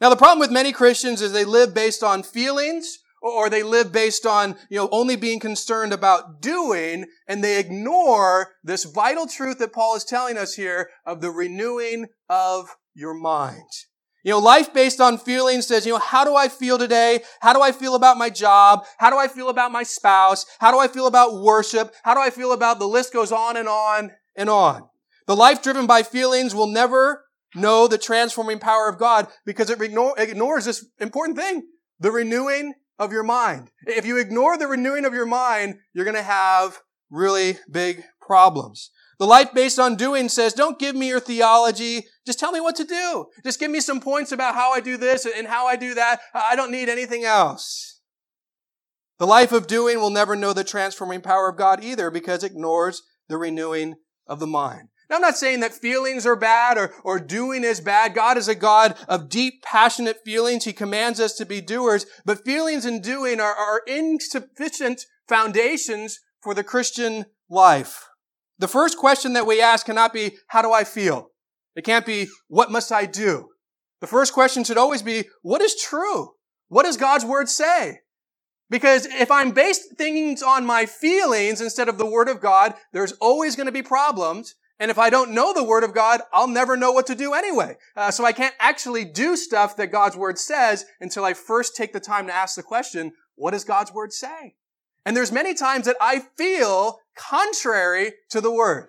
Now 0.00 0.10
the 0.10 0.16
problem 0.16 0.38
with 0.38 0.50
many 0.50 0.72
Christians 0.72 1.22
is 1.22 1.32
they 1.32 1.44
live 1.44 1.74
based 1.74 2.02
on 2.02 2.22
feelings 2.22 2.98
or 3.22 3.50
they 3.50 3.62
live 3.62 3.92
based 3.92 4.26
on, 4.26 4.56
you 4.68 4.76
know, 4.76 4.88
only 4.92 5.16
being 5.16 5.40
concerned 5.40 5.92
about 5.92 6.40
doing 6.40 7.06
and 7.26 7.42
they 7.42 7.58
ignore 7.58 8.54
this 8.62 8.84
vital 8.84 9.26
truth 9.26 9.58
that 9.58 9.72
Paul 9.72 9.96
is 9.96 10.04
telling 10.04 10.36
us 10.36 10.54
here 10.54 10.90
of 11.04 11.20
the 11.20 11.30
renewing 11.30 12.06
of 12.28 12.76
your 12.94 13.14
mind. 13.14 13.68
You 14.22 14.32
know, 14.32 14.38
life 14.40 14.74
based 14.74 15.00
on 15.00 15.18
feelings 15.18 15.68
says, 15.68 15.86
you 15.86 15.92
know, 15.92 16.00
how 16.00 16.24
do 16.24 16.34
I 16.34 16.48
feel 16.48 16.78
today? 16.78 17.20
How 17.40 17.52
do 17.52 17.62
I 17.62 17.70
feel 17.70 17.94
about 17.94 18.18
my 18.18 18.28
job? 18.28 18.84
How 18.98 19.08
do 19.08 19.16
I 19.16 19.28
feel 19.28 19.48
about 19.48 19.70
my 19.70 19.84
spouse? 19.84 20.44
How 20.58 20.72
do 20.72 20.80
I 20.80 20.88
feel 20.88 21.06
about 21.06 21.42
worship? 21.42 21.94
How 22.02 22.12
do 22.12 22.20
I 22.20 22.30
feel 22.30 22.52
about 22.52 22.80
the 22.80 22.88
list 22.88 23.12
goes 23.12 23.30
on 23.30 23.56
and 23.56 23.68
on 23.68 24.10
and 24.34 24.50
on? 24.50 24.88
The 25.28 25.36
life 25.36 25.62
driven 25.62 25.86
by 25.86 26.02
feelings 26.02 26.56
will 26.56 26.66
never 26.66 27.24
know 27.54 27.86
the 27.86 27.98
transforming 27.98 28.58
power 28.58 28.88
of 28.88 28.98
God 28.98 29.28
because 29.44 29.70
it 29.70 29.80
ignores 29.80 30.64
this 30.64 30.84
important 30.98 31.38
thing, 31.38 31.68
the 32.00 32.10
renewing 32.10 32.74
of 32.98 33.12
your 33.12 33.22
mind. 33.22 33.70
If 33.86 34.06
you 34.06 34.18
ignore 34.18 34.56
the 34.56 34.66
renewing 34.66 35.04
of 35.04 35.14
your 35.14 35.26
mind, 35.26 35.76
you're 35.92 36.04
going 36.04 36.16
to 36.16 36.22
have 36.22 36.78
really 37.10 37.58
big 37.70 38.04
problems. 38.20 38.90
The 39.18 39.26
life 39.26 39.54
based 39.54 39.78
on 39.78 39.96
doing 39.96 40.28
says, 40.28 40.52
don't 40.52 40.78
give 40.78 40.94
me 40.94 41.08
your 41.08 41.20
theology. 41.20 42.06
Just 42.26 42.38
tell 42.38 42.52
me 42.52 42.60
what 42.60 42.76
to 42.76 42.84
do. 42.84 43.26
Just 43.44 43.58
give 43.58 43.70
me 43.70 43.80
some 43.80 44.00
points 44.00 44.30
about 44.30 44.54
how 44.54 44.72
I 44.72 44.80
do 44.80 44.96
this 44.96 45.26
and 45.26 45.46
how 45.46 45.66
I 45.66 45.76
do 45.76 45.94
that. 45.94 46.20
I 46.34 46.54
don't 46.54 46.70
need 46.70 46.88
anything 46.88 47.24
else. 47.24 48.00
The 49.18 49.26
life 49.26 49.52
of 49.52 49.66
doing 49.66 49.98
will 49.98 50.10
never 50.10 50.36
know 50.36 50.52
the 50.52 50.64
transforming 50.64 51.22
power 51.22 51.48
of 51.48 51.56
God 51.56 51.82
either 51.82 52.10
because 52.10 52.44
it 52.44 52.52
ignores 52.52 53.02
the 53.28 53.38
renewing 53.38 53.94
of 54.26 54.40
the 54.40 54.46
mind. 54.46 54.88
Now, 55.08 55.16
I'm 55.16 55.22
not 55.22 55.36
saying 55.36 55.60
that 55.60 55.74
feelings 55.74 56.26
are 56.26 56.36
bad 56.36 56.76
or, 56.76 56.92
or 57.04 57.20
doing 57.20 57.62
is 57.62 57.80
bad. 57.80 58.14
God 58.14 58.36
is 58.36 58.48
a 58.48 58.54
God 58.54 58.96
of 59.08 59.28
deep, 59.28 59.62
passionate 59.62 60.24
feelings. 60.24 60.64
He 60.64 60.72
commands 60.72 61.20
us 61.20 61.34
to 61.34 61.46
be 61.46 61.60
doers, 61.60 62.06
but 62.24 62.44
feelings 62.44 62.84
and 62.84 63.02
doing 63.02 63.38
are, 63.40 63.54
are 63.54 63.82
insufficient 63.86 65.02
foundations 65.28 66.18
for 66.42 66.54
the 66.54 66.64
Christian 66.64 67.26
life. 67.48 68.08
The 68.58 68.68
first 68.68 68.98
question 68.98 69.34
that 69.34 69.46
we 69.46 69.60
ask 69.60 69.86
cannot 69.86 70.12
be, 70.12 70.36
how 70.48 70.62
do 70.62 70.72
I 70.72 70.84
feel? 70.84 71.30
It 71.76 71.84
can't 71.84 72.06
be, 72.06 72.28
what 72.48 72.72
must 72.72 72.90
I 72.90 73.06
do? 73.06 73.50
The 74.00 74.06
first 74.06 74.32
question 74.32 74.64
should 74.64 74.78
always 74.78 75.02
be, 75.02 75.24
what 75.42 75.62
is 75.62 75.80
true? 75.80 76.30
What 76.68 76.84
does 76.84 76.96
God's 76.96 77.24
word 77.24 77.48
say? 77.48 78.00
Because 78.68 79.06
if 79.06 79.30
I'm 79.30 79.52
based 79.52 79.96
things 79.96 80.42
on 80.42 80.66
my 80.66 80.86
feelings 80.86 81.60
instead 81.60 81.88
of 81.88 81.98
the 81.98 82.06
word 82.06 82.28
of 82.28 82.40
God, 82.40 82.74
there's 82.92 83.12
always 83.12 83.54
going 83.54 83.66
to 83.66 83.72
be 83.72 83.82
problems. 83.82 84.54
And 84.78 84.90
if 84.90 84.98
I 84.98 85.08
don't 85.08 85.32
know 85.32 85.54
the 85.54 85.64
Word 85.64 85.84
of 85.84 85.94
God, 85.94 86.20
I'll 86.32 86.48
never 86.48 86.76
know 86.76 86.92
what 86.92 87.06
to 87.06 87.14
do 87.14 87.32
anyway. 87.32 87.76
Uh, 87.96 88.10
so 88.10 88.24
I 88.24 88.32
can't 88.32 88.54
actually 88.60 89.04
do 89.04 89.36
stuff 89.36 89.76
that 89.76 89.92
God's 89.92 90.16
Word 90.16 90.38
says 90.38 90.84
until 91.00 91.24
I 91.24 91.32
first 91.32 91.76
take 91.76 91.92
the 91.92 92.00
time 92.00 92.26
to 92.26 92.34
ask 92.34 92.56
the 92.56 92.62
question, 92.62 93.12
what 93.36 93.52
does 93.52 93.64
God's 93.64 93.92
Word 93.92 94.12
say? 94.12 94.54
And 95.06 95.16
there's 95.16 95.32
many 95.32 95.54
times 95.54 95.86
that 95.86 95.96
I 96.00 96.22
feel 96.36 96.98
contrary 97.16 98.12
to 98.30 98.40
the 98.40 98.52
Word. 98.52 98.88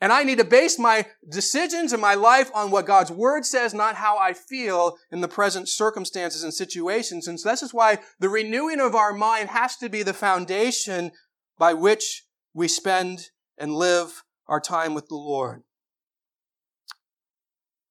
And 0.00 0.12
I 0.12 0.24
need 0.24 0.38
to 0.38 0.44
base 0.44 0.78
my 0.78 1.06
decisions 1.28 1.92
and 1.92 2.02
my 2.02 2.14
life 2.14 2.50
on 2.54 2.70
what 2.70 2.86
God's 2.86 3.10
Word 3.10 3.46
says, 3.46 3.72
not 3.72 3.96
how 3.96 4.18
I 4.18 4.34
feel 4.34 4.96
in 5.10 5.22
the 5.22 5.28
present 5.28 5.68
circumstances 5.68 6.42
and 6.42 6.52
situations. 6.52 7.26
And 7.26 7.40
so 7.40 7.48
this 7.48 7.62
is 7.62 7.74
why 7.74 7.98
the 8.20 8.28
renewing 8.28 8.80
of 8.80 8.94
our 8.94 9.12
mind 9.12 9.48
has 9.50 9.76
to 9.78 9.88
be 9.88 10.02
the 10.02 10.12
foundation 10.14 11.12
by 11.58 11.72
which 11.72 12.24
we 12.54 12.68
spend 12.68 13.30
and 13.58 13.74
live 13.74 14.22
our 14.48 14.60
time 14.60 14.94
with 14.94 15.08
the 15.08 15.16
Lord. 15.16 15.62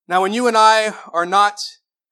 Now, 0.07 0.21
when 0.21 0.33
you 0.33 0.47
and 0.47 0.55
I 0.55 0.93
are 1.11 1.25
not 1.25 1.59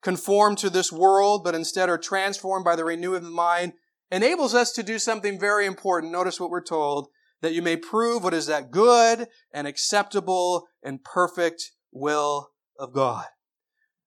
conformed 0.02 0.58
to 0.58 0.70
this 0.70 0.92
world, 0.92 1.44
but 1.44 1.54
instead 1.54 1.88
are 1.88 1.98
transformed 1.98 2.64
by 2.64 2.76
the 2.76 2.84
renewing 2.84 3.18
of 3.18 3.24
the 3.24 3.30
mind, 3.30 3.72
enables 4.10 4.54
us 4.54 4.72
to 4.72 4.82
do 4.82 4.98
something 4.98 5.38
very 5.38 5.66
important. 5.66 6.12
Notice 6.12 6.38
what 6.38 6.50
we're 6.50 6.62
told, 6.62 7.08
that 7.40 7.54
you 7.54 7.62
may 7.62 7.76
prove 7.76 8.22
what 8.22 8.34
is 8.34 8.46
that 8.46 8.70
good 8.70 9.28
and 9.52 9.66
acceptable 9.66 10.66
and 10.82 11.04
perfect 11.04 11.72
will 11.92 12.50
of 12.78 12.92
God. 12.92 13.26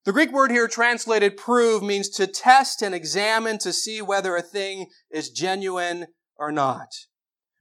The 0.06 0.14
Greek 0.14 0.32
word 0.32 0.52
here 0.52 0.68
translated 0.68 1.36
prove 1.36 1.84
means 1.84 2.10
to 2.12 2.28
test 2.28 2.82
and 2.82 2.96
examine 2.96 3.58
to 3.60 3.74
see 3.74 4.02
whether 4.02 4.36
a 4.36 4.42
thing 4.42 4.88
is 5.12 5.30
genuine 5.30 6.08
or 6.38 6.52
not. 6.52 6.88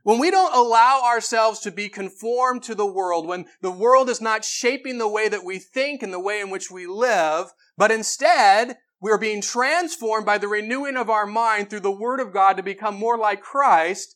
When 0.07 0.21
we 0.21 0.31
don't 0.31 0.55
allow 0.55 1.03
ourselves 1.05 1.59
to 1.63 1.73
be 1.73 1.89
conformed 1.89 2.63
to 2.63 2.77
the 2.77 2.87
world, 2.87 3.27
when 3.27 3.47
the 3.61 3.73
world 3.73 4.09
is 4.09 4.21
not 4.21 4.45
shaping 4.45 4.99
the 4.99 5.09
way 5.09 5.29
that 5.29 5.45
we 5.45 5.59
think 5.59 6.01
and 6.01 6.13
the 6.13 6.21
way 6.21 6.41
in 6.41 6.49
which 6.49 6.71
we 6.71 6.87
live, 6.87 7.53
but 7.77 7.91
instead 7.91 8.77
we 9.01 9.11
are 9.11 9.19
being 9.19 9.43
transformed 9.43 10.25
by 10.25 10.39
the 10.39 10.47
renewing 10.47 10.97
of 10.97 11.11
our 11.11 11.27
mind 11.27 11.69
through 11.69 11.81
the 11.81 11.91
Word 11.91 12.21
of 12.21 12.33
God 12.33 12.57
to 12.57 12.63
become 12.63 12.95
more 12.95 13.19
like 13.19 13.41
Christ, 13.41 14.15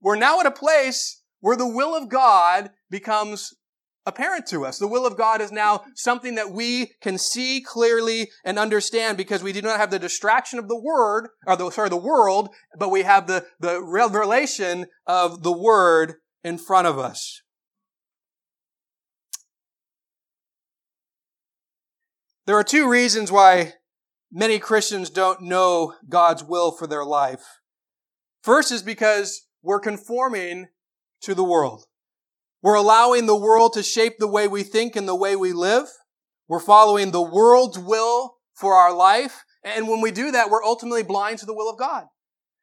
we're 0.00 0.16
now 0.16 0.40
at 0.40 0.46
a 0.46 0.50
place 0.50 1.22
where 1.38 1.56
the 1.56 1.64
will 1.64 1.94
of 1.94 2.08
God 2.08 2.70
becomes 2.90 3.54
apparent 4.06 4.46
to 4.48 4.64
us. 4.64 4.78
The 4.78 4.88
will 4.88 5.06
of 5.06 5.16
God 5.16 5.40
is 5.40 5.52
now 5.52 5.84
something 5.94 6.34
that 6.36 6.50
we 6.50 6.92
can 7.00 7.18
see 7.18 7.60
clearly 7.60 8.30
and 8.44 8.58
understand 8.58 9.16
because 9.16 9.42
we 9.42 9.52
do 9.52 9.62
not 9.62 9.78
have 9.78 9.90
the 9.90 9.98
distraction 9.98 10.58
of 10.58 10.68
the 10.68 10.80
word, 10.80 11.28
or 11.46 11.56
the, 11.56 11.70
sorry, 11.70 11.88
the 11.88 11.96
world, 11.96 12.50
but 12.78 12.90
we 12.90 13.02
have 13.02 13.26
the, 13.26 13.44
the 13.58 13.82
revelation 13.82 14.86
of 15.06 15.42
the 15.42 15.56
word 15.56 16.14
in 16.42 16.58
front 16.58 16.86
of 16.86 16.98
us. 16.98 17.42
There 22.46 22.56
are 22.56 22.64
two 22.64 22.88
reasons 22.88 23.30
why 23.30 23.74
many 24.32 24.58
Christians 24.58 25.10
don't 25.10 25.42
know 25.42 25.94
God's 26.08 26.42
will 26.42 26.72
for 26.72 26.86
their 26.86 27.04
life. 27.04 27.44
First 28.42 28.72
is 28.72 28.82
because 28.82 29.46
we're 29.62 29.78
conforming 29.78 30.68
to 31.22 31.34
the 31.34 31.44
world. 31.44 31.84
We're 32.62 32.74
allowing 32.74 33.26
the 33.26 33.36
world 33.36 33.72
to 33.74 33.82
shape 33.82 34.14
the 34.18 34.28
way 34.28 34.46
we 34.46 34.62
think 34.62 34.96
and 34.96 35.08
the 35.08 35.14
way 35.14 35.34
we 35.36 35.52
live. 35.52 35.86
We're 36.48 36.60
following 36.60 37.10
the 37.10 37.22
world's 37.22 37.78
will 37.78 38.36
for 38.54 38.74
our 38.74 38.94
life. 38.94 39.44
And 39.64 39.88
when 39.88 40.00
we 40.00 40.10
do 40.10 40.30
that, 40.32 40.50
we're 40.50 40.64
ultimately 40.64 41.02
blind 41.02 41.38
to 41.38 41.46
the 41.46 41.54
will 41.54 41.70
of 41.70 41.78
God. 41.78 42.06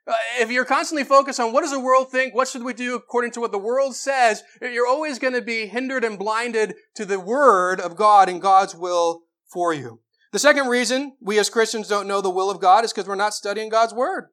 Uh, 0.08 0.14
if 0.40 0.50
you're 0.50 0.66
constantly 0.66 1.04
focused 1.04 1.40
on 1.40 1.52
what 1.52 1.62
does 1.62 1.72
the 1.72 1.80
world 1.80 2.12
think, 2.12 2.34
what 2.34 2.48
should 2.48 2.64
we 2.64 2.74
do 2.74 2.96
according 2.96 3.32
to 3.32 3.42
what 3.42 3.52
the 3.52 3.58
world 3.58 3.96
says, 3.96 4.42
you're 4.62 4.88
always 4.88 5.20
going 5.20 5.34
to 5.34 5.42
be 5.42 5.66
hindered 5.66 6.04
and 6.04 6.18
blinded 6.18 6.76
to 6.96 7.04
the 7.04 7.20
word 7.20 7.82
of 7.82 7.98
God 7.98 8.30
and 8.30 8.42
God's 8.42 8.74
will 8.74 9.24
for 9.52 9.74
you. 9.74 10.00
The 10.32 10.40
second 10.40 10.68
reason 10.68 11.18
we 11.20 11.40
as 11.40 11.50
Christians 11.50 11.88
don't 11.88 12.08
know 12.08 12.22
the 12.22 12.30
will 12.30 12.50
of 12.50 12.62
God 12.62 12.86
is 12.86 12.94
because 12.94 13.08
we're 13.08 13.16
not 13.16 13.34
studying 13.34 13.70
God's 13.70 13.94
word. 13.94 14.28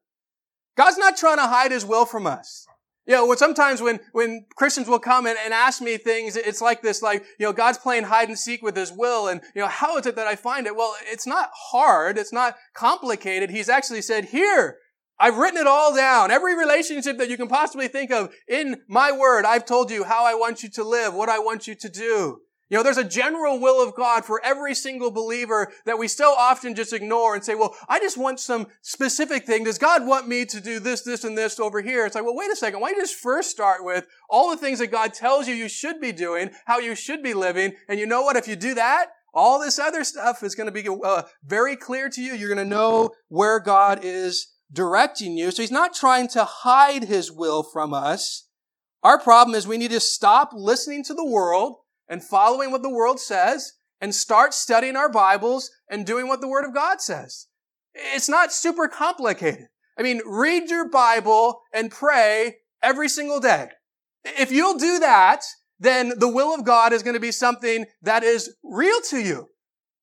God's 0.77 0.97
not 0.97 1.17
trying 1.17 1.37
to 1.37 1.47
hide 1.47 1.71
his 1.71 1.85
will 1.85 2.05
from 2.05 2.27
us. 2.27 2.67
You 3.07 3.13
know, 3.13 3.35
sometimes 3.35 3.81
when, 3.81 3.99
when 4.13 4.45
Christians 4.55 4.87
will 4.87 4.99
come 4.99 5.27
and, 5.27 5.37
and 5.43 5.53
ask 5.53 5.81
me 5.81 5.97
things, 5.97 6.35
it's 6.35 6.61
like 6.61 6.81
this, 6.81 7.03
like, 7.03 7.23
you 7.39 7.45
know, 7.45 7.53
God's 7.53 7.77
playing 7.77 8.05
hide 8.05 8.29
and 8.29 8.37
seek 8.37 8.63
with 8.63 8.75
his 8.75 8.91
will. 8.91 9.27
And, 9.27 9.41
you 9.53 9.61
know, 9.61 9.67
how 9.67 9.97
is 9.97 10.07
it 10.07 10.15
that 10.15 10.27
I 10.27 10.35
find 10.35 10.65
it? 10.65 10.75
Well, 10.75 10.95
it's 11.03 11.27
not 11.27 11.51
hard. 11.53 12.17
It's 12.17 12.33
not 12.33 12.55
complicated. 12.73 13.51
He's 13.51 13.69
actually 13.69 14.01
said, 14.01 14.25
here, 14.25 14.77
I've 15.19 15.37
written 15.37 15.59
it 15.59 15.67
all 15.67 15.95
down. 15.95 16.31
Every 16.31 16.57
relationship 16.57 17.17
that 17.19 17.29
you 17.29 17.37
can 17.37 17.47
possibly 17.47 17.87
think 17.87 18.11
of 18.11 18.33
in 18.47 18.81
my 18.89 19.11
word, 19.11 19.45
I've 19.45 19.65
told 19.65 19.91
you 19.91 20.03
how 20.03 20.25
I 20.25 20.33
want 20.33 20.63
you 20.63 20.69
to 20.71 20.83
live, 20.83 21.13
what 21.13 21.29
I 21.29 21.39
want 21.39 21.67
you 21.67 21.75
to 21.75 21.89
do. 21.89 22.41
You 22.69 22.77
know, 22.77 22.83
there's 22.83 22.97
a 22.97 23.03
general 23.03 23.59
will 23.59 23.81
of 23.87 23.95
God 23.95 24.25
for 24.25 24.41
every 24.43 24.73
single 24.73 25.11
believer 25.11 25.71
that 25.85 25.99
we 25.99 26.07
so 26.07 26.33
often 26.33 26.73
just 26.73 26.93
ignore 26.93 27.35
and 27.35 27.43
say, 27.43 27.53
well, 27.53 27.75
I 27.87 27.99
just 27.99 28.17
want 28.17 28.39
some 28.39 28.67
specific 28.81 29.45
thing. 29.45 29.65
Does 29.65 29.77
God 29.77 30.07
want 30.07 30.27
me 30.27 30.45
to 30.45 30.59
do 30.59 30.79
this, 30.79 31.01
this, 31.01 31.23
and 31.23 31.37
this 31.37 31.59
over 31.59 31.81
here? 31.81 32.07
It's 32.07 32.15
like, 32.15 32.23
well, 32.23 32.35
wait 32.35 32.51
a 32.51 32.55
second. 32.55 32.79
Why 32.79 32.89
don't 32.89 32.97
you 32.97 33.03
just 33.03 33.19
first 33.19 33.51
start 33.51 33.83
with 33.83 34.07
all 34.29 34.49
the 34.49 34.57
things 34.57 34.79
that 34.79 34.87
God 34.87 35.13
tells 35.13 35.47
you 35.47 35.53
you 35.53 35.69
should 35.69 36.01
be 36.01 36.11
doing, 36.11 36.49
how 36.65 36.79
you 36.79 36.95
should 36.95 37.21
be 37.21 37.35
living. 37.35 37.73
And 37.87 37.99
you 37.99 38.07
know 38.07 38.23
what? 38.23 38.35
If 38.35 38.47
you 38.47 38.55
do 38.55 38.73
that, 38.73 39.07
all 39.31 39.59
this 39.59 39.77
other 39.77 40.03
stuff 40.03 40.41
is 40.41 40.55
going 40.55 40.73
to 40.73 40.83
be 40.83 40.87
uh, 41.03 41.23
very 41.45 41.75
clear 41.75 42.09
to 42.09 42.21
you. 42.21 42.33
You're 42.33 42.53
going 42.53 42.67
to 42.67 42.75
know 42.75 43.11
where 43.27 43.59
God 43.59 43.99
is 44.01 44.53
directing 44.73 45.37
you. 45.37 45.51
So 45.51 45.61
he's 45.61 45.71
not 45.71 45.93
trying 45.93 46.29
to 46.29 46.45
hide 46.45 47.03
his 47.03 47.31
will 47.31 47.61
from 47.61 47.93
us. 47.93 48.47
Our 49.03 49.19
problem 49.19 49.55
is 49.55 49.67
we 49.67 49.77
need 49.77 49.91
to 49.91 49.99
stop 49.99 50.49
listening 50.51 51.03
to 51.03 51.13
the 51.13 51.25
world 51.25 51.75
and 52.07 52.23
following 52.23 52.71
what 52.71 52.83
the 52.83 52.89
world 52.89 53.19
says 53.19 53.73
and 54.01 54.13
start 54.13 54.53
studying 54.53 54.95
our 54.95 55.09
Bibles 55.09 55.71
and 55.89 56.05
doing 56.05 56.27
what 56.27 56.41
the 56.41 56.47
Word 56.47 56.65
of 56.65 56.73
God 56.73 57.01
says. 57.01 57.47
It's 57.93 58.29
not 58.29 58.51
super 58.51 58.87
complicated. 58.87 59.67
I 59.97 60.03
mean, 60.03 60.21
read 60.25 60.69
your 60.69 60.89
Bible 60.89 61.61
and 61.73 61.89
pray 61.89 62.57
every 62.83 63.09
single 63.09 63.39
day. 63.39 63.69
If 64.23 64.51
you'll 64.51 64.77
do 64.77 64.99
that, 64.99 65.43
then 65.79 66.13
the 66.17 66.27
will 66.27 66.53
of 66.53 66.65
God 66.65 66.93
is 66.93 67.03
going 67.03 67.13
to 67.13 67.19
be 67.19 67.31
something 67.31 67.85
that 68.01 68.23
is 68.23 68.55
real 68.63 69.01
to 69.09 69.19
you. 69.19 69.49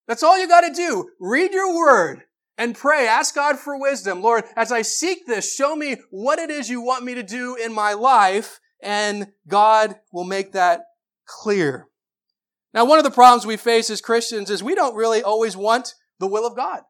That's 0.09 0.22
all 0.22 0.38
you 0.38 0.48
got 0.48 0.62
to 0.62 0.72
do. 0.72 1.11
Read 1.20 1.53
your 1.53 1.74
word 1.74 2.22
and 2.59 2.74
pray. 2.74 3.07
Ask 3.07 3.34
God 3.34 3.59
for 3.59 3.78
wisdom. 3.80 4.22
Lord, 4.22 4.44
as 4.57 4.72
I 4.72 4.82
seek 4.82 5.26
this, 5.26 5.55
show 5.55 5.76
me 5.76 5.96
what 6.11 6.38
it 6.38 6.50
is 6.50 6.68
you 6.68 6.80
want 6.80 7.05
me 7.05 7.14
to 7.14 7.22
do 7.22 7.57
in 7.57 7.72
my 7.72 7.92
life, 7.92 8.61
and 8.82 9.28
God 9.46 9.96
will 10.12 10.24
make 10.24 10.53
that 10.53 10.82
clear. 11.26 11.88
Now, 12.74 12.84
one 12.84 12.98
of 12.98 13.04
the 13.04 13.10
problems 13.10 13.46
we 13.46 13.56
face 13.56 13.90
as 13.90 14.00
Christians 14.00 14.50
is 14.50 14.62
we 14.62 14.74
don't 14.74 14.96
really 14.96 15.22
always 15.22 15.56
want 15.56 15.94
the 16.18 16.26
will 16.26 16.46
of 16.46 16.56
God. 16.56 16.82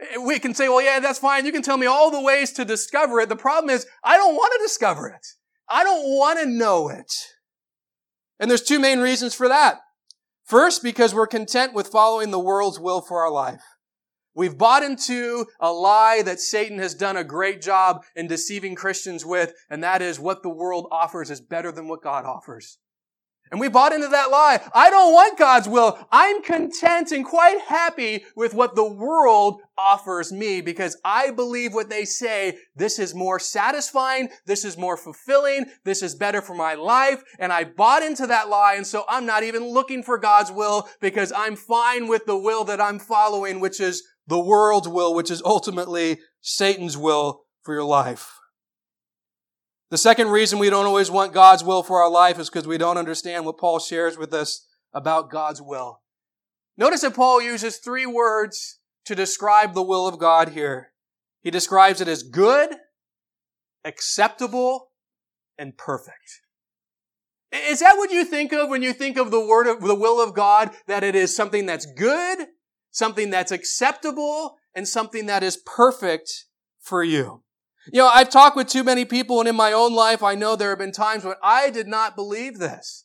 Eh, 0.00 0.18
we 0.18 0.38
can 0.38 0.54
say, 0.54 0.68
well, 0.68 0.82
yeah, 0.82 1.00
that's 1.00 1.18
fine. 1.18 1.46
You 1.46 1.52
can 1.52 1.62
tell 1.62 1.76
me 1.76 1.86
all 1.86 2.10
the 2.10 2.20
ways 2.20 2.52
to 2.52 2.64
discover 2.64 3.20
it. 3.20 3.28
The 3.28 3.36
problem 3.36 3.70
is, 3.70 3.86
I 4.02 4.16
don't 4.16 4.34
want 4.34 4.52
to 4.52 4.64
discover 4.64 5.08
it. 5.08 5.26
I 5.68 5.82
don't 5.82 6.18
want 6.18 6.38
to 6.40 6.46
know 6.46 6.88
it. 6.88 7.12
And 8.38 8.50
there's 8.50 8.62
two 8.62 8.80
main 8.80 9.00
reasons 9.00 9.34
for 9.34 9.48
that. 9.48 9.78
First, 10.44 10.82
because 10.82 11.14
we're 11.14 11.26
content 11.26 11.72
with 11.72 11.88
following 11.88 12.30
the 12.30 12.38
world's 12.38 12.78
will 12.78 13.00
for 13.00 13.22
our 13.22 13.30
life. 13.30 13.62
We've 14.34 14.58
bought 14.58 14.82
into 14.82 15.46
a 15.60 15.72
lie 15.72 16.20
that 16.22 16.40
Satan 16.40 16.78
has 16.80 16.94
done 16.94 17.16
a 17.16 17.24
great 17.24 17.62
job 17.62 18.02
in 18.16 18.26
deceiving 18.26 18.74
Christians 18.74 19.24
with, 19.24 19.54
and 19.70 19.82
that 19.82 20.02
is 20.02 20.18
what 20.18 20.42
the 20.42 20.50
world 20.50 20.88
offers 20.90 21.30
is 21.30 21.40
better 21.40 21.70
than 21.70 21.86
what 21.86 22.02
God 22.02 22.24
offers. 22.24 22.78
And 23.54 23.60
we 23.60 23.68
bought 23.68 23.92
into 23.92 24.08
that 24.08 24.32
lie. 24.32 24.60
I 24.74 24.90
don't 24.90 25.12
want 25.12 25.38
God's 25.38 25.68
will. 25.68 25.96
I'm 26.10 26.42
content 26.42 27.12
and 27.12 27.24
quite 27.24 27.60
happy 27.60 28.24
with 28.34 28.52
what 28.52 28.74
the 28.74 28.92
world 28.92 29.60
offers 29.78 30.32
me 30.32 30.60
because 30.60 30.96
I 31.04 31.30
believe 31.30 31.72
what 31.72 31.88
they 31.88 32.04
say. 32.04 32.58
This 32.74 32.98
is 32.98 33.14
more 33.14 33.38
satisfying. 33.38 34.30
This 34.44 34.64
is 34.64 34.76
more 34.76 34.96
fulfilling. 34.96 35.66
This 35.84 36.02
is 36.02 36.16
better 36.16 36.42
for 36.42 36.56
my 36.56 36.74
life. 36.74 37.22
And 37.38 37.52
I 37.52 37.62
bought 37.62 38.02
into 38.02 38.26
that 38.26 38.48
lie. 38.48 38.74
And 38.74 38.84
so 38.84 39.04
I'm 39.08 39.24
not 39.24 39.44
even 39.44 39.62
looking 39.68 40.02
for 40.02 40.18
God's 40.18 40.50
will 40.50 40.88
because 41.00 41.30
I'm 41.30 41.54
fine 41.54 42.08
with 42.08 42.26
the 42.26 42.36
will 42.36 42.64
that 42.64 42.80
I'm 42.80 42.98
following, 42.98 43.60
which 43.60 43.78
is 43.78 44.02
the 44.26 44.44
world's 44.44 44.88
will, 44.88 45.14
which 45.14 45.30
is 45.30 45.40
ultimately 45.44 46.18
Satan's 46.40 46.98
will 46.98 47.44
for 47.62 47.72
your 47.72 47.84
life. 47.84 48.32
The 49.94 49.98
second 49.98 50.30
reason 50.30 50.58
we 50.58 50.70
don't 50.70 50.86
always 50.86 51.08
want 51.08 51.32
God's 51.32 51.62
will 51.62 51.84
for 51.84 52.02
our 52.02 52.10
life 52.10 52.40
is 52.40 52.50
because 52.50 52.66
we 52.66 52.78
don't 52.78 52.98
understand 52.98 53.46
what 53.46 53.58
Paul 53.58 53.78
shares 53.78 54.18
with 54.18 54.34
us 54.34 54.66
about 54.92 55.30
God's 55.30 55.62
will. 55.62 56.00
Notice 56.76 57.02
that 57.02 57.14
Paul 57.14 57.40
uses 57.40 57.76
three 57.76 58.04
words 58.04 58.80
to 59.04 59.14
describe 59.14 59.72
the 59.72 59.84
will 59.84 60.08
of 60.08 60.18
God 60.18 60.48
here. 60.48 60.90
He 61.42 61.52
describes 61.52 62.00
it 62.00 62.08
as 62.08 62.24
good, 62.24 62.70
acceptable, 63.84 64.88
and 65.56 65.78
perfect. 65.78 66.40
Is 67.52 67.78
that 67.78 67.96
what 67.96 68.10
you 68.10 68.24
think 68.24 68.52
of 68.52 68.70
when 68.70 68.82
you 68.82 68.92
think 68.92 69.16
of 69.16 69.30
the 69.30 69.46
word 69.46 69.68
of 69.68 69.80
the 69.80 69.94
will 69.94 70.20
of 70.20 70.34
God? 70.34 70.72
That 70.88 71.04
it 71.04 71.14
is 71.14 71.36
something 71.36 71.66
that's 71.66 71.86
good, 71.86 72.48
something 72.90 73.30
that's 73.30 73.52
acceptable, 73.52 74.56
and 74.74 74.88
something 74.88 75.26
that 75.26 75.44
is 75.44 75.56
perfect 75.56 76.46
for 76.80 77.04
you. 77.04 77.43
You 77.92 77.98
know, 77.98 78.08
I've 78.08 78.30
talked 78.30 78.56
with 78.56 78.68
too 78.68 78.84
many 78.84 79.04
people 79.04 79.40
and 79.40 79.48
in 79.48 79.56
my 79.56 79.72
own 79.72 79.94
life, 79.94 80.22
I 80.22 80.34
know 80.34 80.56
there 80.56 80.70
have 80.70 80.78
been 80.78 80.92
times 80.92 81.24
when 81.24 81.36
I 81.42 81.70
did 81.70 81.86
not 81.86 82.16
believe 82.16 82.58
this. 82.58 83.04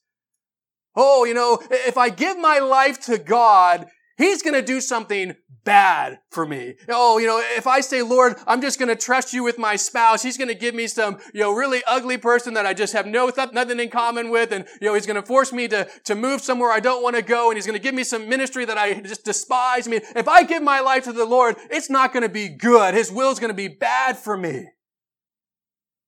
Oh, 0.95 1.25
you 1.25 1.33
know, 1.33 1.61
if 1.69 1.97
I 1.97 2.09
give 2.09 2.37
my 2.37 2.59
life 2.59 2.99
to 3.05 3.17
God, 3.17 3.87
He's 4.19 4.43
going 4.43 4.53
to 4.53 4.61
do 4.61 4.81
something 4.81 5.33
bad 5.63 6.19
for 6.29 6.45
me. 6.45 6.75
Oh, 6.89 7.19
you 7.19 7.27
know, 7.27 7.41
if 7.55 7.65
I 7.65 7.79
say, 7.79 8.01
Lord, 8.01 8.35
I'm 8.45 8.59
just 8.59 8.77
going 8.77 8.89
to 8.89 8.95
trust 8.95 9.33
you 9.33 9.45
with 9.45 9.57
my 9.57 9.77
spouse, 9.77 10.21
he's 10.21 10.37
going 10.37 10.49
to 10.49 10.55
give 10.55 10.75
me 10.75 10.87
some, 10.87 11.19
you 11.33 11.39
know, 11.39 11.53
really 11.53 11.81
ugly 11.87 12.17
person 12.17 12.53
that 12.55 12.65
I 12.65 12.73
just 12.73 12.91
have 12.91 13.05
no, 13.05 13.31
nothing 13.53 13.79
in 13.79 13.89
common 13.89 14.29
with. 14.29 14.51
And, 14.51 14.65
you 14.81 14.87
know, 14.87 14.93
he's 14.93 15.05
going 15.05 15.15
to 15.15 15.25
force 15.25 15.53
me 15.53 15.69
to, 15.69 15.87
to 16.03 16.15
move 16.15 16.41
somewhere 16.41 16.69
I 16.69 16.81
don't 16.81 17.01
want 17.01 17.15
to 17.15 17.21
go. 17.21 17.49
And 17.49 17.55
he's 17.55 17.65
going 17.65 17.79
to 17.79 17.81
give 17.81 17.95
me 17.95 18.03
some 18.03 18.27
ministry 18.27 18.65
that 18.65 18.77
I 18.77 18.99
just 18.99 19.23
despise. 19.23 19.87
I 19.87 19.91
mean, 19.91 20.01
if 20.17 20.27
I 20.27 20.43
give 20.43 20.61
my 20.61 20.81
life 20.81 21.05
to 21.05 21.13
the 21.13 21.23
Lord, 21.23 21.55
it's 21.71 21.89
not 21.89 22.11
going 22.11 22.23
to 22.23 22.29
be 22.29 22.49
good. 22.49 22.93
His 22.95 23.13
will 23.13 23.31
is 23.31 23.39
going 23.39 23.51
to 23.51 23.53
be 23.53 23.69
bad 23.69 24.17
for 24.17 24.35
me. 24.35 24.67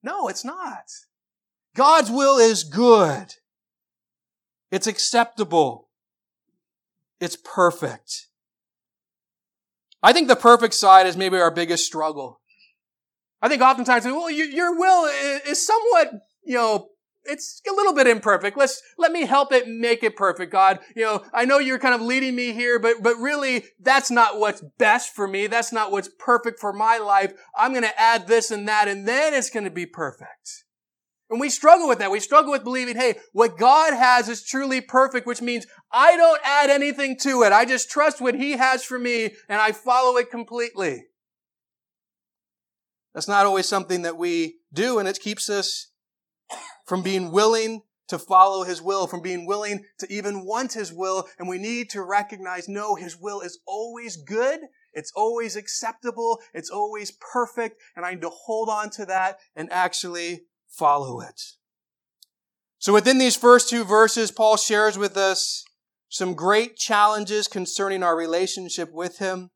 No, 0.02 0.28
it's 0.28 0.44
not. 0.44 0.84
God's 1.74 2.10
will 2.10 2.36
is 2.36 2.62
good. 2.62 3.36
It's 4.70 4.86
acceptable. 4.86 5.88
It's 7.22 7.36
perfect. 7.36 8.26
I 10.02 10.12
think 10.12 10.26
the 10.26 10.34
perfect 10.34 10.74
side 10.74 11.06
is 11.06 11.16
maybe 11.16 11.36
our 11.36 11.52
biggest 11.52 11.86
struggle. 11.86 12.40
I 13.40 13.48
think 13.48 13.62
oftentimes, 13.62 14.04
well, 14.04 14.28
your 14.28 14.76
will 14.76 15.04
is 15.46 15.64
somewhat, 15.64 16.14
you 16.44 16.56
know, 16.56 16.88
it's 17.22 17.62
a 17.70 17.72
little 17.72 17.94
bit 17.94 18.08
imperfect. 18.08 18.56
Let's, 18.56 18.82
let 18.98 19.12
me 19.12 19.24
help 19.24 19.52
it 19.52 19.68
make 19.68 20.02
it 20.02 20.16
perfect, 20.16 20.50
God. 20.50 20.80
You 20.96 21.04
know, 21.04 21.24
I 21.32 21.44
know 21.44 21.60
you're 21.60 21.78
kind 21.78 21.94
of 21.94 22.00
leading 22.00 22.34
me 22.34 22.52
here, 22.52 22.80
but, 22.80 22.96
but 23.00 23.14
really, 23.18 23.66
that's 23.78 24.10
not 24.10 24.40
what's 24.40 24.64
best 24.78 25.14
for 25.14 25.28
me. 25.28 25.46
That's 25.46 25.72
not 25.72 25.92
what's 25.92 26.10
perfect 26.18 26.58
for 26.58 26.72
my 26.72 26.98
life. 26.98 27.32
I'm 27.56 27.70
going 27.70 27.84
to 27.84 28.00
add 28.00 28.26
this 28.26 28.50
and 28.50 28.66
that, 28.66 28.88
and 28.88 29.06
then 29.06 29.32
it's 29.32 29.50
going 29.50 29.62
to 29.62 29.70
be 29.70 29.86
perfect. 29.86 30.64
And 31.32 31.40
we 31.40 31.48
struggle 31.48 31.88
with 31.88 31.98
that. 32.00 32.10
We 32.10 32.20
struggle 32.20 32.52
with 32.52 32.62
believing, 32.62 32.94
hey, 32.94 33.14
what 33.32 33.56
God 33.56 33.94
has 33.94 34.28
is 34.28 34.44
truly 34.44 34.82
perfect, 34.82 35.26
which 35.26 35.40
means 35.40 35.66
I 35.90 36.14
don't 36.14 36.38
add 36.44 36.68
anything 36.68 37.16
to 37.20 37.42
it. 37.42 37.52
I 37.52 37.64
just 37.64 37.90
trust 37.90 38.20
what 38.20 38.34
He 38.34 38.52
has 38.52 38.84
for 38.84 38.98
me 38.98 39.30
and 39.48 39.58
I 39.58 39.72
follow 39.72 40.18
it 40.18 40.30
completely. 40.30 41.06
That's 43.14 43.28
not 43.28 43.46
always 43.46 43.66
something 43.66 44.02
that 44.02 44.18
we 44.18 44.58
do, 44.74 44.98
and 44.98 45.08
it 45.08 45.20
keeps 45.20 45.48
us 45.48 45.90
from 46.86 47.02
being 47.02 47.32
willing 47.32 47.80
to 48.08 48.18
follow 48.18 48.64
His 48.64 48.82
will, 48.82 49.06
from 49.06 49.22
being 49.22 49.46
willing 49.46 49.84
to 50.00 50.12
even 50.12 50.44
want 50.44 50.74
His 50.74 50.92
will. 50.92 51.26
And 51.38 51.48
we 51.48 51.56
need 51.56 51.88
to 51.90 52.02
recognize, 52.02 52.68
no, 52.68 52.94
His 52.94 53.16
will 53.18 53.40
is 53.40 53.58
always 53.66 54.16
good. 54.16 54.60
It's 54.92 55.12
always 55.16 55.56
acceptable. 55.56 56.40
It's 56.52 56.68
always 56.68 57.10
perfect. 57.32 57.80
And 57.96 58.04
I 58.04 58.12
need 58.12 58.20
to 58.20 58.28
hold 58.28 58.68
on 58.68 58.90
to 58.90 59.06
that 59.06 59.38
and 59.56 59.72
actually 59.72 60.42
follow 60.72 61.20
it. 61.20 61.40
So 62.78 62.92
within 62.92 63.18
these 63.18 63.36
first 63.36 63.68
two 63.68 63.84
verses, 63.84 64.32
Paul 64.32 64.56
shares 64.56 64.98
with 64.98 65.16
us 65.16 65.64
some 66.08 66.34
great 66.34 66.76
challenges 66.76 67.46
concerning 67.46 68.02
our 68.02 68.16
relationship 68.16 68.92
with 68.92 69.18
Him. 69.18 69.50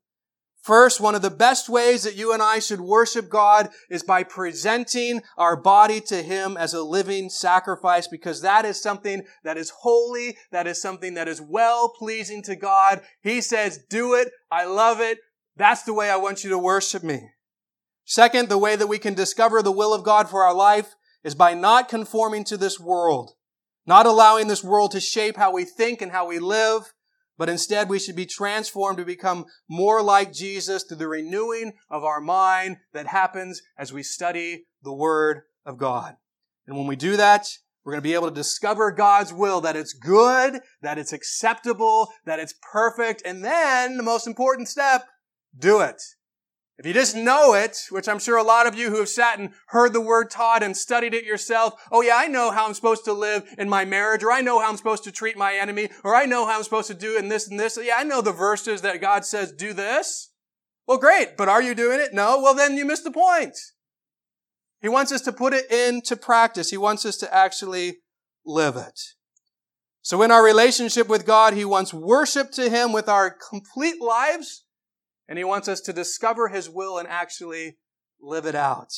First, 0.61 0.99
one 0.99 1.15
of 1.15 1.21
the 1.21 1.29
best 1.29 1.69
ways 1.69 2.03
that 2.03 2.17
you 2.17 2.33
and 2.33 2.41
I 2.41 2.59
should 2.59 2.81
worship 2.81 3.29
God 3.29 3.69
is 3.89 4.03
by 4.03 4.23
presenting 4.23 5.21
our 5.37 5.55
body 5.55 6.01
to 6.01 6.21
Him 6.21 6.57
as 6.57 6.73
a 6.73 6.83
living 6.83 7.29
sacrifice 7.29 8.07
because 8.07 8.41
that 8.41 8.65
is 8.65 8.81
something 8.81 9.23
that 9.43 9.55
is 9.55 9.69
holy, 9.69 10.37
that 10.51 10.67
is 10.67 10.81
something 10.81 11.13
that 11.13 11.27
is 11.27 11.41
well 11.41 11.93
pleasing 11.97 12.43
to 12.43 12.55
God. 12.55 13.01
He 13.21 13.39
says, 13.39 13.79
do 13.89 14.13
it. 14.15 14.29
I 14.51 14.65
love 14.65 14.99
it. 14.99 15.19
That's 15.55 15.83
the 15.83 15.93
way 15.93 16.09
I 16.09 16.17
want 16.17 16.43
you 16.43 16.49
to 16.49 16.57
worship 16.57 17.03
me. 17.03 17.29
Second, 18.03 18.49
the 18.49 18.57
way 18.57 18.75
that 18.75 18.87
we 18.87 18.99
can 18.99 19.13
discover 19.13 19.61
the 19.61 19.71
will 19.71 19.93
of 19.93 20.03
God 20.03 20.29
for 20.29 20.43
our 20.43 20.53
life 20.53 20.95
is 21.27 21.35
by 21.35 21.53
not 21.53 21.89
conforming 21.89 22.45
to 22.45 22.55
this 22.55 22.79
world, 22.79 23.33
not 23.85 24.05
allowing 24.05 24.47
this 24.47 24.63
world 24.63 24.91
to 24.91 25.01
shape 25.01 25.35
how 25.35 25.51
we 25.51 25.65
think 25.65 26.01
and 26.01 26.13
how 26.13 26.25
we 26.25 26.39
live, 26.39 26.93
but 27.37 27.49
instead 27.49 27.89
we 27.89 27.99
should 27.99 28.15
be 28.15 28.25
transformed 28.25 28.97
to 28.97 29.03
become 29.03 29.43
more 29.67 30.01
like 30.01 30.31
Jesus 30.31 30.85
through 30.85 30.95
the 30.95 31.07
renewing 31.09 31.73
of 31.89 32.05
our 32.05 32.21
mind 32.21 32.77
that 32.93 33.07
happens 33.07 33.61
as 33.77 33.91
we 33.91 34.03
study 34.03 34.67
the 34.83 34.93
Word 34.93 35.41
of 35.65 35.77
God. 35.77 36.15
And 36.65 36.77
when 36.77 36.87
we 36.87 36.95
do 36.95 37.17
that, 37.17 37.45
we're 37.83 37.91
going 37.91 38.03
to 38.03 38.09
be 38.09 38.13
able 38.13 38.29
to 38.29 38.33
discover 38.33 38.89
God's 38.93 39.33
will, 39.33 39.59
that 39.59 39.75
it's 39.75 39.91
good, 39.91 40.61
that 40.81 40.97
it's 40.97 41.11
acceptable, 41.11 42.07
that 42.25 42.39
it's 42.39 42.55
perfect, 42.71 43.21
and 43.25 43.43
then 43.43 43.97
the 43.97 44.03
most 44.03 44.27
important 44.27 44.69
step, 44.69 45.03
do 45.59 45.81
it. 45.81 46.01
If 46.77 46.85
you 46.85 46.93
just 46.93 47.15
know 47.15 47.55
it, 47.55 47.87
which 47.89 48.07
I'm 48.07 48.19
sure 48.19 48.37
a 48.37 48.43
lot 48.43 48.67
of 48.67 48.75
you 48.75 48.91
who 48.91 48.97
have 48.99 49.09
sat 49.09 49.39
and 49.39 49.49
heard 49.69 49.93
the 49.93 50.01
word 50.01 50.29
taught 50.29 50.61
and 50.61 50.77
studied 50.77 51.15
it 51.15 51.25
yourself, 51.25 51.73
oh 51.91 52.01
yeah, 52.01 52.15
I 52.15 52.27
know 52.27 52.51
how 52.51 52.67
I'm 52.67 52.75
supposed 52.75 53.03
to 53.05 53.13
live 53.13 53.51
in 53.57 53.67
my 53.67 53.83
marriage, 53.83 54.23
or 54.23 54.31
I 54.31 54.41
know 54.41 54.59
how 54.59 54.69
I'm 54.69 54.77
supposed 54.77 55.03
to 55.05 55.11
treat 55.11 55.37
my 55.37 55.55
enemy, 55.55 55.89
or 56.03 56.15
I 56.15 56.25
know 56.25 56.45
how 56.45 56.57
I'm 56.57 56.63
supposed 56.63 56.87
to 56.89 56.93
do 56.93 57.17
in 57.17 57.29
this 57.29 57.49
and 57.49 57.59
this. 57.59 57.79
Yeah, 57.81 57.95
I 57.97 58.03
know 58.03 58.21
the 58.21 58.31
verses 58.31 58.81
that 58.83 59.01
God 59.01 59.25
says 59.25 59.51
do 59.51 59.73
this. 59.73 60.31
Well, 60.87 60.99
great, 60.99 61.35
but 61.35 61.49
are 61.49 61.63
you 61.63 61.73
doing 61.73 61.99
it? 61.99 62.13
No. 62.13 62.39
Well, 62.41 62.53
then 62.53 62.77
you 62.77 62.85
missed 62.85 63.03
the 63.03 63.11
point. 63.11 63.57
He 64.79 64.87
wants 64.87 65.11
us 65.11 65.21
to 65.21 65.33
put 65.33 65.53
it 65.53 65.71
into 65.71 66.15
practice. 66.15 66.69
He 66.69 66.77
wants 66.77 67.07
us 67.07 67.17
to 67.17 67.35
actually 67.35 67.97
live 68.45 68.75
it. 68.75 68.99
So 70.03 70.21
in 70.21 70.29
our 70.29 70.43
relationship 70.43 71.09
with 71.09 71.25
God, 71.25 71.55
He 71.55 71.65
wants 71.65 71.91
worship 71.91 72.51
to 72.51 72.69
Him 72.69 72.93
with 72.93 73.09
our 73.09 73.31
complete 73.31 73.99
lives 73.99 74.63
and 75.27 75.37
he 75.37 75.43
wants 75.43 75.67
us 75.67 75.81
to 75.81 75.93
discover 75.93 76.49
his 76.49 76.69
will 76.69 76.97
and 76.97 77.07
actually 77.07 77.77
live 78.21 78.45
it 78.45 78.55
out. 78.55 78.91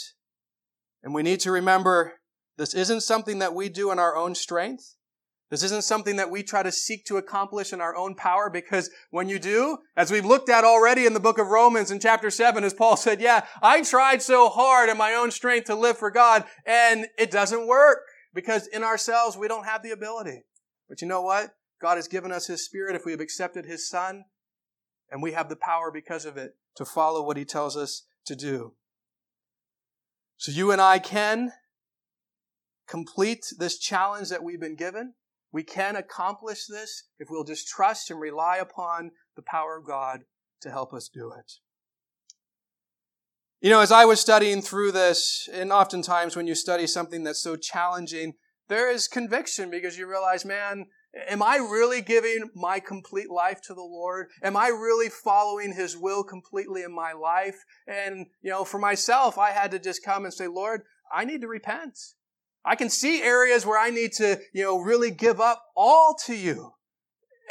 And 1.04 1.14
we 1.14 1.24
need 1.24 1.40
to 1.42 1.52
remember 1.52 2.14
this 2.58 2.74
isn't 2.74 3.02
something 3.02 3.40
that 3.40 3.54
we 3.54 3.70
do 3.70 3.92
in 3.92 4.00
our 4.00 4.16
own 4.16 4.36
strength. 4.36 4.96
This 5.50 5.64
isn't 5.64 5.84
something 5.84 6.18
that 6.18 6.30
we 6.30 6.44
try 6.44 6.62
to 6.62 6.72
seek 6.72 7.06
to 7.06 7.18
accomplish 7.18 7.74
in 7.74 7.82
our 7.82 7.96
own 7.96 8.14
power 8.14 8.52
because 8.52 8.92
when 9.10 9.30
you 9.30 9.40
do, 9.40 9.80
as 9.98 10.12
we've 10.12 10.26
looked 10.26 10.50
at 10.50 10.64
already 10.64 11.08
in 11.08 11.14
the 11.14 11.20
book 11.20 11.40
of 11.40 11.48
Romans 11.48 11.90
in 11.90 12.00
chapter 12.00 12.30
7, 12.30 12.64
as 12.64 12.74
Paul 12.74 12.98
said, 12.98 13.20
yeah, 13.20 13.46
I 13.62 13.82
tried 13.82 14.22
so 14.22 14.50
hard 14.50 14.90
in 14.90 14.98
my 14.98 15.14
own 15.14 15.32
strength 15.32 15.66
to 15.66 15.76
live 15.76 15.98
for 15.98 16.12
God 16.12 16.44
and 16.68 17.08
it 17.18 17.32
doesn't 17.32 17.68
work 17.68 18.00
because 18.34 18.68
in 18.68 18.84
ourselves 18.84 19.36
we 19.38 19.48
don't 19.48 19.66
have 19.66 19.82
the 19.82 19.92
ability. 19.92 20.44
But 20.88 21.02
you 21.02 21.08
know 21.08 21.22
what? 21.22 21.52
God 21.82 21.96
has 21.96 22.08
given 22.08 22.32
us 22.32 22.48
His 22.48 22.66
Spirit 22.66 22.96
if 22.96 23.06
we 23.06 23.12
have 23.12 23.22
accepted 23.22 23.66
His 23.66 23.90
Son. 23.90 24.26
And 25.12 25.24
we 25.24 25.32
have 25.32 25.50
the 25.50 25.56
power 25.56 25.92
because 25.92 26.26
of 26.26 26.38
it 26.38 26.56
to 26.76 26.86
follow 26.86 27.26
what 27.26 27.38
he 27.38 27.46
tells 27.46 27.76
us 27.76 28.06
to 28.26 28.36
do. 28.36 28.74
So 30.38 30.52
you 30.52 30.72
and 30.72 30.80
I 30.80 31.00
can 31.00 31.52
complete 32.88 33.46
this 33.58 33.78
challenge 33.78 34.30
that 34.30 34.44
we've 34.44 34.60
been 34.60 34.76
given. 34.76 35.14
We 35.52 35.64
can 35.64 35.96
accomplish 35.96 36.66
this 36.68 37.04
if 37.20 37.30
we'll 37.30 37.44
just 37.44 37.68
trust 37.68 38.10
and 38.12 38.20
rely 38.20 38.58
upon 38.58 39.12
the 39.36 39.42
power 39.42 39.78
of 39.78 39.86
God 39.86 40.22
to 40.62 40.70
help 40.70 40.94
us 40.94 41.10
do 41.10 41.32
it. 41.32 41.54
You 43.62 43.70
know, 43.70 43.82
as 43.82 43.92
I 43.92 44.06
was 44.06 44.22
studying 44.22 44.62
through 44.62 44.94
this, 44.94 45.50
and 45.52 45.72
oftentimes 45.72 46.36
when 46.36 46.48
you 46.48 46.56
study 46.56 46.88
something 46.88 47.24
that's 47.24 47.44
so 47.44 47.58
challenging, 47.58 48.36
there 48.70 48.90
is 48.90 49.08
conviction 49.08 49.70
because 49.70 49.98
you 49.98 50.08
realize, 50.08 50.46
man, 50.46 50.86
Am 51.28 51.42
I 51.42 51.56
really 51.58 52.02
giving 52.02 52.50
my 52.54 52.80
complete 52.80 53.32
life 53.32 53.62
to 53.64 53.74
the 53.74 53.82
Lord? 53.82 54.28
Am 54.44 54.56
I 54.56 54.68
really 54.68 55.10
following 55.10 55.74
His 55.74 55.98
will 55.98 56.24
completely 56.24 56.84
in 56.84 56.94
my 56.94 57.14
life? 57.14 57.64
And, 57.88 58.28
you 58.42 58.52
know, 58.52 58.64
for 58.64 58.78
myself, 58.78 59.38
I 59.38 59.52
had 59.52 59.72
to 59.72 59.80
just 59.80 60.04
come 60.04 60.26
and 60.26 60.34
say, 60.34 60.48
Lord, 60.48 60.82
I 61.12 61.26
need 61.26 61.42
to 61.42 61.48
repent. 61.48 61.98
I 62.64 62.76
can 62.76 62.90
see 62.90 63.24
areas 63.24 63.66
where 63.66 63.80
I 63.80 63.90
need 63.90 64.14
to, 64.14 64.40
you 64.54 64.64
know, 64.64 64.78
really 64.78 65.10
give 65.10 65.42
up 65.42 65.64
all 65.76 66.16
to 66.26 66.36
you. 66.36 66.74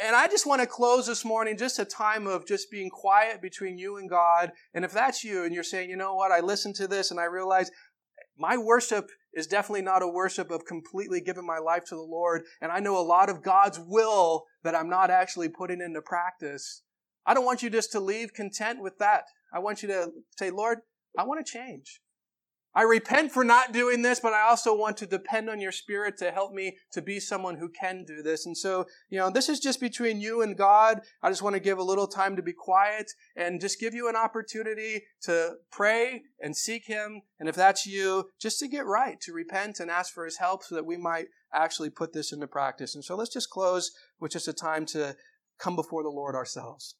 And 0.01 0.15
I 0.15 0.27
just 0.27 0.45
want 0.45 0.61
to 0.61 0.67
close 0.67 1.07
this 1.07 1.25
morning 1.25 1.57
just 1.57 1.77
a 1.77 1.83
time 1.83 2.25
of 2.25 2.47
just 2.47 2.71
being 2.71 2.89
quiet 2.89 3.41
between 3.41 3.77
you 3.77 3.97
and 3.97 4.09
God. 4.09 4.53
And 4.73 4.85
if 4.85 4.93
that's 4.93 5.25
you 5.25 5.43
and 5.43 5.53
you're 5.53 5.63
saying, 5.63 5.89
you 5.89 5.97
know 5.97 6.15
what, 6.15 6.31
I 6.31 6.39
listened 6.39 6.75
to 6.75 6.87
this 6.87 7.11
and 7.11 7.19
I 7.19 7.25
realize 7.25 7.69
my 8.39 8.57
worship 8.57 9.09
is 9.33 9.45
definitely 9.45 9.81
not 9.81 10.01
a 10.01 10.07
worship 10.07 10.49
of 10.49 10.65
completely 10.65 11.21
giving 11.21 11.45
my 11.45 11.59
life 11.59 11.83
to 11.85 11.95
the 11.95 12.01
Lord. 12.01 12.43
And 12.61 12.71
I 12.71 12.79
know 12.79 12.97
a 12.97 13.03
lot 13.03 13.29
of 13.29 13.43
God's 13.43 13.79
will 13.79 14.45
that 14.63 14.73
I'm 14.73 14.89
not 14.89 15.11
actually 15.11 15.49
putting 15.49 15.81
into 15.81 16.01
practice. 16.01 16.83
I 17.25 17.33
don't 17.33 17.45
want 17.45 17.61
you 17.61 17.69
just 17.69 17.91
to 17.91 17.99
leave 17.99 18.33
content 18.33 18.81
with 18.81 18.97
that. 18.99 19.25
I 19.53 19.59
want 19.59 19.83
you 19.83 19.89
to 19.89 20.11
say, 20.37 20.49
Lord, 20.49 20.79
I 21.17 21.25
want 21.25 21.45
to 21.45 21.51
change. 21.51 22.01
I 22.75 22.83
repent 22.83 23.31
for 23.31 23.43
not 23.43 23.73
doing 23.73 24.03
this, 24.03 24.19
but 24.19 24.33
I 24.33 24.47
also 24.47 24.75
want 24.75 24.97
to 24.97 25.07
depend 25.07 25.49
on 25.49 25.59
your 25.59 25.71
spirit 25.71 26.17
to 26.17 26.31
help 26.31 26.53
me 26.53 26.77
to 26.91 27.01
be 27.01 27.19
someone 27.19 27.57
who 27.57 27.69
can 27.69 28.05
do 28.05 28.21
this. 28.21 28.45
And 28.45 28.55
so, 28.55 28.85
you 29.09 29.17
know, 29.17 29.31
this 29.31 29.49
is 29.49 29.59
just 29.59 29.79
between 29.79 30.21
you 30.21 30.41
and 30.41 30.55
God. 30.55 31.01
I 31.23 31.29
just 31.29 31.41
want 31.41 31.55
to 31.55 31.59
give 31.59 31.79
a 31.79 31.83
little 31.83 32.07
time 32.07 32.35
to 32.35 32.43
be 32.43 32.53
quiet 32.53 33.11
and 33.35 33.59
just 33.59 33.79
give 33.79 33.95
you 33.95 34.07
an 34.07 34.15
opportunity 34.15 35.03
to 35.23 35.55
pray 35.71 36.23
and 36.39 36.55
seek 36.55 36.85
Him. 36.85 37.21
And 37.39 37.49
if 37.49 37.55
that's 37.55 37.87
you, 37.87 38.29
just 38.39 38.59
to 38.59 38.67
get 38.67 38.85
right, 38.85 39.19
to 39.21 39.33
repent 39.33 39.79
and 39.79 39.89
ask 39.89 40.13
for 40.13 40.25
His 40.25 40.37
help 40.37 40.63
so 40.63 40.75
that 40.75 40.85
we 40.85 40.95
might 40.95 41.25
actually 41.51 41.89
put 41.89 42.13
this 42.13 42.31
into 42.31 42.47
practice. 42.47 42.93
And 42.93 43.03
so 43.03 43.15
let's 43.15 43.33
just 43.33 43.49
close 43.49 43.91
with 44.19 44.31
just 44.31 44.47
a 44.47 44.53
time 44.53 44.85
to 44.87 45.15
come 45.57 45.75
before 45.75 46.03
the 46.03 46.09
Lord 46.09 46.35
ourselves. 46.35 46.95